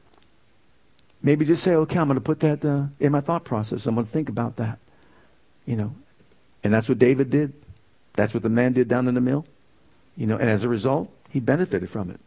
Maybe 1.24 1.46
just 1.46 1.64
say, 1.64 1.76
okay, 1.76 2.00
I'm 2.00 2.08
going 2.08 2.16
to 2.16 2.22
put 2.22 2.40
that 2.40 2.66
uh, 2.66 2.86
in 3.00 3.12
my 3.12 3.22
thought 3.22 3.44
process. 3.44 3.86
I'm 3.86 3.96
going 3.96 4.08
to 4.08 4.12
think 4.12 4.28
about 4.28 4.56
that. 4.56 4.80
You 5.66 5.76
know, 5.76 5.94
and 6.64 6.74
that's 6.74 6.90
what 6.90 6.98
David 6.98 7.30
did. 7.30 7.54
That's 8.14 8.34
what 8.34 8.44
the 8.44 8.50
man 8.50 8.74
did 8.74 8.88
down 8.88 9.08
in 9.08 9.14
the 9.14 9.22
mill. 9.22 9.46
You 10.18 10.26
know, 10.28 10.38
and 10.38 10.50
as 10.50 10.64
a 10.64 10.70
result, 10.70 11.10
he 11.30 11.40
benefited 11.40 11.90
from 11.90 12.10
it. 12.10 12.20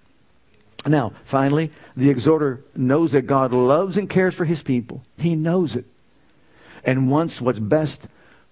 Now, 0.87 1.13
finally, 1.25 1.71
the 1.97 2.11
exhorter 2.11 2.63
knows 2.75 3.13
that 3.13 3.23
God 3.23 3.53
loves 3.53 3.97
and 3.97 4.09
cares 4.09 4.35
for 4.35 4.45
his 4.45 4.63
people. 4.63 5.03
He 5.19 5.35
knows 5.35 5.77
it 5.77 5.87
and 6.85 7.11
wants 7.11 7.41
what's 7.41 7.59
best 7.59 8.07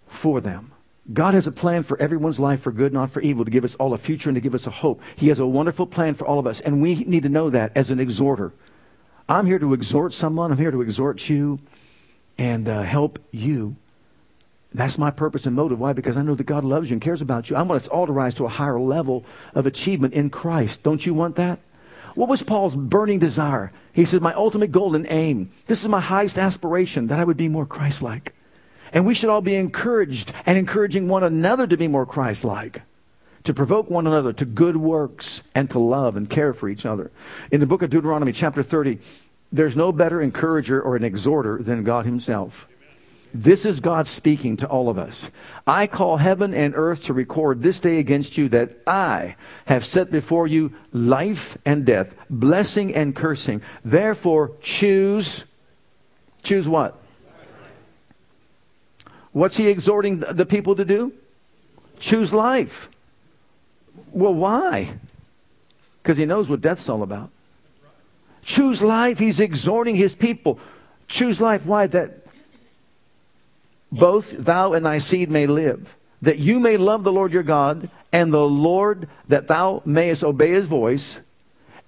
for 0.08 0.40
them. 0.40 0.71
God 1.10 1.34
has 1.34 1.46
a 1.46 1.52
plan 1.52 1.82
for 1.82 2.00
everyone's 2.00 2.38
life 2.38 2.60
for 2.60 2.70
good, 2.70 2.92
not 2.92 3.10
for 3.10 3.20
evil, 3.20 3.44
to 3.44 3.50
give 3.50 3.64
us 3.64 3.74
all 3.76 3.92
a 3.92 3.98
future 3.98 4.28
and 4.28 4.36
to 4.36 4.40
give 4.40 4.54
us 4.54 4.66
a 4.66 4.70
hope. 4.70 5.00
He 5.16 5.28
has 5.28 5.40
a 5.40 5.46
wonderful 5.46 5.86
plan 5.86 6.14
for 6.14 6.26
all 6.26 6.38
of 6.38 6.46
us, 6.46 6.60
and 6.60 6.80
we 6.80 6.94
need 7.04 7.24
to 7.24 7.28
know 7.28 7.50
that 7.50 7.72
as 7.76 7.90
an 7.90 7.98
exhorter. 7.98 8.52
I'm 9.28 9.46
here 9.46 9.58
to 9.58 9.74
exhort 9.74 10.14
someone, 10.14 10.52
I'm 10.52 10.58
here 10.58 10.70
to 10.70 10.82
exhort 10.82 11.28
you 11.28 11.58
and 12.38 12.68
uh, 12.68 12.82
help 12.82 13.18
you. 13.32 13.76
That's 14.74 14.96
my 14.96 15.10
purpose 15.10 15.44
and 15.44 15.56
motive. 15.56 15.78
Why? 15.78 15.92
Because 15.92 16.16
I 16.16 16.22
know 16.22 16.34
that 16.34 16.44
God 16.44 16.64
loves 16.64 16.88
you 16.88 16.94
and 16.94 17.02
cares 17.02 17.20
about 17.20 17.50
you. 17.50 17.56
I 17.56 17.62
want 17.62 17.82
us 17.82 17.88
all 17.88 18.06
to 18.06 18.12
rise 18.12 18.34
to 18.36 18.46
a 18.46 18.48
higher 18.48 18.80
level 18.80 19.24
of 19.54 19.66
achievement 19.66 20.14
in 20.14 20.30
Christ. 20.30 20.82
Don't 20.82 21.04
you 21.04 21.14
want 21.14 21.36
that? 21.36 21.58
What 22.14 22.28
was 22.28 22.42
Paul's 22.42 22.76
burning 22.76 23.18
desire? 23.18 23.72
He 23.92 24.04
said, 24.04 24.22
My 24.22 24.34
ultimate 24.34 24.72
goal 24.72 24.94
and 24.94 25.06
aim, 25.10 25.50
this 25.66 25.82
is 25.82 25.88
my 25.88 26.00
highest 26.00 26.38
aspiration, 26.38 27.08
that 27.08 27.18
I 27.18 27.24
would 27.24 27.36
be 27.36 27.48
more 27.48 27.66
Christ 27.66 28.02
like. 28.02 28.34
And 28.92 29.06
we 29.06 29.14
should 29.14 29.30
all 29.30 29.40
be 29.40 29.56
encouraged 29.56 30.32
and 30.44 30.58
encouraging 30.58 31.08
one 31.08 31.24
another 31.24 31.66
to 31.66 31.76
be 31.76 31.88
more 31.88 32.06
Christ 32.06 32.44
like, 32.44 32.82
to 33.44 33.54
provoke 33.54 33.90
one 33.90 34.06
another 34.06 34.32
to 34.34 34.44
good 34.44 34.76
works 34.76 35.42
and 35.54 35.70
to 35.70 35.78
love 35.78 36.16
and 36.16 36.28
care 36.28 36.52
for 36.52 36.68
each 36.68 36.84
other. 36.84 37.10
In 37.50 37.60
the 37.60 37.66
book 37.66 37.82
of 37.82 37.90
Deuteronomy, 37.90 38.32
chapter 38.32 38.62
30, 38.62 38.98
there's 39.50 39.76
no 39.76 39.92
better 39.92 40.20
encourager 40.20 40.80
or 40.80 40.96
an 40.96 41.04
exhorter 41.04 41.62
than 41.62 41.84
God 41.84 42.04
Himself. 42.04 42.66
This 43.34 43.64
is 43.64 43.80
God 43.80 44.06
speaking 44.06 44.58
to 44.58 44.66
all 44.66 44.90
of 44.90 44.98
us. 44.98 45.30
I 45.66 45.86
call 45.86 46.18
heaven 46.18 46.52
and 46.52 46.74
earth 46.76 47.04
to 47.04 47.14
record 47.14 47.62
this 47.62 47.80
day 47.80 47.98
against 47.98 48.36
you 48.36 48.50
that 48.50 48.76
I 48.86 49.36
have 49.64 49.86
set 49.86 50.10
before 50.10 50.46
you 50.46 50.74
life 50.92 51.56
and 51.64 51.86
death, 51.86 52.14
blessing 52.28 52.94
and 52.94 53.16
cursing. 53.16 53.62
Therefore, 53.84 54.52
choose. 54.60 55.44
Choose 56.42 56.68
what? 56.68 57.01
What's 59.32 59.56
he 59.56 59.68
exhorting 59.68 60.20
the 60.20 60.46
people 60.46 60.76
to 60.76 60.84
do? 60.84 61.12
Choose 61.98 62.32
life. 62.32 62.88
Well, 64.12 64.34
why? 64.34 64.94
because 66.02 66.18
he 66.18 66.26
knows 66.26 66.48
what 66.48 66.60
death's 66.60 66.88
all 66.88 67.02
about. 67.02 67.30
Choose 68.42 68.82
life. 68.82 69.18
He's 69.18 69.38
exhorting 69.38 69.94
his 69.94 70.14
people. 70.14 70.58
Choose 71.06 71.40
life. 71.40 71.64
Why? 71.64 71.86
That 71.86 72.26
both 73.92 74.32
thou 74.32 74.72
and 74.72 74.84
thy 74.84 74.98
seed 74.98 75.30
may 75.30 75.46
live, 75.46 75.96
that 76.22 76.38
you 76.38 76.58
may 76.58 76.76
love 76.76 77.04
the 77.04 77.12
Lord 77.12 77.32
your 77.32 77.44
God, 77.44 77.88
and 78.12 78.32
the 78.32 78.46
Lord 78.46 79.08
that 79.28 79.46
thou 79.46 79.82
mayest 79.84 80.24
obey 80.24 80.50
his 80.50 80.66
voice, 80.66 81.20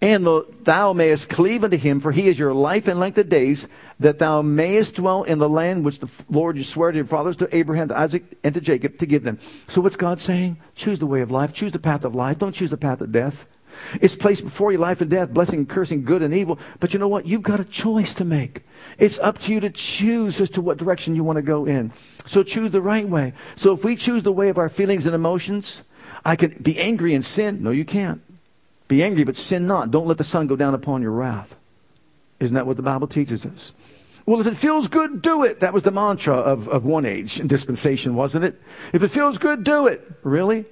and 0.05 0.29
thou 0.65 0.93
mayest 0.93 1.31
cleave 1.31 1.65
unto 1.65 1.79
him, 1.79 1.99
for 1.99 2.13
he 2.13 2.29
is 2.29 2.39
your 2.39 2.53
life 2.53 2.89
and 2.89 3.01
length 3.01 3.17
of 3.17 3.31
days, 3.31 3.69
that 3.99 4.19
thou 4.19 4.43
mayest 4.43 4.97
dwell 4.97 5.23
in 5.23 5.39
the 5.39 5.49
land 5.49 5.83
which 5.83 6.01
the 6.01 6.11
Lord 6.29 6.59
you 6.59 6.63
swear 6.63 6.93
to 6.93 6.97
your 6.97 7.07
fathers, 7.07 7.37
to 7.37 7.57
Abraham, 7.57 7.89
to 7.89 7.99
Isaac, 7.99 8.23
and 8.45 8.53
to 8.53 8.61
Jacob, 8.61 8.99
to 8.99 9.07
give 9.07 9.23
them. 9.23 9.39
So 9.67 9.81
what's 9.81 9.97
God 9.97 10.21
saying? 10.21 10.59
Choose 10.75 10.99
the 10.99 11.07
way 11.07 11.23
of 11.23 11.31
life. 11.31 11.55
Choose 11.55 11.73
the 11.73 11.79
path 11.79 12.05
of 12.05 12.15
life. 12.15 12.39
Don't 12.39 12.55
choose 12.55 12.71
the 12.71 12.77
path 12.77 13.01
of 13.01 13.13
death. 13.13 13.47
It's 14.03 14.15
placed 14.15 14.45
before 14.45 14.73
you 14.73 14.79
life 14.79 15.01
and 15.01 15.11
death, 15.11 15.31
blessing 15.31 15.61
and 15.61 15.69
cursing, 15.69 16.05
good 16.05 16.23
and 16.23 16.35
evil. 16.35 16.59
But 16.81 16.93
you 16.93 16.99
know 16.99 17.09
what? 17.09 17.27
You've 17.27 17.43
got 17.43 17.59
a 17.59 17.65
choice 17.65 18.13
to 18.15 18.27
make. 18.27 18.61
It's 18.99 19.19
up 19.21 19.39
to 19.39 19.53
you 19.53 19.61
to 19.61 19.71
choose 19.71 20.39
as 20.39 20.51
to 20.51 20.61
what 20.61 20.77
direction 20.77 21.17
you 21.17 21.25
want 21.25 21.37
to 21.37 21.43
go 21.43 21.65
in. 21.65 21.93
So 22.27 22.43
choose 22.43 22.73
the 22.73 22.83
right 22.83 23.09
way. 23.09 23.33
So 23.57 23.73
if 23.73 23.85
we 23.85 23.97
choose 23.97 24.23
the 24.23 24.33
way 24.33 24.51
of 24.51 24.59
our 24.59 24.69
feelings 24.69 25.07
and 25.07 25.15
emotions, 25.15 25.81
I 26.27 26.37
can 26.37 26.59
be 26.61 26.79
angry 26.79 27.15
and 27.15 27.25
sin. 27.25 27.63
No, 27.63 27.71
you 27.71 27.87
can't. 27.87 28.21
Be 28.89 29.03
angry, 29.03 29.25
but 29.25 29.37
sin 29.37 29.67
not. 29.67 29.91
Don't 29.91 30.07
let 30.07 30.19
the 30.19 30.25
sun 30.25 30.47
go 30.47 30.57
down 30.57 30.75
upon 30.75 31.03
your 31.03 31.11
wrath. 31.11 31.55
Isn't 32.41 32.55
that 32.55 32.67
what 32.67 32.77
the 32.77 32.83
Bible 32.83 33.07
teaches 33.07 33.47
us? 33.47 33.73
Well, 34.27 34.41
if 34.41 34.47
it 34.47 34.57
feels 34.57 34.89
good, 34.89 35.21
do 35.23 35.45
it. 35.45 35.61
That 35.61 35.73
was 35.73 35.83
the 35.83 35.91
mantra 35.91 36.35
of, 36.35 36.69
of 36.69 36.85
one 36.85 37.05
age 37.05 37.41
and 37.41 37.49
dispensation, 37.49 38.15
wasn't 38.15 38.45
it? 38.45 38.61
If 38.93 39.03
it 39.03 39.09
feels 39.09 39.39
good, 39.39 39.65
do 39.65 39.87
it. 39.87 40.11
Really? 40.23 40.65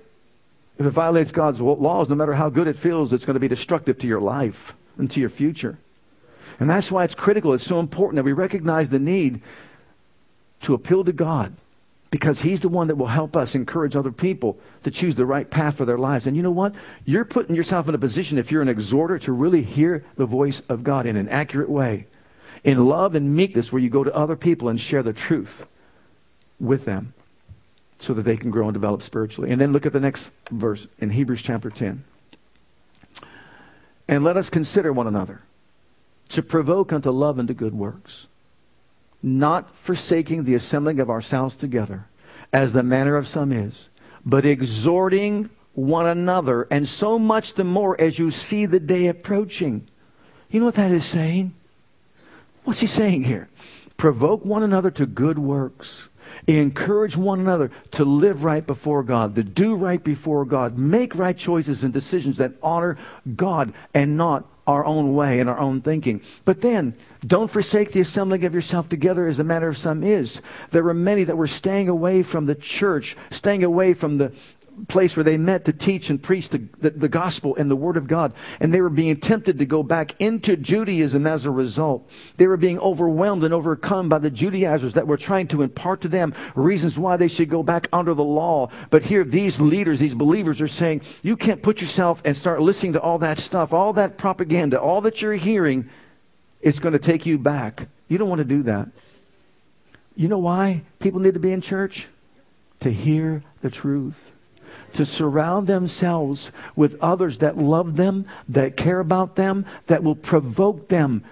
If 0.79 0.87
it 0.87 0.91
violates 0.91 1.33
God's 1.33 1.61
laws, 1.61 2.09
no 2.09 2.15
matter 2.15 2.35
how 2.35 2.49
good 2.49 2.67
it 2.67 2.79
feels, 2.79 3.13
it's 3.13 3.25
going 3.25 3.35
to 3.35 3.41
be 3.41 3.49
destructive 3.49 3.99
to 3.99 4.07
your 4.07 4.21
life 4.21 4.75
and 4.97 5.11
to 5.11 5.21
your 5.21 5.29
future. 5.29 5.79
And 6.59 6.69
that's 6.69 6.91
why 6.91 7.05
it's 7.05 7.15
critical. 7.15 7.53
It's 7.53 7.67
so 7.67 7.79
important 7.79 8.17
that 8.17 8.25
we 8.25 8.33
recognize 8.33 8.89
the 8.89 8.99
need 8.99 9.43
to 10.63 10.75
appeal 10.75 11.05
to 11.05 11.13
God 11.13 11.55
because 12.13 12.43
He's 12.43 12.61
the 12.61 12.69
one 12.69 12.89
that 12.89 12.97
will 12.97 13.07
help 13.07 13.35
us 13.35 13.55
encourage 13.55 13.97
other 13.97 14.13
people 14.13 14.59
to 14.85 14.91
choose 14.91 15.15
the 15.15 15.25
right 15.25 15.51
path 15.51 15.79
for 15.79 15.87
their 15.87 15.97
lives. 15.97 16.27
And 16.27 16.37
you 16.37 16.43
know 16.43 16.51
what? 16.51 16.75
You're 17.07 17.25
putting 17.25 17.57
yourself 17.57 17.89
in 17.89 17.95
a 17.95 17.99
position, 17.99 18.37
if 18.37 18.53
you're 18.53 18.61
an 18.61 18.69
exhorter, 18.69 19.19
to 19.21 19.33
really 19.33 19.63
hear 19.63 20.05
the 20.17 20.27
voice 20.27 20.61
of 20.69 20.85
God 20.85 21.07
in 21.07 21.17
an 21.17 21.31
accurate 21.31 21.71
way, 21.71 22.07
in 22.63 22.87
love 22.87 23.15
and 23.15 23.35
meekness, 23.35 23.73
where 23.73 23.81
you 23.81 23.89
go 23.89 24.05
to 24.05 24.15
other 24.15 24.37
people 24.37 24.69
and 24.69 24.79
share 24.79 25.03
the 25.03 25.15
truth 25.15 25.65
with 26.61 26.85
them 26.85 27.15
so 27.99 28.13
that 28.13 28.25
they 28.25 28.37
can 28.37 28.51
grow 28.51 28.67
and 28.67 28.75
develop 28.75 29.03
spiritually. 29.03 29.51
And 29.51 29.59
then 29.59 29.73
look 29.73 29.87
at 29.87 29.95
the 29.95 30.01
next 30.01 30.31
verse 30.51 30.89
in 30.99 31.11
Hebrews 31.11 31.41
chapter 31.41 31.71
10. 31.71 32.05
And 34.07 34.23
let 34.23 34.37
us 34.37 34.51
consider 34.51 34.93
one 34.93 35.07
another 35.07 35.41
to 36.29 36.43
provoke 36.43 36.93
unto 36.93 37.11
love 37.11 37.39
and 37.39 37.49
to 37.49 37.55
good 37.55 37.73
works, 37.73 38.27
not 39.23 39.75
forsaking 39.77 40.45
the 40.45 40.55
assembling 40.55 41.01
of 41.01 41.11
ourselves 41.11 41.57
together, 41.57 42.07
as 42.53 42.73
the 42.73 42.83
manner 42.83 43.17
of 43.17 43.29
some 43.29 43.53
is, 43.53 43.89
but 44.25 44.45
exhorting 44.45 45.49
one 45.75 46.07
another, 46.07 46.67
and 46.71 46.89
so 46.89 47.19
much 47.19 47.55
the 47.55 47.65
more 47.65 47.99
as 48.01 48.19
you 48.19 48.31
see 48.31 48.67
the 48.67 48.81
day 48.81 49.07
approaching. 49.07 49.87
You 50.51 50.61
know 50.61 50.67
what 50.67 50.75
that 50.75 50.91
is 50.91 51.05
saying? 51.05 51.55
What's 52.65 52.81
he 52.81 52.87
saying 52.87 53.25
here? 53.25 53.49
Provoke 53.97 54.45
one 54.45 54.63
another 54.63 54.91
to 54.91 55.07
good 55.07 55.39
works 55.39 56.09
Encourage 56.47 57.17
one 57.17 57.41
another 57.41 57.71
to 57.93 58.05
live 58.05 58.45
right 58.45 58.67
before 58.67 59.03
God, 59.03 59.35
to 59.37 59.45
do 59.45 59.77
right 59.77 60.03
before 60.03 60.45
God, 60.45 60.77
make 60.77 61.15
right 61.15 61.37
choices 61.37 61.85
and 61.85 61.93
decisions 61.93 62.39
that 62.39 62.53
honor 62.63 62.99
God 63.37 63.73
and 63.95 64.17
not 64.17 64.45
our 64.67 64.85
own 64.85 65.15
way 65.15 65.41
and 65.41 65.51
our 65.51 65.59
own 65.59 65.81
thinking. 65.81 66.23
But 66.45 66.61
then, 66.61 66.95
don't 67.27 67.51
forsake 67.51 67.93
the 67.93 68.01
assembling 68.01 68.45
of 68.45 68.55
yourself 68.55 68.89
together 68.89 69.27
as 69.27 69.39
the 69.39 69.45
matter 69.45 69.69
of 69.69 69.79
some 69.79 70.03
is. 70.03 70.41
There 70.71 70.85
were 70.85 70.95
many 70.95 71.25
that 71.25 71.37
were 71.37 71.47
staying 71.47 71.89
away 71.89 72.23
from 72.23 72.45
the 72.45 72.55
church, 72.55 73.17
staying 73.31 73.65
away 73.65 73.95
from 73.95 74.19
the 74.19 74.33
place 74.89 75.17
where 75.17 75.25
they 75.25 75.39
met 75.39 75.65
to 75.65 75.73
teach 75.73 76.11
and 76.11 76.23
preach 76.23 76.49
the, 76.49 76.63
the, 76.79 76.91
the, 76.91 77.09
gospel 77.09 77.55
and 77.57 77.71
the 77.71 77.77
word 77.77 77.97
of 77.97 78.07
God. 78.07 78.33
And 78.61 78.73
they 78.73 78.81
were 78.81 78.91
being 78.91 79.19
tempted 79.19 79.59
to 79.59 79.65
go 79.65 79.83
back 79.83 80.15
into 80.21 80.57
Judaism 80.57 81.27
as 81.27 81.45
a 81.45 81.51
result. 81.51 82.09
They 82.37 82.47
were 82.47 82.57
being 82.57 82.79
overwhelmed 82.79 83.45
and 83.45 83.55
overcome 83.55 84.09
by 84.09 84.19
the 84.19 84.31
Judaizers 84.31 84.95
that 84.95 85.07
were 85.07 85.17
trying 85.17 85.49
to 85.49 85.63
impart 85.63 86.01
to 86.03 86.09
them 86.09 86.35
reasons 86.55 86.99
why 86.99 87.17
they 87.17 87.29
should 87.29 87.51
go 87.51 87.63
back 87.63 87.89
under 87.93 88.15
the 88.15 88.25
law. 88.25 88.71
But 88.91 89.05
here, 89.05 89.25
these 89.25 89.61
leaders, 89.61 90.01
these 90.01 90.15
believers 90.15 90.61
are 90.61 90.69
saying, 90.69 91.03
you 91.23 91.37
can't 91.37 91.63
put 91.63 91.81
yourself 91.81 92.23
and 92.25 92.37
start 92.37 92.61
listening 92.61 92.95
to 92.95 93.01
all 93.01 93.19
that 93.19 93.39
stuff, 93.39 93.73
all 93.73 93.93
that 93.95 94.17
propaganda, 94.17 94.81
all 94.81 95.01
that 95.03 95.23
you're 95.23 95.35
hearing. 95.35 95.89
It's 96.61 96.79
going 96.79 96.93
to 96.93 96.99
take 96.99 97.27
you 97.27 97.39
back. 97.39 97.89
You 98.09 98.19
don't 98.19 98.29
want 98.29 98.41
to 98.41 98.45
do 98.45 98.63
that. 98.65 98.89
You 100.17 100.29
know 100.29 100.39
why 100.39 100.83
people 100.99 101.21
need 101.21 101.35
to 101.35 101.41
be 101.41 101.53
in 101.53 101.61
church? 101.61 102.09
To 102.81 102.91
hear 102.91 103.45
the 103.61 103.71
truth 103.71 104.33
to 104.95 105.07
surround 105.07 105.67
themselves 105.67 106.51
with 106.77 107.01
others 107.01 107.39
that 107.39 107.59
love 107.59 107.97
them, 107.97 108.27
that 108.49 108.77
care 108.77 109.01
about 109.01 109.37
them, 109.37 109.67
that 109.87 110.03
will 110.03 110.15
provoke 110.15 110.89
them, 110.89 111.25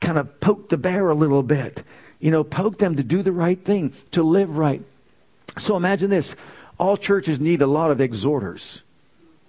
kind 0.00 0.18
of 0.18 0.40
poke 0.40 0.68
the 0.68 0.78
bear 0.78 1.10
a 1.10 1.14
little 1.14 1.42
bit. 1.42 1.82
You 2.18 2.30
know, 2.30 2.44
poke 2.44 2.78
them 2.78 2.96
to 2.96 3.02
do 3.02 3.22
the 3.22 3.32
right 3.32 3.62
thing, 3.62 3.94
to 4.12 4.22
live 4.22 4.58
right. 4.58 4.82
So 5.58 5.76
imagine 5.76 6.10
this 6.10 6.34
all 6.78 6.96
churches 6.96 7.40
need 7.40 7.62
a 7.62 7.66
lot 7.66 7.90
of 7.90 8.00
exhorters 8.00 8.82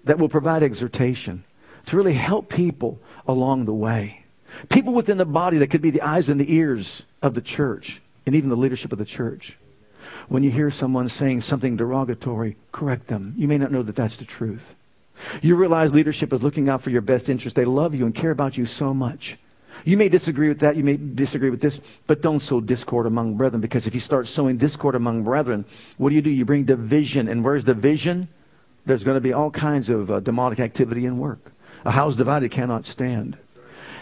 that 0.03 0.19
will 0.19 0.29
provide 0.29 0.63
exhortation 0.63 1.43
to 1.85 1.97
really 1.97 2.13
help 2.13 2.49
people 2.49 2.99
along 3.27 3.65
the 3.65 3.73
way. 3.73 4.25
People 4.69 4.93
within 4.93 5.17
the 5.17 5.25
body 5.25 5.57
that 5.59 5.67
could 5.67 5.81
be 5.81 5.91
the 5.91 6.01
eyes 6.01 6.29
and 6.29 6.39
the 6.39 6.53
ears 6.53 7.03
of 7.21 7.33
the 7.33 7.41
church 7.41 8.01
and 8.25 8.35
even 8.35 8.49
the 8.49 8.57
leadership 8.57 8.91
of 8.91 8.97
the 8.97 9.05
church. 9.05 9.57
When 10.27 10.43
you 10.43 10.51
hear 10.51 10.71
someone 10.71 11.09
saying 11.09 11.41
something 11.41 11.77
derogatory, 11.77 12.57
correct 12.71 13.07
them. 13.07 13.33
You 13.37 13.47
may 13.47 13.57
not 13.57 13.71
know 13.71 13.83
that 13.83 13.95
that's 13.95 14.17
the 14.17 14.25
truth. 14.25 14.75
You 15.41 15.55
realize 15.55 15.93
leadership 15.93 16.33
is 16.33 16.43
looking 16.43 16.69
out 16.69 16.81
for 16.81 16.89
your 16.89 17.01
best 17.01 17.29
interest. 17.29 17.55
They 17.55 17.65
love 17.65 17.93
you 17.93 18.05
and 18.05 18.15
care 18.15 18.31
about 18.31 18.57
you 18.57 18.65
so 18.65 18.93
much. 18.93 19.37
You 19.85 19.97
may 19.97 20.09
disagree 20.09 20.47
with 20.47 20.59
that, 20.59 20.75
you 20.75 20.83
may 20.83 20.97
disagree 20.97 21.49
with 21.49 21.61
this, 21.61 21.79
but 22.05 22.21
don't 22.21 22.39
sow 22.39 22.61
discord 22.61 23.07
among 23.07 23.35
brethren 23.35 23.61
because 23.61 23.87
if 23.87 23.95
you 23.95 23.99
start 24.01 24.27
sowing 24.27 24.57
discord 24.57 24.95
among 24.95 25.23
brethren, 25.23 25.65
what 25.97 26.09
do 26.09 26.15
you 26.15 26.21
do? 26.21 26.29
You 26.29 26.45
bring 26.45 26.65
division. 26.65 27.27
And 27.27 27.43
where's 27.43 27.63
division? 27.63 28.27
There's 28.85 29.03
going 29.03 29.15
to 29.15 29.21
be 29.21 29.33
all 29.33 29.51
kinds 29.51 29.89
of 29.89 30.11
uh, 30.11 30.19
demonic 30.19 30.59
activity 30.59 31.05
and 31.05 31.19
work. 31.19 31.51
A 31.85 31.91
house 31.91 32.15
divided 32.15 32.51
cannot 32.51 32.85
stand. 32.85 33.37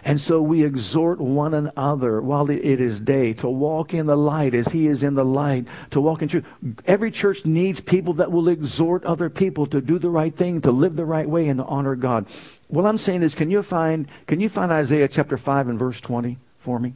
And 0.03 0.19
so 0.19 0.41
we 0.41 0.63
exhort 0.63 1.19
one 1.19 1.53
another 1.53 2.21
while 2.21 2.49
it 2.49 2.61
is 2.61 3.01
day 3.01 3.33
to 3.33 3.49
walk 3.49 3.93
in 3.93 4.05
the 4.05 4.15
light 4.15 4.53
as 4.53 4.69
he 4.69 4.87
is 4.87 5.03
in 5.03 5.15
the 5.15 5.25
light, 5.25 5.67
to 5.91 5.99
walk 5.99 6.21
in 6.21 6.27
truth. 6.27 6.45
Every 6.85 7.11
church 7.11 7.45
needs 7.45 7.79
people 7.79 8.13
that 8.15 8.31
will 8.31 8.47
exhort 8.47 9.03
other 9.03 9.29
people 9.29 9.65
to 9.67 9.81
do 9.81 9.99
the 9.99 10.09
right 10.09 10.35
thing, 10.35 10.61
to 10.61 10.71
live 10.71 10.95
the 10.95 11.05
right 11.05 11.29
way, 11.29 11.47
and 11.49 11.59
to 11.59 11.65
honor 11.65 11.95
God. 11.95 12.27
Well, 12.69 12.87
I'm 12.87 12.97
saying 12.97 13.21
this, 13.21 13.35
can 13.35 13.51
you 13.51 13.61
find, 13.61 14.07
can 14.27 14.39
you 14.39 14.49
find 14.49 14.71
Isaiah 14.71 15.07
chapter 15.07 15.37
5 15.37 15.67
and 15.67 15.79
verse 15.79 15.99
20 15.99 16.37
for 16.59 16.79
me? 16.79 16.93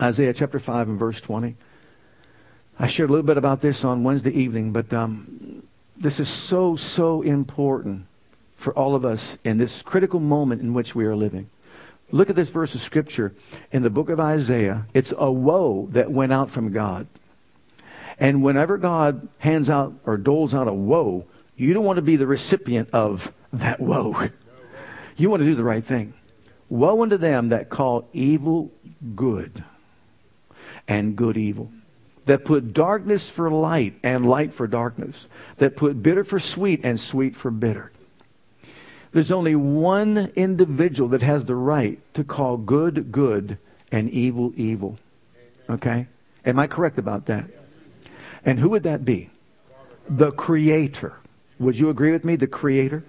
Isaiah 0.00 0.34
chapter 0.34 0.58
5 0.58 0.88
and 0.88 0.98
verse 0.98 1.20
20. 1.20 1.56
I 2.78 2.86
shared 2.88 3.08
a 3.08 3.12
little 3.12 3.26
bit 3.26 3.38
about 3.38 3.62
this 3.62 3.84
on 3.84 4.02
Wednesday 4.02 4.32
evening, 4.32 4.72
but 4.72 4.92
um, 4.92 5.62
this 5.96 6.20
is 6.20 6.28
so, 6.28 6.76
so 6.76 7.22
important 7.22 8.06
for 8.56 8.72
all 8.74 8.94
of 8.94 9.04
us 9.04 9.38
in 9.44 9.58
this 9.58 9.82
critical 9.82 10.20
moment 10.20 10.60
in 10.60 10.74
which 10.74 10.94
we 10.94 11.04
are 11.04 11.16
living. 11.16 11.48
Look 12.10 12.30
at 12.30 12.36
this 12.36 12.50
verse 12.50 12.74
of 12.74 12.80
scripture 12.80 13.34
in 13.72 13.82
the 13.82 13.90
book 13.90 14.08
of 14.08 14.20
Isaiah. 14.20 14.86
It's 14.94 15.12
a 15.16 15.30
woe 15.30 15.88
that 15.90 16.10
went 16.10 16.32
out 16.32 16.50
from 16.50 16.72
God. 16.72 17.06
And 18.18 18.42
whenever 18.42 18.78
God 18.78 19.28
hands 19.38 19.68
out 19.68 19.94
or 20.04 20.16
doles 20.16 20.54
out 20.54 20.68
a 20.68 20.72
woe, 20.72 21.26
you 21.56 21.74
don't 21.74 21.84
want 21.84 21.96
to 21.96 22.02
be 22.02 22.16
the 22.16 22.26
recipient 22.26 22.88
of 22.92 23.32
that 23.52 23.80
woe. 23.80 24.28
You 25.16 25.30
want 25.30 25.40
to 25.40 25.46
do 25.46 25.54
the 25.54 25.64
right 25.64 25.84
thing. 25.84 26.14
Woe 26.68 27.02
unto 27.02 27.16
them 27.16 27.48
that 27.50 27.70
call 27.70 28.08
evil 28.12 28.70
good 29.14 29.64
and 30.88 31.16
good 31.16 31.36
evil, 31.36 31.70
that 32.26 32.44
put 32.44 32.72
darkness 32.72 33.28
for 33.28 33.50
light 33.50 33.94
and 34.02 34.28
light 34.28 34.52
for 34.52 34.66
darkness, 34.66 35.28
that 35.58 35.76
put 35.76 36.02
bitter 36.02 36.24
for 36.24 36.38
sweet 36.38 36.80
and 36.84 37.00
sweet 37.00 37.34
for 37.34 37.50
bitter. 37.50 37.92
There's 39.16 39.32
only 39.32 39.56
one 39.56 40.30
individual 40.36 41.08
that 41.08 41.22
has 41.22 41.46
the 41.46 41.54
right 41.54 41.98
to 42.12 42.22
call 42.22 42.58
good 42.58 43.10
good 43.10 43.56
and 43.90 44.10
evil 44.10 44.52
evil. 44.56 44.98
Okay? 45.70 46.06
Am 46.44 46.58
I 46.58 46.66
correct 46.66 46.98
about 46.98 47.24
that? 47.24 47.46
And 48.44 48.60
who 48.60 48.68
would 48.68 48.82
that 48.82 49.06
be? 49.06 49.30
The 50.06 50.32
Creator. 50.32 51.14
Would 51.58 51.78
you 51.78 51.88
agree 51.88 52.12
with 52.12 52.26
me? 52.26 52.36
The 52.36 52.46
Creator? 52.46 53.04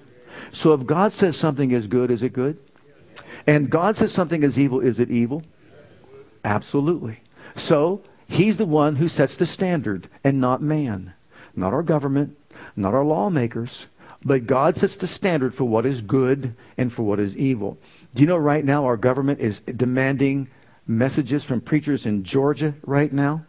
So 0.54 0.72
if 0.72 0.86
God 0.86 1.12
says 1.12 1.36
something 1.36 1.72
is 1.72 1.88
good, 1.88 2.10
is 2.10 2.24
it 2.24 2.32
good? 2.32 2.58
And 3.46 3.70
God 3.70 3.98
says 3.98 4.14
something 4.14 4.44
is 4.44 4.58
evil, 4.58 4.80
is 4.80 5.02
it 5.02 5.12
evil? 5.12 5.44
Absolutely. 6.46 7.20
So 7.58 8.02
He's 8.30 8.56
the 8.56 8.66
one 8.66 8.96
who 8.96 9.10
sets 9.10 9.36
the 9.36 9.46
standard 9.46 10.08
and 10.24 10.40
not 10.40 10.62
man. 10.62 11.16
Not 11.54 11.74
our 11.74 11.84
government, 11.84 12.38
not 12.78 12.94
our 12.94 13.04
lawmakers, 13.04 13.88
But 14.28 14.46
God 14.46 14.76
sets 14.76 14.98
the 14.98 15.08
standard 15.08 15.56
for 15.56 15.64
what 15.64 15.86
is 15.86 16.02
good 16.02 16.54
and 16.78 16.92
for 16.92 17.04
what 17.04 17.18
is 17.18 17.38
evil. 17.38 17.78
Do 18.14 18.22
you 18.22 18.28
know 18.28 18.36
right 18.36 18.66
now 18.66 18.84
our 18.84 18.98
government 18.98 19.40
is 19.40 19.62
demanding 19.62 20.50
messages 20.86 21.46
from 21.46 21.62
preachers 21.62 22.06
in 22.06 22.26
Georgia 22.26 22.74
right 22.86 23.12
now? 23.12 23.46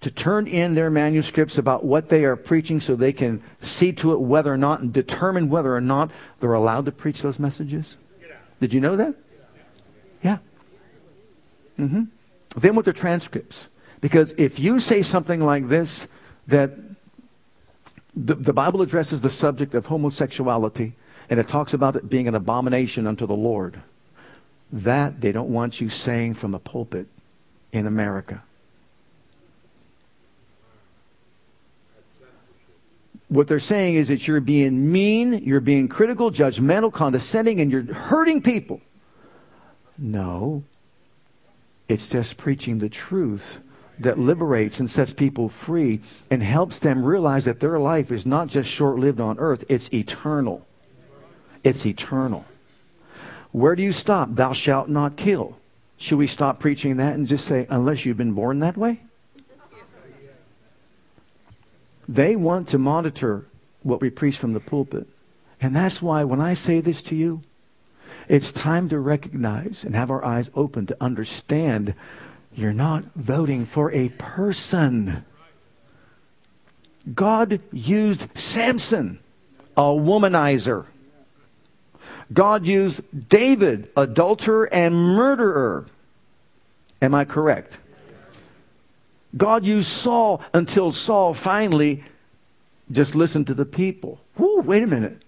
to 0.00 0.10
turn 0.10 0.46
in 0.46 0.74
their 0.74 0.88
manuscripts 0.88 1.58
about 1.58 1.84
what 1.84 2.08
they 2.08 2.24
are 2.24 2.34
preaching 2.34 2.80
so 2.80 2.96
they 2.96 3.12
can 3.12 3.42
see 3.60 3.92
to 3.92 4.14
it 4.14 4.20
whether 4.22 4.50
or 4.50 4.56
not 4.56 4.80
and 4.80 4.94
determine 4.94 5.50
whether 5.50 5.76
or 5.76 5.80
not 5.82 6.10
they're 6.40 6.54
allowed 6.54 6.86
to 6.86 6.90
preach 6.90 7.20
those 7.20 7.38
messages? 7.38 7.98
Did 8.60 8.72
you 8.72 8.80
know 8.80 8.96
that? 8.96 9.14
Yeah. 10.22 10.38
Mm-hmm. 11.78 12.04
Then 12.56 12.74
with 12.74 12.86
their 12.86 12.94
transcripts. 12.94 13.68
Because 14.00 14.32
if 14.38 14.58
you 14.58 14.80
say 14.80 15.02
something 15.02 15.44
like 15.44 15.68
this, 15.68 16.06
that 16.46 16.78
the, 18.14 18.34
the 18.34 18.52
Bible 18.52 18.82
addresses 18.82 19.20
the 19.20 19.30
subject 19.30 19.74
of 19.74 19.86
homosexuality 19.86 20.94
and 21.28 21.38
it 21.38 21.48
talks 21.48 21.72
about 21.74 21.96
it 21.96 22.10
being 22.10 22.26
an 22.26 22.34
abomination 22.34 23.06
unto 23.06 23.26
the 23.26 23.36
Lord, 23.36 23.80
that 24.72 25.20
they 25.20 25.30
don't 25.30 25.50
want 25.50 25.80
you 25.80 25.88
saying 25.88 26.34
from 26.34 26.54
a 26.54 26.58
pulpit 26.58 27.06
in 27.72 27.86
America. 27.86 28.42
what 33.30 33.46
they're 33.46 33.60
saying 33.60 33.94
is 33.94 34.08
that 34.08 34.26
you're 34.26 34.40
being 34.40 34.90
mean, 34.90 35.34
you're 35.44 35.60
being 35.60 35.86
critical, 35.86 36.32
judgmental, 36.32 36.92
condescending, 36.92 37.60
and 37.60 37.70
you're 37.70 37.94
hurting 37.94 38.42
people. 38.42 38.80
No. 39.96 40.64
It's 41.88 42.08
just 42.08 42.36
preaching 42.36 42.80
the 42.80 42.88
truth 42.88 43.60
that 44.00 44.18
liberates 44.18 44.80
and 44.80 44.90
sets 44.90 45.12
people 45.12 45.48
free 45.48 46.00
and 46.30 46.42
helps 46.42 46.78
them 46.78 47.04
realize 47.04 47.44
that 47.44 47.60
their 47.60 47.78
life 47.78 48.10
is 48.10 48.26
not 48.26 48.48
just 48.48 48.68
short 48.68 48.98
lived 48.98 49.20
on 49.20 49.38
earth, 49.38 49.64
it's 49.68 49.92
eternal. 49.92 50.66
It's 51.62 51.84
eternal. 51.84 52.44
Where 53.52 53.76
do 53.76 53.82
you 53.82 53.92
stop? 53.92 54.34
Thou 54.34 54.52
shalt 54.52 54.88
not 54.88 55.16
kill. 55.16 55.56
Should 55.96 56.18
we 56.18 56.26
stop 56.26 56.60
preaching 56.60 56.96
that 56.96 57.14
and 57.14 57.26
just 57.26 57.46
say, 57.46 57.66
unless 57.68 58.06
you've 58.06 58.16
been 58.16 58.32
born 58.32 58.60
that 58.60 58.76
way? 58.76 59.00
They 62.08 62.36
want 62.36 62.68
to 62.68 62.78
monitor 62.78 63.46
what 63.82 64.00
we 64.00 64.10
preach 64.10 64.36
from 64.36 64.52
the 64.52 64.60
pulpit. 64.60 65.06
And 65.60 65.76
that's 65.76 66.00
why 66.00 66.24
when 66.24 66.40
I 66.40 66.54
say 66.54 66.80
this 66.80 67.02
to 67.02 67.14
you, 67.14 67.42
it's 68.28 68.52
time 68.52 68.88
to 68.88 68.98
recognize 68.98 69.84
and 69.84 69.94
have 69.94 70.10
our 70.10 70.24
eyes 70.24 70.50
open 70.54 70.86
to 70.86 70.96
understand 71.00 71.94
you're 72.54 72.72
not 72.72 73.04
voting 73.14 73.66
for 73.66 73.92
a 73.92 74.08
person. 74.10 75.24
God 77.14 77.60
used 77.72 78.28
Samson, 78.36 79.20
a 79.76 79.82
womanizer. 79.82 80.86
God 82.32 82.66
used 82.66 83.28
David, 83.28 83.90
adulterer 83.96 84.72
and 84.72 84.94
murderer. 84.94 85.86
Am 87.02 87.14
I 87.14 87.24
correct? 87.24 87.78
God 89.36 89.64
used 89.64 89.88
Saul 89.88 90.42
until 90.52 90.92
Saul 90.92 91.34
finally 91.34 92.04
just 92.90 93.14
listened 93.14 93.46
to 93.46 93.54
the 93.54 93.64
people. 93.64 94.20
Wait 94.36 94.82
a 94.82 94.86
minute. 94.86 95.22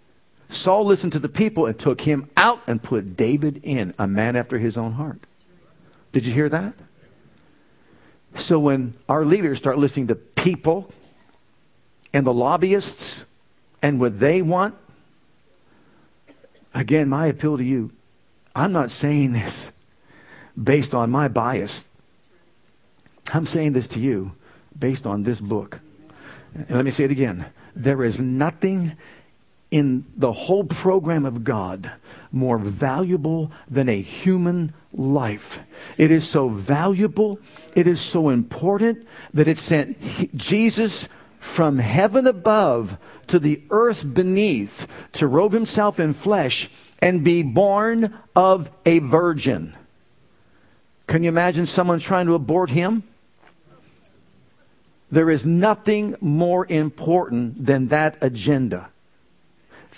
Saul 0.50 0.84
listened 0.84 1.12
to 1.14 1.18
the 1.18 1.28
people 1.28 1.66
and 1.66 1.78
took 1.78 2.02
him 2.02 2.28
out 2.36 2.60
and 2.66 2.82
put 2.82 3.16
David 3.16 3.60
in, 3.62 3.94
a 3.98 4.06
man 4.06 4.36
after 4.36 4.58
his 4.58 4.76
own 4.76 4.92
heart. 4.92 5.20
Did 6.12 6.26
you 6.26 6.32
hear 6.32 6.48
that? 6.50 6.74
So 8.34 8.58
when 8.58 8.94
our 9.08 9.24
leaders 9.24 9.58
start 9.58 9.78
listening 9.78 10.08
to 10.08 10.14
people 10.14 10.92
and 12.12 12.26
the 12.26 12.32
lobbyists 12.32 13.24
and 13.82 14.00
what 14.00 14.18
they 14.18 14.42
want, 14.42 14.74
again, 16.74 17.08
my 17.08 17.26
appeal 17.26 17.56
to 17.56 17.64
you, 17.64 17.90
I'm 18.54 18.72
not 18.72 18.90
saying 18.90 19.32
this 19.32 19.70
based 20.62 20.94
on 20.94 21.10
my 21.10 21.28
bias. 21.28 21.84
I'm 23.32 23.46
saying 23.46 23.72
this 23.72 23.86
to 23.88 24.00
you 24.00 24.32
based 24.78 25.06
on 25.06 25.22
this 25.22 25.40
book. 25.40 25.80
And 26.54 26.70
let 26.70 26.84
me 26.84 26.90
say 26.90 27.04
it 27.04 27.10
again. 27.10 27.46
There 27.74 28.04
is 28.04 28.20
nothing 28.20 28.96
in 29.72 30.04
the 30.14 30.32
whole 30.32 30.64
program 30.64 31.24
of 31.24 31.42
God 31.42 31.90
more 32.30 32.58
valuable 32.58 33.50
than 33.68 33.88
a 33.88 34.00
human 34.00 34.72
life. 34.92 35.58
It 35.96 36.10
is 36.10 36.28
so 36.28 36.48
valuable, 36.48 37.40
it 37.74 37.86
is 37.86 38.00
so 38.00 38.28
important 38.28 39.06
that 39.32 39.48
it 39.48 39.58
sent 39.58 40.36
Jesus 40.36 41.08
from 41.40 41.78
heaven 41.78 42.26
above 42.26 42.98
to 43.26 43.38
the 43.38 43.62
earth 43.70 44.14
beneath 44.14 44.86
to 45.12 45.26
robe 45.26 45.54
himself 45.54 45.98
in 45.98 46.12
flesh 46.12 46.70
and 47.00 47.24
be 47.24 47.42
born 47.42 48.16
of 48.36 48.70
a 48.84 48.98
virgin. 49.00 49.74
Can 51.06 51.22
you 51.22 51.30
imagine 51.30 51.66
someone 51.66 51.98
trying 51.98 52.26
to 52.26 52.34
abort 52.34 52.70
him? 52.70 53.02
There 55.10 55.30
is 55.30 55.44
nothing 55.44 56.14
more 56.20 56.66
important 56.66 57.66
than 57.66 57.88
that 57.88 58.16
agenda. 58.20 58.91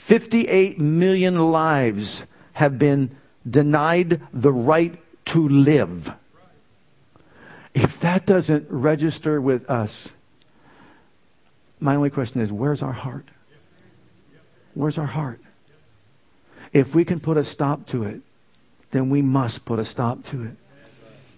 58 0.05 0.79
million 0.79 1.51
lives 1.51 2.27
have 2.53 2.79
been 2.79 3.17
denied 3.49 4.21
the 4.35 4.53
right 4.53 5.01
to 5.25 5.49
live. 5.49 6.13
If 7.73 8.01
that 8.01 8.27
doesn't 8.27 8.67
register 8.69 9.41
with 9.41 9.69
us, 9.71 10.11
my 11.81 11.97
only 11.97 12.11
question 12.11 12.43
is 12.43 12.53
where's 12.53 12.83
our 12.83 12.93
heart? 12.93 13.25
Where's 14.75 14.99
our 14.99 15.07
heart? 15.07 15.41
If 16.75 16.95
we 16.95 17.07
can 17.07 17.19
put 17.19 17.39
a 17.39 17.45
stop 17.45 17.87
to 17.87 18.05
it, 18.05 18.21
then 18.91 19.09
we 19.09 19.23
must 19.23 19.65
put 19.65 19.79
a 19.79 19.87
stop 19.87 20.23
to 20.25 20.43
it. 20.43 20.57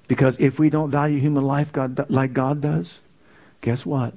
Because 0.09 0.41
if 0.41 0.59
we 0.59 0.71
don't 0.71 0.91
value 0.91 1.21
human 1.21 1.45
life 1.45 1.73
God, 1.73 2.11
like 2.11 2.33
God 2.33 2.63
does, 2.63 2.99
guess 3.61 3.87
what? 3.87 4.15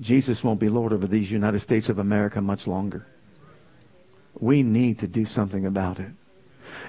Jesus 0.00 0.42
won't 0.42 0.60
be 0.60 0.68
Lord 0.68 0.92
over 0.92 1.06
these 1.06 1.30
United 1.30 1.60
States 1.60 1.88
of 1.88 1.98
America 1.98 2.40
much 2.40 2.66
longer. 2.66 3.06
We 4.38 4.62
need 4.62 4.98
to 4.98 5.06
do 5.06 5.24
something 5.24 5.64
about 5.64 6.00
it. 6.00 6.10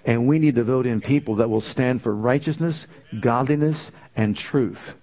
And 0.04 0.28
we 0.28 0.40
need 0.40 0.56
to 0.56 0.64
vote 0.64 0.86
in 0.86 1.02
people 1.02 1.36
that 1.36 1.50
will 1.50 1.62
stand 1.62 2.02
for 2.02 2.16
righteousness, 2.16 2.88
godliness, 3.20 3.92
and 4.16 4.36
truth. 4.36 4.96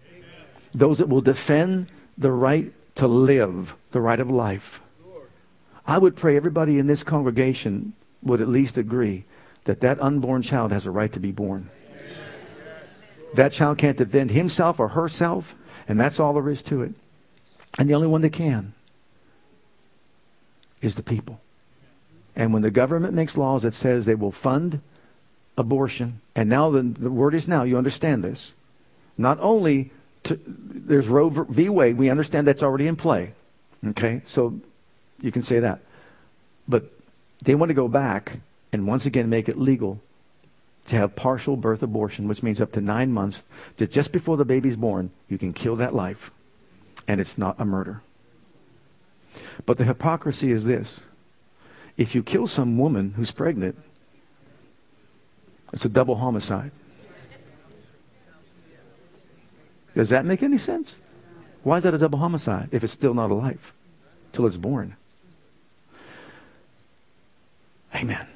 Those 0.75 0.99
that 0.99 1.09
will 1.09 1.21
defend 1.21 1.89
the 2.19 2.33
right 2.33 2.73
to 2.97 3.07
live, 3.07 3.77
the 3.93 4.01
right 4.01 4.19
of 4.19 4.31
life. 4.31 4.81
I 5.87 5.99
would 5.99 6.17
pray 6.17 6.37
everybody 6.37 6.79
in 6.79 6.87
this 6.87 7.03
congregation 7.03 7.93
would 8.23 8.41
at 8.41 8.49
least 8.49 8.79
agree 8.79 9.25
that 9.65 9.81
that 9.81 10.01
unborn 10.03 10.43
child 10.43 10.73
has 10.73 10.87
a 10.87 10.91
right 10.91 11.13
to 11.13 11.21
be 11.21 11.33
born. 11.33 11.71
That 13.35 13.53
child 13.53 13.79
can't 13.79 13.97
defend 13.97 14.31
himself 14.31 14.81
or 14.81 14.89
herself 14.89 15.55
and 15.89 16.01
that's 16.01 16.21
all 16.21 16.33
there 16.33 16.49
is 16.49 16.63
to 16.63 16.83
it. 16.83 16.93
And 17.79 17.89
the 17.89 17.95
only 17.95 18.09
one 18.09 18.21
that 18.23 18.33
can 18.33 18.75
is 20.81 20.95
the 20.95 21.03
people. 21.03 21.41
And 22.35 22.53
when 22.53 22.63
the 22.63 22.71
government 22.71 23.15
makes 23.15 23.37
laws 23.37 23.63
that 23.63 23.75
says 23.75 24.07
they 24.07 24.15
will 24.15 24.33
fund 24.33 24.81
abortion, 25.57 26.21
and 26.35 26.49
now 26.49 26.71
the, 26.71 26.83
the 26.83 27.11
word 27.11 27.35
is 27.35 27.47
now, 27.47 27.63
you 27.63 27.77
understand 27.77 28.25
this. 28.25 28.53
Not 29.19 29.39
only 29.41 29.91
to, 30.25 30.41
there's 30.47 31.09
Roe 31.09 31.29
v. 31.29 31.69
Wade, 31.69 31.99
we 31.99 32.11
understand 32.11 32.47
that's 32.47 32.63
already 32.63 32.87
in 32.87 32.97
play. 32.97 33.33
Okay, 33.89 34.23
so 34.25 34.61
you 35.21 35.33
can 35.33 35.43
say 35.43 35.61
that. 35.61 35.81
But 36.69 36.85
they 37.43 37.55
want 37.55 37.71
to 37.71 37.75
go 37.75 37.89
back 37.89 38.39
and 38.73 38.87
once 38.87 39.05
again 39.05 39.29
make 39.29 39.49
it 39.49 39.59
legal 39.59 40.01
to 40.87 40.97
have 40.97 41.15
partial 41.15 41.57
birth 41.57 41.83
abortion, 41.83 42.29
which 42.29 42.43
means 42.43 42.61
up 42.61 42.73
to 42.73 42.81
nine 42.81 43.13
months, 43.13 43.43
just 43.77 44.13
before 44.13 44.37
the 44.37 44.45
baby's 44.45 44.77
born, 44.77 45.11
you 45.29 45.39
can 45.39 45.53
kill 45.53 45.77
that 45.77 45.95
life, 45.95 46.31
and 47.07 47.21
it's 47.21 47.37
not 47.37 47.57
a 47.59 47.65
murder. 47.65 48.03
But 49.67 49.79
the 49.79 49.85
hypocrisy 49.85 50.53
is 50.53 50.65
this 50.65 51.03
if 51.97 52.15
you 52.15 52.23
kill 52.23 52.47
some 52.47 52.79
woman 52.79 53.15
who's 53.17 53.31
pregnant, 53.31 53.77
it's 55.73 55.85
a 55.85 55.89
double 55.89 56.17
homicide. 56.17 56.71
Does 59.95 60.09
that 60.09 60.25
make 60.25 60.43
any 60.43 60.59
sense? 60.59 60.97
Why 61.63 61.77
is 61.77 61.83
that 61.85 61.95
a 61.95 61.99
double 61.99 62.19
homicide 62.19 62.69
if 62.73 62.83
it's 62.83 62.93
still 62.93 63.15
not 63.15 63.31
alive 63.31 63.73
till 64.33 64.47
it's 64.47 64.57
born? 64.57 64.97
Amen. 67.95 68.27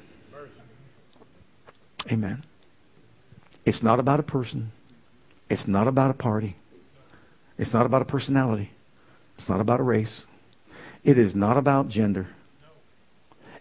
Amen. 2.11 2.43
It's 3.65 3.83
not 3.83 3.99
about 3.99 4.19
a 4.19 4.23
person. 4.23 4.71
It's 5.49 5.67
not 5.67 5.87
about 5.87 6.11
a 6.11 6.13
party. 6.13 6.55
It's 7.57 7.73
not 7.73 7.85
about 7.85 8.01
a 8.01 8.05
personality. 8.05 8.71
It's 9.37 9.49
not 9.49 9.59
about 9.59 9.79
a 9.79 9.83
race. 9.83 10.25
It 11.03 11.17
is 11.17 11.35
not 11.35 11.57
about 11.57 11.89
gender. 11.89 12.27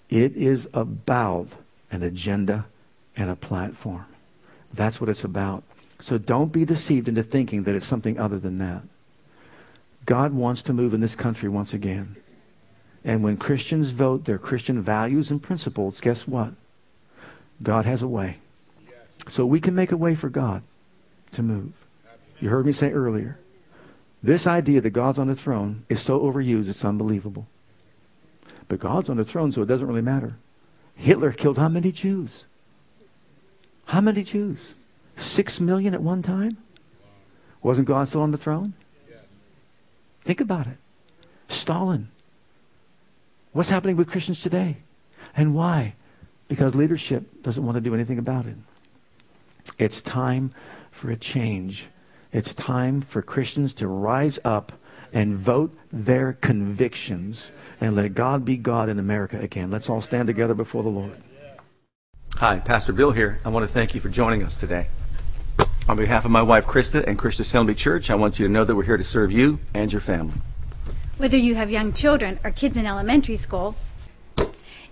It 0.09 0.37
is 0.37 0.69
about 0.73 1.49
an 1.91 2.03
agenda 2.03 2.67
and 3.17 3.31
a 3.31 3.37
platform. 3.37 4.07
That's 4.73 5.01
what 5.01 5.11
it's 5.11 5.25
about. 5.25 5.65
So 6.01 6.19
don't 6.19 6.53
be 6.53 6.65
deceived 6.65 7.09
into 7.09 7.23
thinking 7.23 7.63
that 7.63 7.75
it's 7.75 7.87
something 7.87 8.19
other 8.19 8.39
than 8.39 8.59
that. 8.59 8.83
God 10.05 10.33
wants 10.33 10.63
to 10.65 10.73
move 10.73 10.95
in 10.95 11.01
this 11.01 11.17
country 11.17 11.49
once 11.49 11.73
again. 11.73 12.17
And 13.05 13.23
when 13.23 13.37
Christians 13.37 13.89
vote 13.91 14.25
their 14.25 14.39
Christian 14.39 14.81
values 14.81 15.31
and 15.31 15.43
principles, 15.43 16.01
guess 16.01 16.27
what? 16.27 16.53
God 17.63 17.85
has 17.85 18.03
a 18.03 18.09
way. 18.09 18.39
So 19.29 19.47
we 19.47 19.61
can 19.61 19.75
make 19.75 19.93
a 19.93 19.97
way 19.97 20.15
for 20.15 20.29
God 20.29 20.63
to 21.33 21.43
move. 21.43 21.73
You 22.41 22.51
heard 22.51 22.67
me 22.67 22.73
say 22.73 22.93
earlier. 22.93 23.39
This 24.23 24.47
idea 24.47 24.81
that 24.81 24.91
God's 24.91 25.19
on 25.19 25.29
the 25.29 25.37
throne 25.37 25.85
is 25.89 26.01
so 26.01 26.21
overused, 26.21 26.69
it's 26.69 26.85
unbelievable. 26.85 27.47
But 28.69 28.81
God's 28.81 29.09
on 29.09 29.17
the 29.17 29.25
throne, 29.25 29.53
so 29.53 29.63
it 29.63 29.67
doesn't 29.67 29.87
really 29.87 30.03
matter. 30.03 30.37
Hitler 30.97 31.33
killed 31.33 31.59
how 31.59 31.69
many 31.69 31.93
Jews? 31.93 32.45
How 33.87 34.01
many 34.01 34.25
Jews? 34.25 34.75
Six 35.17 35.61
million 35.61 35.95
at 35.95 36.03
one 36.03 36.23
time? 36.23 36.57
Wasn't 37.63 37.87
God 37.87 38.09
still 38.09 38.23
on 38.23 38.33
the 38.33 38.39
throne? 38.39 38.75
Think 40.25 40.41
about 40.41 40.67
it. 40.67 40.77
Stalin. 41.49 42.09
What's 43.53 43.71
happening 43.71 43.97
with 43.97 44.11
Christians 44.11 44.41
today? 44.41 44.79
And 45.37 45.55
why? 45.55 45.95
Because 46.49 46.75
leadership 46.75 47.43
doesn't 47.43 47.65
want 47.65 47.77
to 47.77 47.81
do 47.81 47.95
anything 47.95 48.19
about 48.19 48.47
it. 48.47 48.57
It's 49.79 50.03
time 50.03 50.53
for 50.91 51.11
a 51.11 51.17
change. 51.17 51.89
It's 52.33 52.53
time 52.53 53.03
for 53.03 53.23
Christians 53.23 53.73
to 53.75 53.87
rise 53.87 54.39
up 54.45 54.73
and 55.13 55.37
vote 55.37 55.77
their 55.93 56.33
convictions 56.33 57.53
and 57.81 57.95
let 57.95 58.15
God 58.15 58.45
be 58.45 58.57
God 58.57 58.89
in 58.89 58.99
America 58.99 59.39
again. 59.39 59.71
Let's 59.71 59.89
all 59.89 60.01
stand 60.01 60.27
together 60.27 60.55
before 60.55 60.83
the 60.83 60.89
Lord. 60.89 61.17
Hi, 62.37 62.59
Pastor 62.59 62.93
Bill 62.93 63.13
here. 63.13 63.41
I 63.45 63.49
want 63.49 63.67
to 63.67 63.73
thank 63.73 63.95
you 63.95 64.01
for 64.01 64.09
joining 64.09 64.43
us 64.43 64.59
today. 64.59 64.89
On 65.89 65.97
behalf 65.97 66.25
of 66.25 66.33
my 66.33 66.43
wife 66.43 66.67
Krista 66.67 67.07
and 67.07 67.17
Christian 67.17 67.43
Assembly 67.43 67.75
Church, 67.75 68.11
I 68.11 68.17
want 68.17 68.39
you 68.39 68.47
to 68.47 68.53
know 68.53 68.65
that 68.65 68.75
we're 68.75 68.83
here 68.83 68.97
to 68.97 69.05
serve 69.05 69.31
you 69.31 69.61
and 69.73 69.93
your 69.93 70.01
family. 70.01 70.35
Whether 71.17 71.37
you 71.37 71.55
have 71.55 71.71
young 71.71 71.93
children 71.93 72.41
or 72.43 72.51
kids 72.51 72.77
in 72.77 72.87
elementary 72.87 73.37
school, 73.37 73.77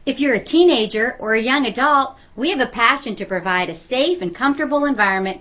if 0.07 0.21
you're 0.21 0.35
a 0.35 0.43
teenager 0.43 1.17
or 1.19 1.35
a 1.35 1.41
young 1.41 1.67
adult, 1.67 2.17
we 2.37 2.51
have 2.51 2.61
a 2.61 2.67
passion 2.67 3.17
to 3.17 3.25
provide 3.25 3.69
a 3.69 3.75
safe 3.75 4.23
and 4.23 4.35
comfortable 4.35 4.85
environment 4.85 5.41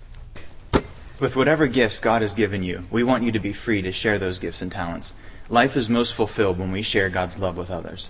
With 1.21 1.35
whatever 1.35 1.67
gifts 1.67 1.99
God 1.99 2.23
has 2.23 2.33
given 2.33 2.63
you, 2.63 2.85
we 2.89 3.03
want 3.03 3.23
you 3.23 3.31
to 3.31 3.39
be 3.39 3.53
free 3.53 3.83
to 3.83 3.91
share 3.91 4.17
those 4.17 4.39
gifts 4.39 4.63
and 4.63 4.71
talents. 4.71 5.13
Life 5.49 5.77
is 5.77 5.87
most 5.87 6.15
fulfilled 6.15 6.57
when 6.57 6.71
we 6.71 6.81
share 6.81 7.11
God's 7.11 7.37
love 7.37 7.57
with 7.57 7.69
others. 7.69 8.09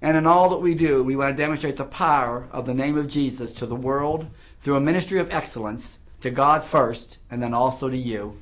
And 0.00 0.16
in 0.16 0.26
all 0.26 0.48
that 0.48 0.62
we 0.62 0.74
do, 0.74 1.04
we 1.04 1.14
want 1.14 1.36
to 1.36 1.42
demonstrate 1.42 1.76
the 1.76 1.84
power 1.84 2.48
of 2.52 2.64
the 2.64 2.72
name 2.72 2.96
of 2.96 3.06
Jesus 3.06 3.52
to 3.52 3.66
the 3.66 3.74
world 3.74 4.28
through 4.62 4.76
a 4.76 4.80
ministry 4.80 5.18
of 5.18 5.30
excellence 5.30 5.98
to 6.22 6.30
God 6.30 6.62
first 6.62 7.18
and 7.30 7.42
then 7.42 7.52
also 7.52 7.90
to 7.90 7.98
you. 7.98 8.38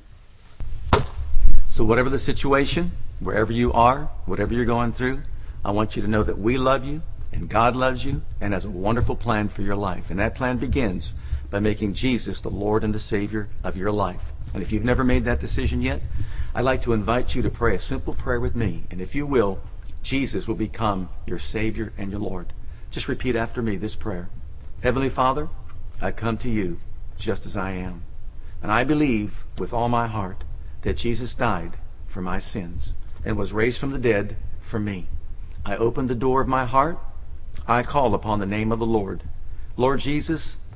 So, 1.67 1.83
whatever 1.83 2.09
the 2.09 2.19
situation, 2.19 2.93
wherever 3.19 3.51
you 3.51 3.73
are, 3.73 4.09
whatever 4.25 4.53
you're 4.53 4.63
going 4.63 4.93
through, 4.93 5.23
I 5.65 5.71
want 5.71 5.97
you 5.97 6.01
to 6.01 6.07
know 6.07 6.23
that 6.23 6.39
we 6.39 6.57
love 6.57 6.85
you 6.85 7.01
and 7.33 7.49
God 7.49 7.75
loves 7.75 8.05
you 8.05 8.21
and 8.39 8.53
has 8.53 8.63
a 8.63 8.69
wonderful 8.69 9.17
plan 9.17 9.49
for 9.49 9.63
your 9.63 9.75
life. 9.75 10.09
And 10.09 10.17
that 10.17 10.33
plan 10.33 10.59
begins 10.59 11.13
by 11.49 11.59
making 11.59 11.93
Jesus 11.93 12.41
the 12.41 12.49
Lord 12.49 12.83
and 12.83 12.93
the 12.93 12.99
Savior 12.99 13.49
of 13.63 13.77
your 13.77 13.91
life. 13.91 14.33
And 14.53 14.61
if 14.61 14.71
you've 14.71 14.83
never 14.83 15.03
made 15.03 15.25
that 15.25 15.39
decision 15.39 15.81
yet, 15.81 16.01
I'd 16.53 16.61
like 16.61 16.81
to 16.83 16.93
invite 16.93 17.35
you 17.35 17.41
to 17.41 17.49
pray 17.49 17.75
a 17.75 17.79
simple 17.79 18.13
prayer 18.13 18.39
with 18.39 18.55
me. 18.55 18.83
And 18.89 18.99
if 18.99 19.15
you 19.15 19.25
will, 19.25 19.59
Jesus 20.01 20.47
will 20.47 20.55
become 20.55 21.09
your 21.25 21.39
Savior 21.39 21.93
and 21.97 22.11
your 22.11 22.19
Lord. 22.19 22.53
Just 22.91 23.07
repeat 23.07 23.35
after 23.35 23.61
me 23.61 23.75
this 23.75 23.95
prayer 23.95 24.29
Heavenly 24.81 25.09
Father, 25.09 25.49
I 26.01 26.11
come 26.11 26.37
to 26.39 26.49
you 26.49 26.79
just 27.17 27.45
as 27.45 27.57
I 27.57 27.71
am. 27.71 28.03
And 28.61 28.71
I 28.71 28.83
believe 28.83 29.45
with 29.57 29.73
all 29.73 29.89
my 29.89 30.07
heart 30.07 30.43
that 30.81 30.97
Jesus 30.97 31.35
died 31.35 31.77
for 32.07 32.21
my 32.21 32.39
sins 32.39 32.93
and 33.25 33.37
was 33.37 33.53
raised 33.53 33.79
from 33.79 33.91
the 33.91 33.99
dead 33.99 34.37
for 34.59 34.79
me. 34.79 35.07
I 35.65 35.75
open 35.75 36.07
the 36.07 36.15
door 36.15 36.41
of 36.41 36.47
my 36.47 36.65
heart. 36.65 36.97
I 37.67 37.83
call 37.83 38.13
upon 38.13 38.39
the 38.39 38.45
name 38.45 38.71
of 38.71 38.79
the 38.79 38.85
Lord. 38.85 39.23
Lord 39.75 39.99
Jesus, 39.99 40.57